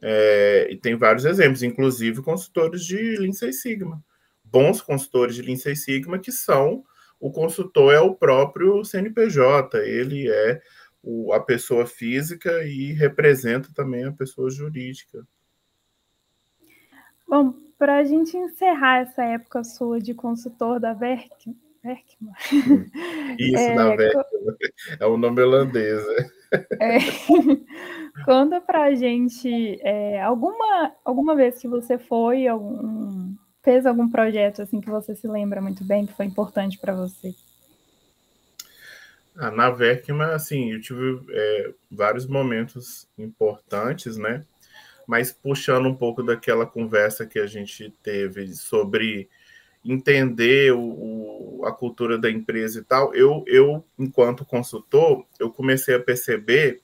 É, 0.00 0.68
e 0.70 0.76
tem 0.76 0.94
vários 0.94 1.24
exemplos, 1.24 1.64
inclusive 1.64 2.22
consultores 2.22 2.84
de 2.84 3.16
Lean 3.16 3.32
Six 3.32 3.60
Sigma. 3.60 4.00
Bons 4.44 4.80
consultores 4.80 5.34
de 5.34 5.42
Lean 5.42 5.56
Six 5.56 5.82
Sigma 5.84 6.16
que 6.16 6.30
são 6.30 6.84
o 7.20 7.30
consultor 7.30 7.92
é 7.92 8.00
o 8.00 8.14
próprio 8.14 8.82
CNPJ, 8.84 9.78
ele 9.78 10.28
é 10.28 10.60
o, 11.02 11.32
a 11.32 11.40
pessoa 11.40 11.86
física 11.86 12.64
e 12.64 12.92
representa 12.92 13.68
também 13.74 14.04
a 14.04 14.12
pessoa 14.12 14.50
jurídica. 14.50 15.26
Bom, 17.28 17.54
para 17.78 17.98
a 17.98 18.04
gente 18.04 18.36
encerrar 18.36 19.02
essa 19.02 19.22
época 19.22 19.62
sua 19.62 20.00
de 20.00 20.14
consultor 20.14 20.80
da 20.80 20.92
Verk, 20.92 21.54
Verkman. 21.82 22.32
Isso, 23.38 23.56
é, 23.56 23.74
da 23.74 23.96
Verkman. 23.96 24.56
É 24.98 25.06
o 25.06 25.16
nome 25.16 25.42
holandês. 25.42 26.02
Né? 26.06 26.30
É. 26.80 26.98
Conta 28.24 28.60
para 28.60 28.84
a 28.84 28.94
gente 28.94 29.80
é, 29.82 30.20
alguma, 30.20 30.94
alguma 31.04 31.34
vez 31.36 31.58
que 31.58 31.68
você 31.68 31.98
foi 31.98 32.46
algum, 32.46 33.34
fez 33.62 33.86
algum 33.86 34.08
projeto 34.08 34.62
assim 34.62 34.80
que 34.80 34.90
você 34.90 35.14
se 35.14 35.26
lembra 35.26 35.60
muito 35.60 35.84
bem, 35.84 36.06
que 36.06 36.14
foi 36.14 36.26
importante 36.26 36.78
para 36.78 36.94
você? 36.94 37.34
Ah, 39.36 39.50
na 39.50 39.70
Verkman, 39.70 40.32
assim, 40.32 40.72
eu 40.72 40.80
tive 40.80 41.20
é, 41.30 41.72
vários 41.90 42.26
momentos 42.26 43.08
importantes, 43.16 44.16
né? 44.16 44.44
Mas 45.06 45.32
puxando 45.32 45.86
um 45.86 45.94
pouco 45.94 46.22
daquela 46.22 46.66
conversa 46.66 47.26
que 47.26 47.38
a 47.38 47.46
gente 47.46 47.92
teve 48.02 48.54
sobre 48.54 49.28
entender 49.84 50.72
o, 50.72 50.80
o, 50.80 51.64
a 51.64 51.72
cultura 51.72 52.18
da 52.18 52.30
empresa 52.30 52.80
e 52.80 52.84
tal, 52.84 53.14
eu, 53.14 53.42
eu, 53.46 53.84
enquanto 53.98 54.44
consultor, 54.44 55.24
eu 55.38 55.50
comecei 55.50 55.94
a 55.94 56.00
perceber 56.00 56.82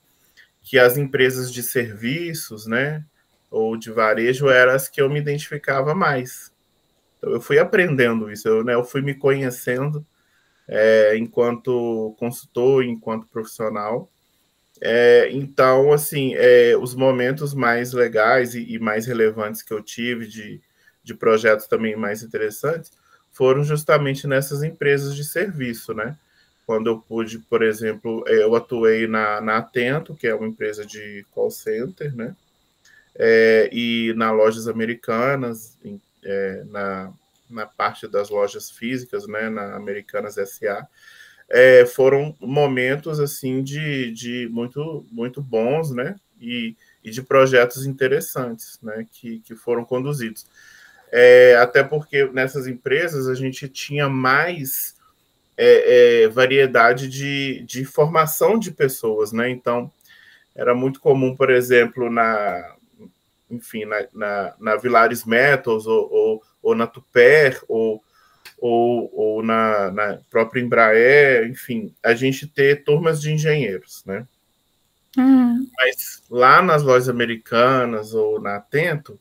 que 0.63 0.79
as 0.79 0.97
empresas 0.97 1.53
de 1.53 1.63
serviços, 1.63 2.67
né, 2.67 3.05
ou 3.51 3.77
de 3.77 3.91
varejo, 3.91 4.49
eram 4.49 4.73
as 4.73 4.89
que 4.89 5.01
eu 5.01 5.11
me 5.11 5.21
identificava 5.21 5.95
mais. 5.95 6.53
Eu 7.27 7.41
fui 7.41 7.59
aprendendo 7.59 8.31
isso, 8.31 8.49
eu, 8.49 8.65
né, 8.65 8.75
eu 8.75 8.85
fui 8.85 9.03
me 9.03 9.15
conhecendo 9.15 10.05
é, 10.69 11.17
enquanto 11.17 12.15
consultor, 12.19 12.85
enquanto 12.85 13.27
profissional. 13.29 14.11
É, 14.81 15.31
então, 15.33 15.93
assim, 15.93 16.35
é, 16.35 16.77
os 16.77 16.95
momentos 16.95 17.55
mais 17.55 17.93
legais 17.93 18.55
e, 18.55 18.75
e, 18.75 18.79
mais 18.79 19.07
relevantes 19.07 19.63
que 19.63 19.73
eu 19.73 19.83
tive 19.83 20.27
de, 20.27 20.61
de 21.03 21.15
projetos 21.15 21.67
também 21.67 21.97
mais 21.97 22.23
interessantes 22.23 22.93
foram 23.33 23.65
justamente 23.65 24.27
nessas 24.27 24.63
empresas 24.63 25.15
de 25.15 25.25
serviço, 25.25 25.95
né? 25.95 26.17
Quando 26.67 26.89
eu 26.89 26.99
pude, 26.99 27.39
por 27.39 27.63
exemplo, 27.63 28.25
eu 28.27 28.55
atuei 28.57 29.07
na, 29.07 29.41
na 29.41 29.59
Atento, 29.59 30.15
que 30.15 30.27
é 30.27 30.35
uma 30.35 30.49
empresa 30.49 30.85
de 30.85 31.25
call 31.33 31.51
center, 31.51 32.15
né? 32.15 32.35
é, 33.19 33.69
e 33.73 34.13
na 34.15 34.31
lojas 34.31 34.69
americanas, 34.69 35.79
é, 36.27 36.65
na, 36.67 37.13
na 37.49 37.67
parte 37.67 38.09
das 38.09 38.29
lojas 38.29 38.71
físicas, 38.71 39.27
né, 39.27 39.49
na 39.49 39.77
Americanas 39.77 40.35
SA, 40.35 40.87
é, 41.49 41.87
foram 41.87 42.37
momentos 42.41 43.21
assim 43.21 43.63
de, 43.63 44.11
de 44.11 44.49
muito 44.51 45.07
muito 45.13 45.41
bons, 45.41 45.93
né, 45.93 46.17
e, 46.41 46.77
e 47.05 47.11
de 47.11 47.23
projetos 47.23 47.87
interessantes, 47.87 48.79
né, 48.83 49.07
que, 49.13 49.39
que 49.41 49.55
foram 49.55 49.85
conduzidos. 49.85 50.47
É, 51.13 51.57
até 51.57 51.85
porque 51.85 52.25
nessas 52.33 52.67
empresas 52.67 53.29
a 53.29 53.35
gente 53.35 53.69
tinha 53.69 54.09
mais 54.09 54.97
é, 55.57 56.25
é, 56.25 56.29
variedade 56.29 57.09
de, 57.09 57.63
de 57.67 57.85
formação 57.85 58.59
de 58.59 58.71
pessoas, 58.71 59.33
né? 59.33 59.49
Então 59.49 59.91
era 60.55 60.75
muito 60.75 61.01
comum, 61.01 61.35
por 61.37 61.51
exemplo, 61.51 62.11
na 62.11 62.76
enfim, 63.51 63.85
na, 63.85 64.07
na, 64.13 64.55
na 64.59 64.77
Vilares 64.77 65.25
Metals 65.25 65.87
ou, 65.87 66.13
ou, 66.13 66.43
ou, 66.63 66.75
na 66.75 66.87
Tuper 66.87 67.63
ou, 67.69 68.03
ou, 68.59 69.11
ou 69.15 69.43
na, 69.43 69.91
na, 69.91 70.19
própria 70.31 70.61
Embraer, 70.61 71.49
enfim, 71.49 71.95
a 72.03 72.15
gente 72.15 72.47
ter 72.47 72.85
turmas 72.85 73.21
de 73.21 73.33
engenheiros, 73.33 74.05
né? 74.05 74.27
Uhum. 75.17 75.67
Mas 75.79 76.23
lá 76.29 76.61
nas 76.61 76.83
lojas 76.83 77.09
americanas 77.09 78.13
ou 78.13 78.41
na 78.41 78.57
Atento, 78.57 79.19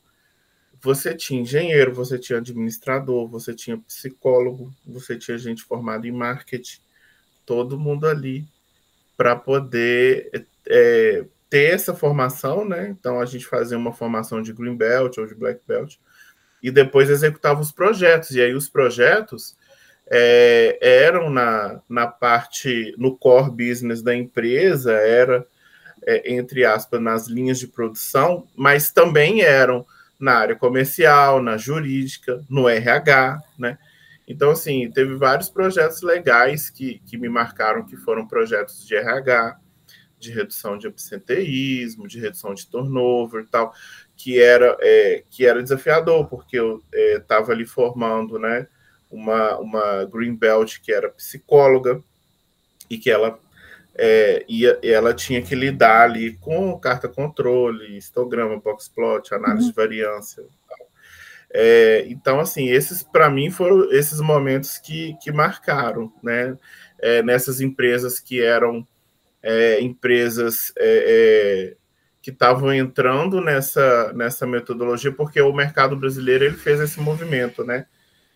você 0.80 1.14
tinha 1.14 1.40
engenheiro, 1.40 1.94
você 1.94 2.18
tinha 2.18 2.38
administrador, 2.38 3.26
você 3.28 3.54
tinha 3.54 3.78
psicólogo, 3.78 4.72
você 4.86 5.16
tinha 5.16 5.38
gente 5.38 5.62
formada 5.62 6.06
em 6.06 6.12
marketing, 6.12 6.80
todo 7.44 7.78
mundo 7.78 8.06
ali 8.06 8.46
para 9.16 9.34
poder 9.34 10.46
é, 10.68 11.24
ter 11.56 11.72
essa 11.72 11.94
formação, 11.94 12.68
né? 12.68 12.88
Então 12.88 13.18
a 13.18 13.24
gente 13.24 13.46
fazia 13.46 13.78
uma 13.78 13.90
formação 13.90 14.42
de 14.42 14.52
green 14.52 14.76
belt 14.76 15.16
ou 15.16 15.26
de 15.26 15.34
black 15.34 15.60
belt 15.66 15.96
e 16.62 16.70
depois 16.70 17.08
executava 17.08 17.62
os 17.62 17.72
projetos. 17.72 18.32
E 18.32 18.42
aí 18.42 18.52
os 18.52 18.68
projetos 18.68 19.56
é, 20.06 20.78
eram 20.82 21.30
na, 21.30 21.80
na 21.88 22.06
parte 22.06 22.94
no 22.98 23.16
core 23.16 23.50
business 23.50 24.02
da 24.02 24.14
empresa, 24.14 24.92
era 24.92 25.46
é, 26.06 26.30
entre 26.34 26.62
aspas 26.62 27.00
nas 27.00 27.26
linhas 27.26 27.58
de 27.58 27.68
produção, 27.68 28.46
mas 28.54 28.92
também 28.92 29.40
eram 29.40 29.86
na 30.20 30.34
área 30.34 30.56
comercial, 30.56 31.42
na 31.42 31.56
jurídica, 31.56 32.44
no 32.50 32.68
RH, 32.68 33.40
né? 33.58 33.78
Então, 34.28 34.50
assim, 34.50 34.90
teve 34.90 35.14
vários 35.14 35.48
projetos 35.48 36.02
legais 36.02 36.68
que, 36.68 37.00
que 37.06 37.16
me 37.16 37.30
marcaram, 37.30 37.86
que 37.86 37.96
foram 37.96 38.26
projetos 38.26 38.86
de 38.86 38.94
RH, 38.94 39.56
de 40.26 40.32
redução 40.32 40.76
de 40.76 40.86
absenteísmo, 40.86 42.06
de 42.06 42.18
redução 42.18 42.54
de 42.54 42.66
turnover 42.66 43.44
e 43.44 43.46
tal, 43.46 43.72
que 44.16 44.40
era, 44.40 44.76
é, 44.80 45.24
que 45.30 45.46
era 45.46 45.62
desafiador, 45.62 46.26
porque 46.28 46.58
eu 46.58 46.82
estava 46.92 47.52
é, 47.52 47.54
ali 47.54 47.64
formando 47.64 48.38
né, 48.38 48.66
uma, 49.10 49.58
uma 49.58 50.04
Green 50.04 50.34
Belt 50.34 50.80
que 50.80 50.92
era 50.92 51.10
psicóloga 51.10 52.02
e 52.90 52.98
que 52.98 53.10
ela 53.10 53.38
é, 53.94 54.44
ia, 54.48 54.78
ela 54.82 55.14
tinha 55.14 55.40
que 55.40 55.54
lidar 55.54 56.02
ali 56.02 56.36
com 56.36 56.78
carta 56.78 57.08
controle, 57.08 57.96
histograma, 57.96 58.58
boxplot, 58.58 59.34
análise 59.34 59.64
uhum. 59.64 59.70
de 59.70 59.76
variância. 59.76 60.44
É, 61.50 62.04
então, 62.08 62.38
assim, 62.38 62.68
esses 62.68 63.02
para 63.02 63.30
mim 63.30 63.50
foram 63.50 63.90
esses 63.92 64.20
momentos 64.20 64.78
que, 64.78 65.16
que 65.22 65.32
marcaram, 65.32 66.12
né? 66.22 66.56
É, 66.98 67.22
nessas 67.22 67.60
empresas 67.60 68.18
que 68.18 68.42
eram 68.42 68.86
é, 69.46 69.80
empresas 69.80 70.72
é, 70.76 71.04
é, 71.06 71.76
que 72.20 72.30
estavam 72.30 72.74
entrando 72.74 73.40
nessa, 73.40 74.12
nessa 74.12 74.44
metodologia, 74.44 75.12
porque 75.12 75.40
o 75.40 75.52
mercado 75.52 75.96
brasileiro 75.96 76.44
ele 76.44 76.56
fez 76.56 76.80
esse 76.80 77.00
movimento, 77.00 77.62
né? 77.62 77.86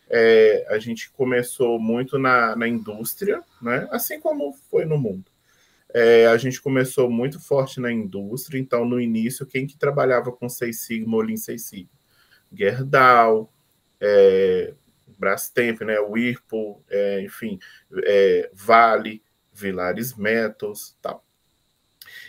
É, 0.09 0.65
a 0.69 0.79
gente 0.79 1.11
começou 1.11 1.81
muito 1.81 2.17
na, 2.17 2.55
na 2.55 2.69
indústria, 2.69 3.43
né? 3.61 3.89
assim 3.91 4.21
como 4.21 4.53
foi 4.71 4.85
no 4.85 4.97
mundo. 4.97 5.25
É, 5.93 6.29
a 6.29 6.37
gente 6.37 6.61
começou 6.63 7.11
muito 7.11 7.41
forte 7.41 7.81
na 7.81 7.91
indústria, 7.91 8.61
então 8.61 8.85
no 8.85 9.01
início, 9.01 9.45
quem 9.45 9.67
que 9.67 9.77
trabalhava 9.77 10.31
com 10.31 10.49
Seis 10.49 10.83
Sigma 10.83 11.17
ou 11.17 11.23
Lean 11.23 11.37
Seis 11.37 11.63
Sigma? 11.63 11.91
Gerdau, 12.53 13.53
é, 14.01 14.75
Brastemp, 15.19 15.81
né, 15.81 15.99
Whirlpool, 15.99 16.85
é, 16.89 17.23
enfim, 17.23 17.59
é, 18.05 18.49
Vale, 18.53 19.23
Vilares 19.61 20.15
Metals, 20.15 20.97
tal. 21.03 21.25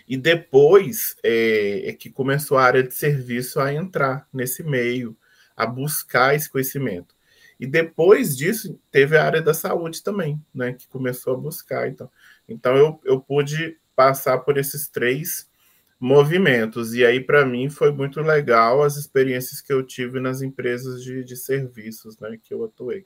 E 0.08 0.18
depois 0.18 1.16
é, 1.24 1.90
é, 1.90 1.94
que 1.94 2.10
começou 2.10 2.58
a 2.58 2.64
área 2.64 2.84
de 2.84 2.94
serviço 2.94 3.60
a 3.60 3.74
entrar 3.74 4.28
nesse 4.34 4.64
meio, 4.64 5.18
a 5.56 5.66
buscar 5.66 6.36
esse 6.36 6.50
conhecimento. 6.50 7.16
E 7.60 7.66
depois 7.68 8.36
disso, 8.36 8.80
teve 8.92 9.18
a 9.18 9.24
área 9.24 9.42
da 9.42 9.54
saúde 9.54 10.04
também, 10.04 10.44
né, 10.54 10.74
que 10.74 10.88
começou 10.88 11.34
a 11.34 11.38
buscar. 11.38 11.88
Então, 11.88 12.10
então 12.48 12.76
eu, 12.76 13.00
eu 13.06 13.22
pude 13.22 13.78
passar 13.96 14.40
por 14.40 14.58
esses 14.58 14.88
três 14.88 15.50
movimentos. 16.00 16.96
E 16.96 17.06
aí, 17.06 17.22
para 17.22 17.46
mim, 17.46 17.70
foi 17.70 17.92
muito 17.92 18.20
legal 18.22 18.82
as 18.82 18.98
experiências 18.98 19.62
que 19.62 19.72
eu 19.72 19.84
tive 19.84 20.20
nas 20.20 20.42
empresas 20.42 21.04
de, 21.04 21.24
de 21.24 21.38
serviços 21.38 22.18
né, 22.18 22.38
que 22.42 22.54
eu 22.54 22.64
atuei. 22.66 23.06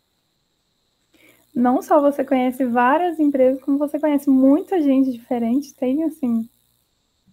Não 1.55 1.81
só 1.81 2.01
você 2.01 2.25
conhece 2.25 2.65
várias 2.65 3.17
empresas, 3.17 3.61
como 3.61 3.77
você 3.77 3.97
conhece 3.97 4.29
muita 4.29 4.81
gente 4.81 5.09
diferente, 5.13 5.73
tem 5.73 6.03
assim 6.03 6.49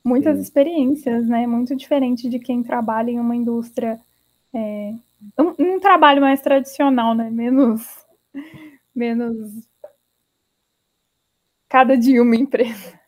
muitas 0.05 0.37
Sim. 0.37 0.43
experiências, 0.43 1.27
né? 1.27 1.45
Muito 1.45 1.75
diferente 1.75 2.29
de 2.29 2.39
quem 2.39 2.63
trabalha 2.63 3.11
em 3.11 3.19
uma 3.19 3.35
indústria, 3.35 3.99
é, 4.55 4.95
um, 5.37 5.55
um 5.59 5.81
trabalho 5.81 6.21
mais 6.21 6.41
tradicional, 6.41 7.17
né? 7.17 7.31
Menos, 7.31 7.83
menos 8.95 9.69
cada 11.69 11.97
dia 11.97 12.23
uma 12.23 12.37
empresa. 12.37 13.01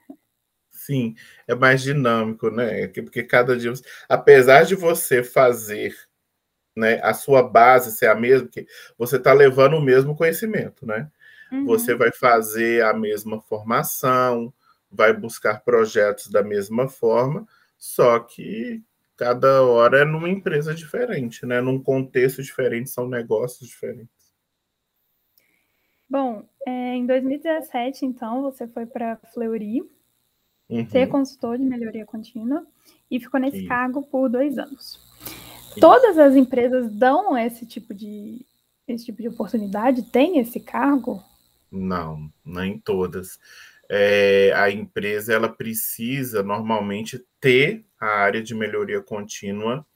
Sim, 0.73 1.15
é 1.47 1.55
mais 1.55 1.81
dinâmico, 1.81 2.51
né? 2.51 2.89
Porque 2.89 3.23
cada 3.23 3.57
dia, 3.57 3.73
apesar 4.09 4.65
de 4.65 4.75
você 4.75 5.23
fazer, 5.23 5.95
né, 6.77 7.01
a 7.03 7.15
sua 7.15 7.43
base 7.43 7.93
ser 7.93 8.07
a 8.07 8.15
mesma, 8.15 8.49
que 8.49 8.67
você 8.99 9.17
está 9.17 9.33
levando 9.33 9.75
o 9.75 9.83
mesmo 9.83 10.17
conhecimento, 10.17 10.87
né? 10.87 11.11
Uhum. 11.53 11.65
Você 11.67 11.95
vai 11.95 12.11
fazer 12.11 12.85
a 12.85 12.93
mesma 12.93 13.41
formação, 13.41 14.53
vai 14.91 15.13
buscar 15.13 15.63
projetos 15.63 16.29
da 16.29 16.43
mesma 16.43 16.89
forma, 16.89 17.47
só 17.79 18.19
que 18.19 18.83
cada 19.17 19.63
hora 19.63 20.01
é 20.01 20.05
numa 20.05 20.29
empresa 20.29 20.75
diferente, 20.75 21.47
né? 21.47 21.61
Num 21.61 21.81
contexto 21.81 22.43
diferente, 22.43 22.91
são 22.91 23.09
negócios 23.09 23.69
diferentes. 23.69 24.33
Bom, 26.09 26.45
é, 26.67 26.95
em 26.95 27.07
2017, 27.07 28.05
então, 28.05 28.43
você 28.43 28.69
foi 28.69 28.87
para 28.87 29.17
Fleury, 29.33 29.83
uhum. 30.69 30.89
ser 30.89 31.09
consultor 31.09 31.59
de 31.59 31.65
melhoria 31.65 32.05
contínua, 32.05 32.67
e 33.11 33.19
ficou 33.19 33.41
nesse 33.41 33.61
Sim. 33.61 33.67
cargo 33.67 34.03
por 34.03 34.29
dois 34.29 34.59
anos. 34.59 35.14
Todas 35.81 36.19
as 36.19 36.37
empresas 36.37 36.91
dão 36.93 37.37
esse 37.37 37.67
tipo 37.67 37.95
de 37.95 38.45
esse 38.87 39.07
tipo 39.07 39.23
de 39.23 39.29
oportunidade? 39.29 40.03
Tem 40.03 40.39
esse 40.39 40.61
cargo? 40.61 41.23
Não, 41.73 42.31
nem 42.45 42.79
todas. 42.79 43.39
É, 43.89 44.53
a 44.55 44.71
empresa 44.71 45.33
ela 45.33 45.49
precisa 45.49 46.43
normalmente 46.43 47.25
ter 47.41 47.85
a 47.99 48.07
área 48.07 48.43
de 48.43 48.55
melhoria 48.55 49.01
contínua 49.01 49.87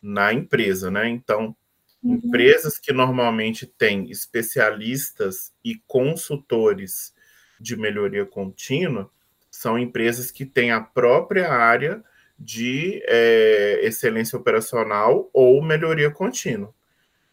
na 0.00 0.32
empresa, 0.32 0.90
né? 0.90 1.08
Então, 1.08 1.54
Uhum. 2.02 2.14
Empresas 2.14 2.78
que 2.78 2.92
normalmente 2.92 3.64
têm 3.64 4.10
especialistas 4.10 5.52
e 5.64 5.80
consultores 5.86 7.14
de 7.60 7.76
melhoria 7.76 8.26
contínua 8.26 9.08
são 9.48 9.78
empresas 9.78 10.30
que 10.30 10.44
têm 10.44 10.72
a 10.72 10.80
própria 10.80 11.52
área 11.52 12.02
de 12.42 13.00
é, 13.06 13.78
excelência 13.82 14.36
operacional 14.36 15.30
ou 15.32 15.62
melhoria 15.62 16.10
contínua. 16.10 16.74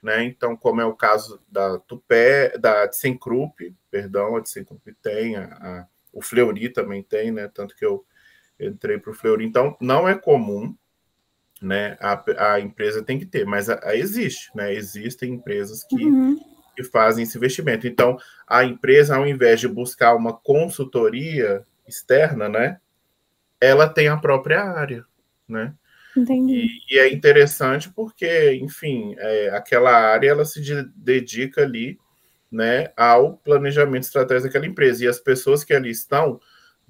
Né? 0.01 0.23
Então, 0.23 0.55
como 0.55 0.79
é 0.79 0.85
o 0.85 0.93
caso 0.95 1.41
da 1.49 1.79
Tupé, 1.79 2.57
da 2.57 2.87
ThyssenKrupp, 2.87 3.75
perdão, 3.89 4.35
a 4.35 4.41
ThyssenKrupp 4.41 4.93
tem, 5.01 5.35
a, 5.35 5.45
a, 5.45 5.87
o 6.13 6.21
Fleury 6.21 6.69
também 6.69 7.01
tem, 7.01 7.31
né? 7.31 7.49
Tanto 7.51 7.75
que 7.75 7.83
eu 7.83 8.05
entrei 8.59 8.99
para 8.99 9.11
o 9.11 9.15
Fleury. 9.15 9.45
Então, 9.45 9.75
não 9.81 10.07
é 10.07 10.15
comum 10.15 10.75
né, 11.61 11.97
a, 11.99 12.53
a 12.53 12.59
empresa 12.59 13.03
tem 13.03 13.19
que 13.19 13.25
ter, 13.25 13.45
mas 13.45 13.69
a, 13.69 13.79
a 13.83 13.95
existe, 13.95 14.49
né? 14.55 14.73
Existem 14.73 15.33
empresas 15.33 15.83
que, 15.83 16.05
uhum. 16.05 16.39
que 16.75 16.83
fazem 16.83 17.23
esse 17.23 17.37
investimento. 17.37 17.87
Então, 17.87 18.17
a 18.47 18.63
empresa, 18.63 19.17
ao 19.17 19.27
invés 19.27 19.59
de 19.59 19.67
buscar 19.67 20.15
uma 20.15 20.31
consultoria 20.31 21.65
externa, 21.85 22.47
né, 22.47 22.79
ela 23.59 23.87
tem 23.87 24.07
a 24.07 24.17
própria 24.17 24.63
área, 24.63 25.05
né? 25.47 25.73
Entendi. 26.15 26.81
E, 26.89 26.95
e 26.95 26.99
é 26.99 27.11
interessante 27.11 27.89
porque, 27.89 28.53
enfim, 28.61 29.15
é, 29.17 29.49
aquela 29.49 29.91
área 29.91 30.29
ela 30.29 30.45
se 30.45 30.61
dedica 30.95 31.61
ali, 31.61 31.99
né, 32.51 32.91
ao 32.97 33.37
planejamento 33.37 34.03
estratégico 34.03 34.47
daquela 34.47 34.65
empresa 34.65 35.05
e 35.05 35.07
as 35.07 35.19
pessoas 35.19 35.63
que 35.63 35.71
ali 35.71 35.91
estão 35.91 36.39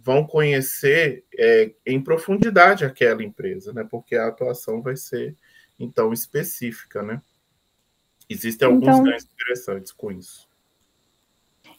vão 0.01 0.25
conhecer 0.25 1.25
é, 1.37 1.73
em 1.85 2.01
profundidade 2.01 2.85
aquela 2.85 3.21
empresa, 3.21 3.73
né? 3.73 3.85
Porque 3.89 4.15
a 4.15 4.27
atuação 4.27 4.81
vai 4.81 4.95
ser 4.95 5.35
então 5.77 6.13
específica, 6.13 7.03
né? 7.03 7.21
Existem 8.29 8.67
alguns 8.67 8.83
então, 8.83 9.03
ganhos 9.03 9.25
interessantes 9.25 9.91
com 9.91 10.11
isso. 10.11 10.47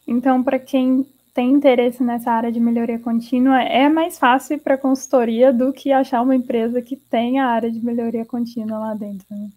Então, 0.05 0.43
para 0.43 0.59
quem 0.59 1.11
tem 1.33 1.51
interesse 1.51 2.03
nessa 2.03 2.31
área 2.31 2.51
de 2.51 2.59
melhoria 2.59 2.99
contínua, 2.99 3.61
é 3.61 3.87
mais 3.87 4.19
fácil 4.19 4.59
para 4.59 4.77
consultoria 4.77 5.53
do 5.53 5.71
que 5.71 5.91
achar 5.91 6.21
uma 6.21 6.35
empresa 6.35 6.81
que 6.81 6.95
tem 6.95 7.39
a 7.39 7.47
área 7.47 7.71
de 7.71 7.83
melhoria 7.83 8.25
contínua 8.25 8.79
lá 8.79 8.93
dentro. 8.93 9.25
Né? 9.29 9.49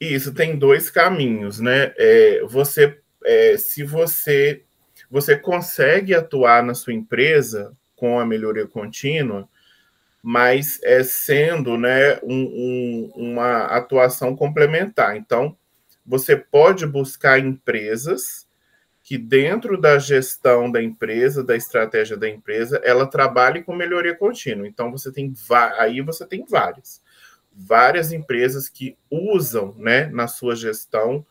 Isso 0.00 0.32
tem 0.32 0.56
dois 0.56 0.90
caminhos, 0.90 1.58
né? 1.58 1.92
É, 1.96 2.44
você, 2.46 2.98
é, 3.24 3.56
se 3.56 3.82
você 3.82 4.62
você 5.10 5.36
consegue 5.36 6.14
atuar 6.14 6.62
na 6.62 6.74
sua 6.74 6.92
empresa 6.92 7.74
com 7.96 8.20
a 8.20 8.26
melhoria 8.26 8.66
contínua, 8.66 9.48
mas 10.22 10.80
é 10.82 11.02
sendo, 11.02 11.78
né, 11.78 12.18
um, 12.22 12.34
um, 12.34 13.12
uma 13.16 13.64
atuação 13.66 14.36
complementar. 14.36 15.16
Então, 15.16 15.56
você 16.04 16.36
pode 16.36 16.86
buscar 16.86 17.38
empresas 17.38 18.47
que 19.08 19.16
dentro 19.16 19.80
da 19.80 19.98
gestão 19.98 20.70
da 20.70 20.82
empresa, 20.82 21.42
da 21.42 21.56
estratégia 21.56 22.14
da 22.14 22.28
empresa, 22.28 22.78
ela 22.84 23.06
trabalhe 23.06 23.62
com 23.62 23.74
melhoria 23.74 24.14
contínua. 24.14 24.68
Então 24.68 24.92
você 24.92 25.10
tem 25.10 25.32
aí 25.78 26.02
você 26.02 26.26
tem 26.26 26.44
várias, 26.46 27.00
várias 27.50 28.12
empresas 28.12 28.68
que 28.68 28.98
usam, 29.10 29.74
né, 29.78 30.08
na 30.08 30.28
sua 30.28 30.54
gestão 30.54 31.24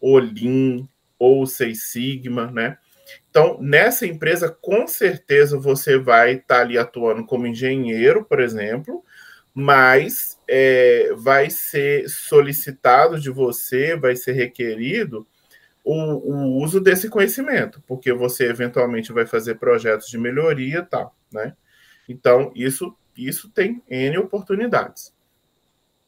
o 0.00 0.16
Lean 0.16 0.86
ou 1.18 1.42
o 1.42 1.46
Seis 1.46 1.90
Sigma, 1.90 2.52
né? 2.52 2.78
Então, 3.28 3.58
nessa 3.60 4.06
empresa, 4.06 4.56
com 4.62 4.86
certeza 4.86 5.58
você 5.58 5.98
vai 5.98 6.34
estar 6.34 6.54
tá 6.54 6.60
ali 6.60 6.78
atuando 6.78 7.26
como 7.26 7.48
engenheiro, 7.48 8.24
por 8.24 8.38
exemplo, 8.38 9.04
mas 9.52 10.38
é, 10.46 11.12
vai 11.16 11.50
ser 11.50 12.08
solicitado 12.08 13.18
de 13.18 13.28
você, 13.28 13.96
vai 13.96 14.14
ser 14.14 14.34
requerido 14.34 15.26
o, 15.84 15.94
o, 15.94 16.62
uso 16.62 16.80
desse 16.80 17.10
conhecimento, 17.10 17.82
porque 17.86 18.12
você 18.12 18.48
eventualmente 18.48 19.12
vai 19.12 19.26
fazer 19.26 19.56
projetos 19.56 20.08
de 20.08 20.16
melhoria 20.16 20.78
e 20.78 20.86
tal, 20.86 21.14
né? 21.30 21.54
Então, 22.08 22.50
isso, 22.54 22.96
isso 23.16 23.50
tem 23.50 23.82
N 23.88 24.18
oportunidades. 24.18 25.12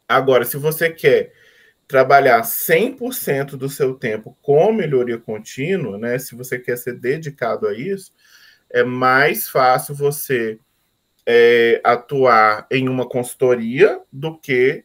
Agora, 0.08 0.44
se 0.44 0.56
você 0.56 0.90
quer 0.90 1.32
trabalhar 1.86 2.40
100% 2.42 3.56
do 3.56 3.68
seu 3.68 3.94
tempo 3.94 4.36
com 4.40 4.72
melhoria 4.72 5.18
contínua, 5.18 5.98
né? 5.98 6.18
Se 6.18 6.34
você 6.34 6.58
quer 6.58 6.76
ser 6.78 6.94
dedicado 6.94 7.68
a 7.68 7.74
isso, 7.74 8.12
é 8.70 8.82
mais 8.82 9.48
fácil 9.48 9.94
você 9.94 10.58
é, 11.26 11.80
atuar 11.84 12.66
em 12.70 12.88
uma 12.88 13.08
consultoria 13.08 14.00
do 14.12 14.38
que 14.38 14.84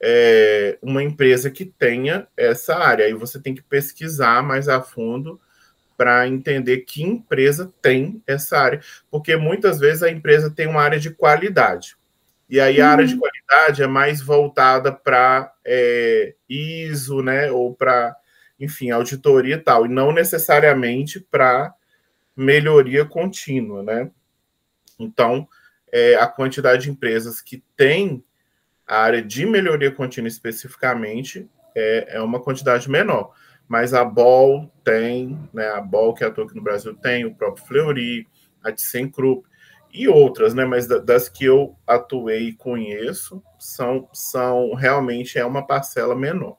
é, 0.00 0.78
uma 0.82 1.02
empresa 1.02 1.50
que 1.50 1.64
tenha 1.64 2.26
essa 2.36 2.76
área. 2.76 3.06
Aí 3.06 3.14
você 3.14 3.40
tem 3.40 3.54
que 3.54 3.62
pesquisar 3.62 4.42
mais 4.42 4.68
a 4.68 4.80
fundo 4.80 5.40
para 5.96 6.28
entender 6.28 6.78
que 6.78 7.02
empresa 7.02 7.72
tem 7.80 8.22
essa 8.26 8.58
área, 8.58 8.80
porque 9.10 9.34
muitas 9.34 9.78
vezes 9.78 10.02
a 10.02 10.10
empresa 10.10 10.50
tem 10.50 10.66
uma 10.66 10.82
área 10.82 11.00
de 11.00 11.10
qualidade. 11.10 11.96
E 12.48 12.60
aí 12.60 12.80
a 12.80 12.90
área 12.90 13.06
de 13.06 13.14
uhum. 13.14 13.20
qualidade 13.20 13.82
é 13.82 13.86
mais 13.86 14.20
voltada 14.20 14.92
para 14.92 15.52
é, 15.64 16.34
ISO, 16.48 17.22
né? 17.22 17.50
Ou 17.50 17.74
para, 17.74 18.14
enfim, 18.60 18.90
auditoria 18.90 19.56
e 19.56 19.60
tal, 19.60 19.86
e 19.86 19.88
não 19.88 20.12
necessariamente 20.12 21.18
para 21.18 21.74
melhoria 22.36 23.04
contínua, 23.04 23.82
né? 23.82 24.10
Então, 24.98 25.48
é, 25.90 26.14
a 26.16 26.26
quantidade 26.26 26.84
de 26.84 26.90
empresas 26.90 27.40
que 27.40 27.64
tem 27.76 28.22
a 28.86 28.98
área 28.98 29.22
de 29.22 29.44
melhoria 29.44 29.90
contínua 29.90 30.28
especificamente 30.28 31.48
é, 31.74 32.16
é 32.16 32.20
uma 32.20 32.40
quantidade 32.40 32.90
menor. 32.90 33.32
Mas 33.68 33.92
a 33.92 34.04
BOL 34.04 34.70
tem, 34.84 35.38
né, 35.52 35.68
a 35.70 35.80
BOL 35.80 36.14
que 36.14 36.24
atua 36.24 36.44
aqui 36.44 36.54
no 36.54 36.62
Brasil 36.62 36.94
tem, 36.94 37.24
o 37.24 37.34
próprio 37.34 37.66
Fleury, 37.66 38.28
a 38.62 38.70
ThyssenKrupp 38.70 39.46
e 39.92 40.06
outras, 40.08 40.54
né, 40.54 40.64
mas 40.64 40.86
das 40.86 41.28
que 41.28 41.44
eu 41.44 41.76
atuei 41.86 42.48
e 42.48 42.52
conheço, 42.52 43.42
são, 43.58 44.08
são 44.12 44.74
realmente 44.74 45.38
é 45.38 45.44
uma 45.44 45.66
parcela 45.66 46.14
menor. 46.14 46.56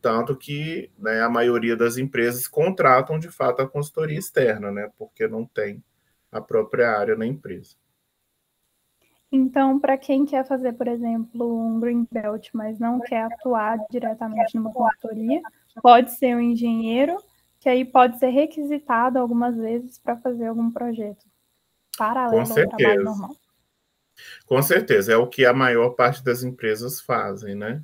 Tanto 0.00 0.36
que 0.36 0.90
né, 0.98 1.20
a 1.20 1.28
maioria 1.28 1.76
das 1.76 1.98
empresas 1.98 2.46
contratam 2.46 3.18
de 3.18 3.28
fato 3.28 3.60
a 3.60 3.68
consultoria 3.68 4.18
externa, 4.18 4.70
né, 4.70 4.90
porque 4.96 5.26
não 5.28 5.44
tem 5.44 5.82
a 6.30 6.40
própria 6.40 6.90
área 6.96 7.16
na 7.16 7.26
empresa. 7.26 7.76
Então, 9.30 9.78
para 9.78 9.98
quem 9.98 10.24
quer 10.24 10.46
fazer, 10.46 10.72
por 10.72 10.88
exemplo, 10.88 11.66
um 11.66 11.78
green 11.78 12.06
belt, 12.10 12.48
mas 12.54 12.78
não 12.78 12.98
quer 12.98 13.24
atuar 13.24 13.78
diretamente 13.90 14.56
numa 14.56 14.72
consultoria, 14.72 15.42
pode 15.82 16.12
ser 16.12 16.34
um 16.34 16.40
engenheiro, 16.40 17.16
que 17.60 17.68
aí 17.68 17.84
pode 17.84 18.18
ser 18.18 18.28
requisitado 18.28 19.18
algumas 19.18 19.56
vezes 19.56 19.98
para 19.98 20.16
fazer 20.16 20.46
algum 20.46 20.70
projeto 20.70 21.26
paralelo 21.96 22.40
ao 22.40 22.68
trabalho 22.68 23.04
normal. 23.04 23.36
Com 24.46 24.62
certeza, 24.62 25.12
é 25.12 25.16
o 25.16 25.26
que 25.26 25.44
a 25.44 25.52
maior 25.52 25.90
parte 25.90 26.24
das 26.24 26.42
empresas 26.42 27.00
fazem, 27.00 27.54
né? 27.54 27.82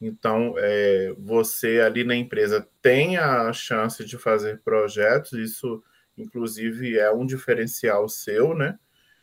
Então, 0.00 0.54
é, 0.56 1.14
você 1.18 1.80
ali 1.80 2.04
na 2.04 2.16
empresa 2.16 2.66
tem 2.80 3.18
a 3.18 3.52
chance 3.52 4.02
de 4.02 4.16
fazer 4.16 4.62
projetos, 4.62 5.32
isso, 5.32 5.82
inclusive, 6.16 6.98
é 6.98 7.12
um 7.12 7.26
diferencial 7.26 8.08
seu, 8.08 8.54
né? 8.54 8.78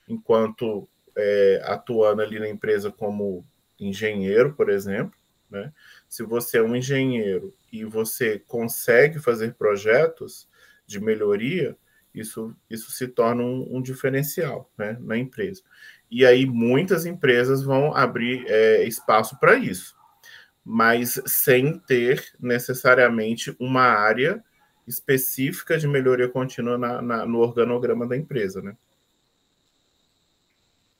Enquanto 0.08 0.88
é, 1.18 1.62
atuando 1.66 2.22
ali 2.22 2.40
na 2.40 2.48
empresa 2.48 2.92
como 2.92 3.46
engenheiro, 3.80 4.54
por 4.54 4.70
exemplo, 4.70 5.18
né? 5.50 5.74
Se 6.08 6.24
você 6.24 6.58
é 6.58 6.64
um 6.64 6.76
engenheiro 6.76 7.54
e 7.72 7.84
você 7.84 8.40
consegue 8.40 9.20
fazer 9.20 9.56
projetos 9.56 10.48
de 10.86 11.00
melhoria, 11.00 11.76
isso, 12.14 12.56
isso 12.70 12.92
se 12.92 13.08
torna 13.08 13.44
um, 13.44 13.78
um 13.78 13.82
diferencial 13.82 14.72
né, 14.78 14.98
na 15.00 15.18
empresa. 15.18 15.62
E 16.10 16.26
aí 16.26 16.46
muitas 16.46 17.06
empresas 17.06 17.64
vão 17.64 17.96
abrir 17.96 18.46
é, 18.48 18.84
espaço 18.84 19.40
para 19.40 19.56
isso, 19.56 19.96
mas 20.64 21.22
sem 21.26 21.80
ter 21.80 22.34
necessariamente 22.40 23.56
uma 23.60 23.84
área 23.84 24.44
específica 24.88 25.78
de 25.78 25.88
melhoria 25.88 26.30
contínua 26.30 26.78
na, 26.78 27.02
na, 27.02 27.26
no 27.26 27.40
organograma 27.40 28.08
da 28.08 28.16
empresa, 28.16 28.62
né? 28.62 28.76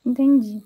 Entendi. 0.08 0.64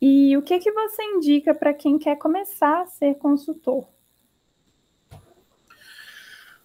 E 0.00 0.34
o 0.34 0.40
que, 0.40 0.58
que 0.58 0.72
você 0.72 1.02
indica 1.02 1.54
para 1.54 1.74
quem 1.74 1.98
quer 1.98 2.16
começar 2.16 2.80
a 2.80 2.86
ser 2.86 3.16
consultor? 3.16 3.86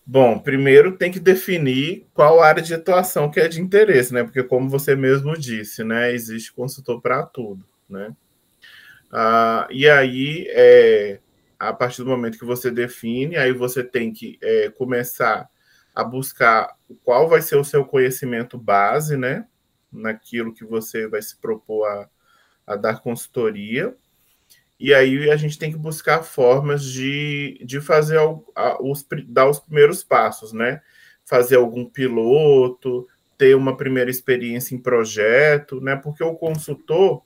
Bom, 0.05 0.39
primeiro 0.39 0.97
tem 0.97 1.11
que 1.11 1.19
definir 1.19 2.07
qual 2.13 2.41
área 2.41 2.63
de 2.63 2.73
atuação 2.73 3.29
que 3.29 3.41
é 3.41 3.49
de 3.49 3.59
interesse, 3.59 4.13
né? 4.13 4.23
Porque, 4.23 4.41
como 4.41 4.69
você 4.69 4.95
mesmo 4.95 5.37
disse, 5.37 5.83
né? 5.83 6.13
Existe 6.13 6.53
consultor 6.53 7.01
para 7.01 7.23
tudo, 7.23 7.65
né? 7.89 8.15
Ah, 9.11 9.67
e 9.69 9.89
aí, 9.89 10.45
é, 10.51 11.19
a 11.59 11.73
partir 11.73 12.03
do 12.03 12.09
momento 12.09 12.39
que 12.39 12.45
você 12.45 12.71
define, 12.71 13.35
aí 13.35 13.51
você 13.51 13.83
tem 13.83 14.13
que 14.13 14.39
é, 14.41 14.69
começar 14.69 15.49
a 15.93 16.05
buscar 16.05 16.73
qual 17.03 17.27
vai 17.27 17.41
ser 17.41 17.57
o 17.57 17.65
seu 17.65 17.83
conhecimento 17.83 18.57
base, 18.57 19.17
né? 19.17 19.45
Naquilo 19.91 20.53
que 20.53 20.65
você 20.65 21.07
vai 21.07 21.21
se 21.21 21.37
propor 21.37 21.85
a, 21.85 22.09
a 22.65 22.75
dar 22.75 23.01
consultoria. 23.01 23.95
E 24.79 24.93
aí 24.93 25.29
a 25.29 25.35
gente 25.35 25.57
tem 25.57 25.71
que 25.71 25.77
buscar 25.77 26.21
formas 26.21 26.83
de, 26.83 27.59
de 27.65 27.81
fazer 27.81 28.19
os, 28.79 29.07
dar 29.27 29.49
os 29.49 29.59
primeiros 29.59 30.03
passos, 30.03 30.53
né? 30.53 30.81
Fazer 31.25 31.55
algum 31.55 31.85
piloto, 31.85 33.07
ter 33.37 33.55
uma 33.55 33.75
primeira 33.75 34.09
experiência 34.09 34.75
em 34.75 34.79
projeto, 34.79 35.81
né? 35.81 35.95
Porque 35.95 36.23
o 36.23 36.35
consultor 36.35 37.23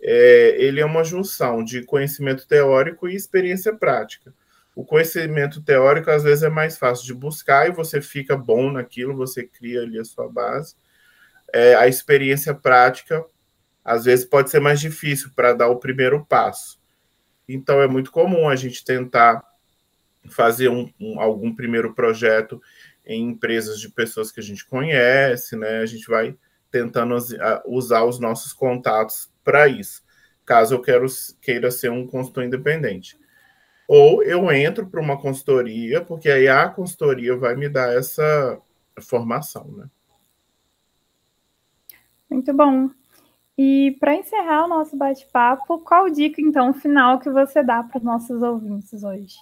é, 0.00 0.56
ele 0.58 0.80
é 0.80 0.84
uma 0.84 1.04
junção 1.04 1.62
de 1.62 1.82
conhecimento 1.82 2.46
teórico 2.46 3.08
e 3.08 3.14
experiência 3.14 3.74
prática. 3.74 4.32
O 4.74 4.84
conhecimento 4.84 5.62
teórico 5.62 6.10
às 6.10 6.22
vezes 6.22 6.44
é 6.44 6.50
mais 6.50 6.78
fácil 6.78 7.06
de 7.06 7.14
buscar 7.14 7.68
e 7.68 7.72
você 7.72 8.00
fica 8.00 8.36
bom 8.36 8.70
naquilo, 8.70 9.16
você 9.16 9.44
cria 9.44 9.82
ali 9.82 9.98
a 9.98 10.04
sua 10.04 10.28
base 10.28 10.76
é, 11.56 11.74
a 11.74 11.88
experiência 11.88 12.54
prática 12.54 13.24
às 13.82 14.04
vezes 14.04 14.26
pode 14.26 14.50
ser 14.50 14.60
mais 14.60 14.78
difícil 14.78 15.30
para 15.34 15.54
dar 15.54 15.68
o 15.68 15.78
primeiro 15.78 16.22
passo. 16.26 16.78
Então 17.48 17.80
é 17.80 17.86
muito 17.86 18.12
comum 18.12 18.46
a 18.46 18.54
gente 18.54 18.84
tentar 18.84 19.42
fazer 20.28 20.68
um, 20.68 20.92
um, 21.00 21.18
algum 21.18 21.54
primeiro 21.54 21.94
projeto 21.94 22.60
em 23.06 23.30
empresas 23.30 23.80
de 23.80 23.88
pessoas 23.88 24.30
que 24.30 24.40
a 24.40 24.42
gente 24.42 24.66
conhece, 24.66 25.56
né? 25.56 25.78
A 25.78 25.86
gente 25.86 26.06
vai 26.08 26.36
tentando 26.70 27.16
usar 27.64 28.04
os 28.04 28.18
nossos 28.18 28.52
contatos 28.52 29.30
para 29.42 29.66
isso, 29.66 30.02
caso 30.44 30.74
eu 30.74 30.82
quero, 30.82 31.06
queira 31.40 31.70
ser 31.70 31.90
um 31.90 32.06
consultor 32.06 32.44
independente. 32.44 33.16
Ou 33.88 34.22
eu 34.22 34.50
entro 34.50 34.90
para 34.90 35.00
uma 35.00 35.18
consultoria, 35.18 36.04
porque 36.04 36.28
aí 36.28 36.48
a 36.48 36.68
consultoria 36.68 37.36
vai 37.36 37.54
me 37.54 37.68
dar 37.68 37.96
essa 37.96 38.60
formação, 39.00 39.72
né? 39.72 39.88
Muito 42.30 42.52
bom. 42.52 42.90
E 43.58 43.96
para 43.98 44.14
encerrar 44.14 44.64
o 44.64 44.68
nosso 44.68 44.96
bate-papo, 44.96 45.78
qual 45.78 46.10
dica 46.10 46.40
então 46.42 46.74
final 46.74 47.18
que 47.18 47.30
você 47.30 47.62
dá 47.62 47.82
para 47.82 47.98
os 47.98 48.04
nossos 48.04 48.42
ouvintes 48.42 49.02
hoje? 49.02 49.36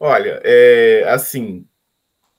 Olha, 0.00 0.40
é, 0.44 1.04
assim, 1.08 1.66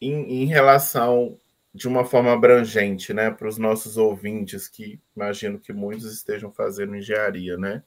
em, 0.01 0.43
em 0.43 0.45
relação 0.45 1.37
de 1.73 1.87
uma 1.87 2.05
forma 2.05 2.31
abrangente, 2.31 3.13
né, 3.13 3.29
para 3.29 3.47
os 3.47 3.57
nossos 3.57 3.97
ouvintes, 3.97 4.67
que 4.67 4.99
imagino 5.15 5.59
que 5.59 5.73
muitos 5.73 6.11
estejam 6.11 6.51
fazendo 6.51 6.95
engenharia, 6.95 7.57
né? 7.57 7.83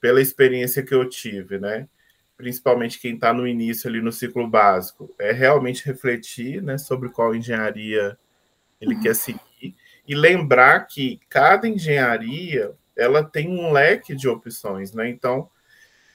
Pela 0.00 0.20
experiência 0.20 0.82
que 0.82 0.94
eu 0.94 1.08
tive, 1.08 1.58
né? 1.58 1.88
Principalmente 2.36 3.00
quem 3.00 3.14
está 3.14 3.32
no 3.32 3.46
início 3.46 3.88
ali 3.88 4.00
no 4.00 4.12
ciclo 4.12 4.48
básico, 4.48 5.14
é 5.18 5.32
realmente 5.32 5.84
refletir, 5.84 6.62
né, 6.62 6.78
sobre 6.78 7.10
qual 7.10 7.34
engenharia 7.34 8.18
ele 8.80 8.98
quer 9.00 9.14
seguir 9.14 9.47
e 10.08 10.14
lembrar 10.14 10.86
que 10.86 11.20
cada 11.28 11.68
engenharia 11.68 12.72
ela 12.96 13.22
tem 13.22 13.48
um 13.48 13.70
leque 13.70 14.16
de 14.16 14.26
opções, 14.26 14.92
né? 14.92 15.08
Então, 15.08 15.48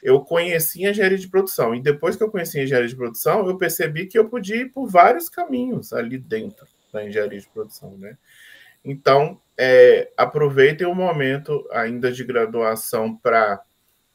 eu 0.01 0.19
conheci 0.19 0.83
engenharia 0.83 1.17
de 1.17 1.29
produção. 1.29 1.73
E 1.73 1.79
depois 1.79 2.15
que 2.17 2.23
eu 2.23 2.29
conheci 2.29 2.59
engenharia 2.59 2.89
de 2.89 2.95
produção, 2.95 3.47
eu 3.47 3.57
percebi 3.57 4.07
que 4.07 4.19
eu 4.19 4.27
podia 4.27 4.57
ir 4.57 4.69
por 4.69 4.87
vários 4.87 5.29
caminhos 5.29 5.93
ali 5.93 6.17
dentro 6.17 6.65
da 6.91 7.05
engenharia 7.05 7.39
de 7.39 7.47
produção, 7.47 7.95
né? 7.97 8.17
Então, 8.83 9.39
é, 9.57 10.11
aproveitem 10.17 10.85
o 10.85 10.95
momento 10.95 11.65
ainda 11.71 12.11
de 12.11 12.23
graduação 12.23 13.15
para 13.15 13.61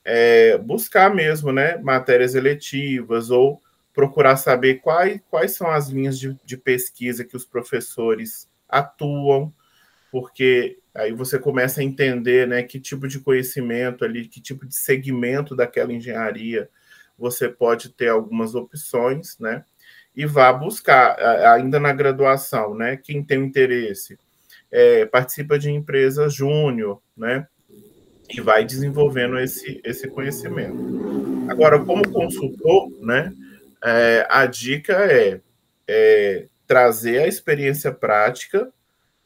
é, 0.04 0.58
buscar 0.58 1.14
mesmo, 1.14 1.52
né, 1.52 1.78
matérias 1.78 2.34
eletivas 2.34 3.30
ou 3.30 3.62
procurar 3.94 4.36
saber 4.36 4.76
quais, 4.76 5.20
quais 5.30 5.52
são 5.52 5.70
as 5.70 5.88
linhas 5.88 6.18
de, 6.18 6.36
de 6.44 6.56
pesquisa 6.56 7.24
que 7.24 7.36
os 7.36 7.44
professores 7.44 8.48
atuam, 8.68 9.52
porque 10.10 10.78
aí 10.94 11.12
você 11.12 11.38
começa 11.38 11.80
a 11.80 11.84
entender 11.84 12.46
né, 12.46 12.62
que 12.62 12.80
tipo 12.80 13.06
de 13.06 13.20
conhecimento 13.20 14.04
ali, 14.04 14.26
que 14.26 14.40
tipo 14.40 14.66
de 14.66 14.74
segmento 14.74 15.54
daquela 15.54 15.92
engenharia 15.92 16.68
você 17.18 17.48
pode 17.48 17.90
ter 17.90 18.08
algumas 18.08 18.54
opções, 18.54 19.36
né? 19.40 19.64
E 20.14 20.24
vá 20.24 20.52
buscar, 20.52 21.18
ainda 21.52 21.80
na 21.80 21.92
graduação, 21.92 22.74
né? 22.74 22.96
Quem 22.96 23.24
tem 23.24 23.44
interesse, 23.44 24.16
é, 24.70 25.04
participa 25.04 25.58
de 25.58 25.70
empresa 25.70 26.28
júnior, 26.28 27.02
né? 27.16 27.46
E 28.30 28.40
vai 28.40 28.64
desenvolvendo 28.64 29.38
esse, 29.38 29.80
esse 29.84 30.06
conhecimento. 30.08 31.48
Agora, 31.48 31.80
como 31.80 32.08
consultor, 32.08 32.88
né? 33.00 33.32
É, 33.84 34.26
a 34.30 34.46
dica 34.46 34.92
é, 34.92 35.40
é 35.88 36.46
trazer 36.66 37.22
a 37.22 37.26
experiência 37.26 37.92
prática 37.92 38.72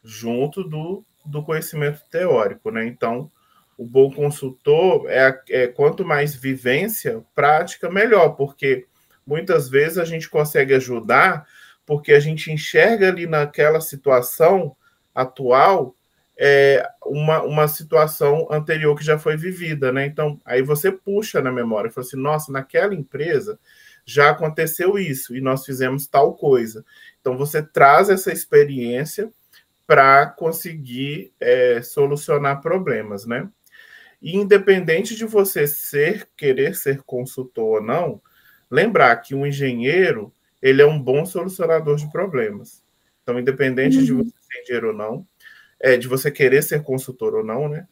junto 0.02 0.64
do, 0.64 1.04
do 1.24 1.42
conhecimento 1.42 2.02
teórico, 2.10 2.70
né? 2.70 2.86
Então, 2.86 3.30
o 3.76 3.84
bom 3.84 4.10
consultor 4.10 5.06
é, 5.08 5.40
é 5.50 5.66
quanto 5.66 6.04
mais 6.04 6.34
vivência 6.34 7.22
prática, 7.34 7.90
melhor, 7.90 8.30
porque 8.30 8.86
muitas 9.26 9.68
vezes 9.68 9.98
a 9.98 10.04
gente 10.04 10.28
consegue 10.28 10.74
ajudar 10.74 11.46
porque 11.84 12.12
a 12.12 12.20
gente 12.20 12.50
enxerga 12.52 13.08
ali 13.08 13.26
naquela 13.26 13.80
situação 13.80 14.76
atual 15.14 15.96
é, 16.38 16.88
uma, 17.04 17.42
uma 17.42 17.68
situação 17.68 18.48
anterior 18.50 18.96
que 18.96 19.04
já 19.04 19.18
foi 19.18 19.36
vivida, 19.36 19.92
né? 19.92 20.06
Então, 20.06 20.38
aí 20.44 20.62
você 20.62 20.90
puxa 20.90 21.40
na 21.40 21.52
memória, 21.52 21.90
fala 21.90 22.06
assim, 22.06 22.16
nossa, 22.16 22.50
naquela 22.50 22.94
empresa 22.94 23.58
já 24.04 24.30
aconteceu 24.30 24.98
isso 24.98 25.36
e 25.36 25.40
nós 25.40 25.64
fizemos 25.64 26.06
tal 26.06 26.34
coisa. 26.34 26.84
Então, 27.20 27.36
você 27.36 27.62
traz 27.62 28.10
essa 28.10 28.32
experiência 28.32 29.30
para 29.86 30.26
conseguir 30.26 31.32
é, 31.40 31.82
solucionar 31.82 32.60
problemas, 32.60 33.26
né? 33.26 33.48
E 34.20 34.36
independente 34.36 35.16
de 35.16 35.24
você 35.24 35.66
ser 35.66 36.28
querer 36.36 36.76
ser 36.76 37.02
consultor 37.02 37.80
ou 37.80 37.82
não, 37.82 38.22
lembrar 38.70 39.16
que 39.16 39.34
um 39.34 39.46
engenheiro 39.46 40.32
ele 40.60 40.80
é 40.80 40.86
um 40.86 41.00
bom 41.00 41.26
solucionador 41.26 41.96
de 41.96 42.10
problemas. 42.10 42.82
Então, 43.22 43.38
independente 43.38 43.98
uhum. 43.98 44.04
de 44.04 44.12
você 44.12 44.30
ser 44.40 44.62
engenheiro 44.62 44.88
ou 44.88 44.94
não, 44.94 45.26
é, 45.80 45.96
de 45.96 46.06
você 46.06 46.30
querer 46.30 46.62
ser 46.62 46.82
consultor 46.82 47.34
ou 47.34 47.44
não, 47.44 47.68
né? 47.68 47.86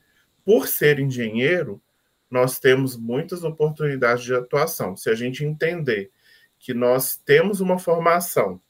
Por 0.45 0.69
ser 0.69 1.01
engenheiro, 1.01 1.83
nós 2.31 2.61
temos 2.61 2.97
muitas 2.97 3.43
oportunidades 3.43 4.25
de 4.25 4.35
atuação. 4.35 4.97
Se 4.97 5.11
a 5.11 5.15
gente 5.15 5.45
entender 5.45 6.11
que 6.59 6.73
nós 6.73 7.17
temos 7.17 7.61
uma 7.61 7.79
formação 7.79 8.61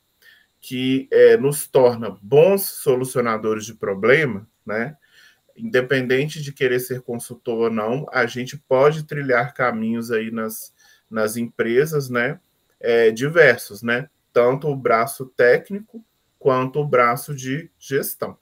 que 0.60 1.08
é, 1.10 1.36
nos 1.36 1.66
torna 1.66 2.16
bons 2.20 2.62
solucionadores 2.62 3.64
de 3.64 3.74
problema, 3.74 4.46
né? 4.64 4.96
Independente 5.56 6.42
de 6.42 6.52
querer 6.52 6.80
ser 6.80 7.00
consultor 7.00 7.58
ou 7.58 7.70
não, 7.70 8.06
a 8.12 8.26
gente 8.26 8.56
pode 8.56 9.04
trilhar 9.04 9.54
caminhos 9.54 10.10
aí 10.10 10.30
nas, 10.30 10.74
nas 11.10 11.36
empresas, 11.36 12.10
né? 12.10 12.38
É, 12.78 13.10
diversos, 13.10 13.82
né? 13.82 14.08
Tanto 14.32 14.68
o 14.68 14.76
braço 14.76 15.26
técnico 15.26 16.04
quanto 16.38 16.80
o 16.80 16.86
braço 16.86 17.34
de 17.34 17.70
gestão. 17.78 18.36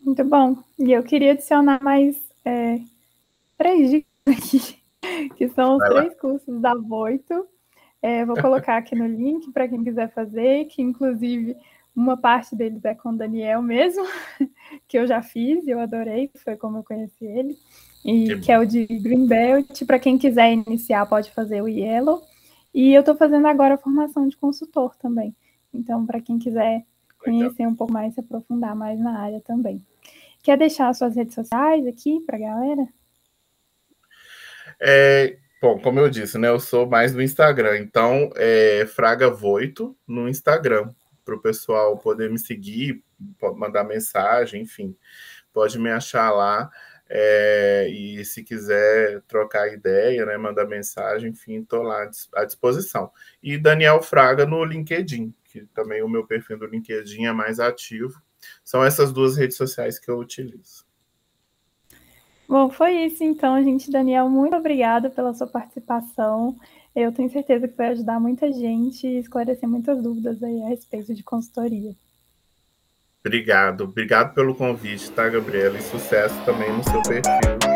Muito 0.00 0.24
bom. 0.24 0.56
E 0.78 0.92
eu 0.92 1.02
queria 1.02 1.32
adicionar 1.32 1.82
mais 1.82 2.16
é, 2.44 2.80
três 3.58 3.90
dicas 3.90 4.10
aqui, 4.26 4.78
que 5.36 5.48
são 5.50 5.74
os 5.74 5.78
Vai 5.78 5.90
três 5.90 6.08
lá. 6.14 6.18
cursos 6.18 6.60
da 6.60 6.74
Voito 6.74 7.46
é, 8.02 8.24
vou 8.24 8.40
colocar 8.40 8.76
aqui 8.76 8.94
no 8.94 9.06
link 9.06 9.50
para 9.52 9.68
quem 9.68 9.84
quiser 9.84 10.10
fazer, 10.12 10.66
que 10.66 10.80
inclusive 10.80 11.56
uma 11.94 12.16
parte 12.16 12.54
deles 12.54 12.84
é 12.84 12.94
com 12.94 13.10
o 13.10 13.16
Daniel 13.16 13.62
mesmo, 13.62 14.04
que 14.88 14.98
eu 14.98 15.06
já 15.06 15.22
fiz 15.22 15.66
e 15.66 15.70
eu 15.70 15.80
adorei, 15.80 16.30
foi 16.42 16.56
como 16.56 16.78
eu 16.78 16.84
conheci 16.84 17.24
ele, 17.24 17.58
e 18.04 18.28
que, 18.28 18.40
que 18.40 18.52
é 18.52 18.58
o 18.58 18.64
de 18.64 18.86
Greenbelt. 18.86 19.84
Para 19.84 19.98
quem 19.98 20.16
quiser 20.16 20.52
iniciar, 20.52 21.04
pode 21.06 21.30
fazer 21.32 21.60
o 21.62 21.68
Yellow. 21.68 22.22
E 22.72 22.94
eu 22.94 23.00
estou 23.00 23.16
fazendo 23.16 23.46
agora 23.46 23.74
a 23.74 23.78
formação 23.78 24.28
de 24.28 24.36
consultor 24.36 24.96
também. 24.96 25.34
Então, 25.74 26.06
para 26.06 26.20
quem 26.20 26.38
quiser 26.38 26.84
conhecer 27.18 27.66
um 27.66 27.74
pouco 27.74 27.92
mais, 27.92 28.14
se 28.14 28.20
aprofundar 28.20 28.74
mais 28.74 28.98
na 28.98 29.18
área 29.18 29.40
também. 29.40 29.84
Quer 30.42 30.56
deixar 30.56 30.94
suas 30.94 31.16
redes 31.16 31.34
sociais 31.34 31.86
aqui 31.86 32.20
para 32.20 32.36
a 32.36 32.40
galera? 32.40 32.88
É, 34.80 35.36
Bom, 35.60 35.78
como 35.78 36.00
eu 36.00 36.08
disse, 36.08 36.38
né? 36.38 36.48
Eu 36.48 36.58
sou 36.58 36.88
mais 36.88 37.12
do 37.12 37.20
Instagram, 37.20 37.76
então 37.78 38.30
é 38.34 38.86
Fraga 38.86 39.28
Voito 39.28 39.94
no 40.06 40.26
Instagram, 40.26 40.88
para 41.22 41.34
o 41.34 41.40
pessoal 41.40 41.98
poder 41.98 42.30
me 42.30 42.38
seguir, 42.38 43.04
mandar 43.56 43.84
mensagem, 43.84 44.62
enfim, 44.62 44.96
pode 45.52 45.78
me 45.78 45.90
achar 45.90 46.30
lá. 46.30 46.70
É, 47.12 47.88
e 47.90 48.24
se 48.24 48.42
quiser 48.42 49.20
trocar 49.28 49.70
ideia, 49.70 50.24
né, 50.24 50.38
mandar 50.38 50.64
mensagem, 50.64 51.30
enfim, 51.30 51.60
estou 51.60 51.82
lá 51.82 52.08
à 52.34 52.44
disposição. 52.44 53.10
E 53.42 53.58
Daniel 53.58 54.00
Fraga 54.00 54.46
no 54.46 54.64
LinkedIn, 54.64 55.34
que 55.44 55.66
também 55.74 56.02
o 56.02 56.08
meu 56.08 56.26
perfil 56.26 56.56
do 56.56 56.66
LinkedIn 56.66 57.26
é 57.26 57.32
mais 57.32 57.60
ativo. 57.60 58.22
São 58.64 58.82
essas 58.82 59.12
duas 59.12 59.36
redes 59.36 59.58
sociais 59.58 59.98
que 59.98 60.10
eu 60.10 60.18
utilizo. 60.18 60.89
Bom, 62.50 62.68
foi 62.68 63.04
isso 63.04 63.22
então, 63.22 63.62
gente. 63.62 63.92
Daniel, 63.92 64.28
muito 64.28 64.56
obrigada 64.56 65.08
pela 65.08 65.32
sua 65.32 65.46
participação. 65.46 66.58
Eu 66.96 67.12
tenho 67.12 67.30
certeza 67.30 67.68
que 67.68 67.76
vai 67.76 67.90
ajudar 67.90 68.18
muita 68.18 68.50
gente 68.52 69.06
e 69.06 69.20
esclarecer 69.20 69.68
muitas 69.68 70.02
dúvidas 70.02 70.42
aí 70.42 70.60
a 70.64 70.66
respeito 70.66 71.14
de 71.14 71.22
consultoria. 71.22 71.94
Obrigado, 73.24 73.84
obrigado 73.84 74.34
pelo 74.34 74.56
convite, 74.56 75.12
tá, 75.12 75.28
Gabriela? 75.28 75.78
E 75.78 75.82
sucesso 75.82 76.34
também 76.44 76.76
no 76.76 76.82
seu 76.82 77.00
perfil. 77.02 77.69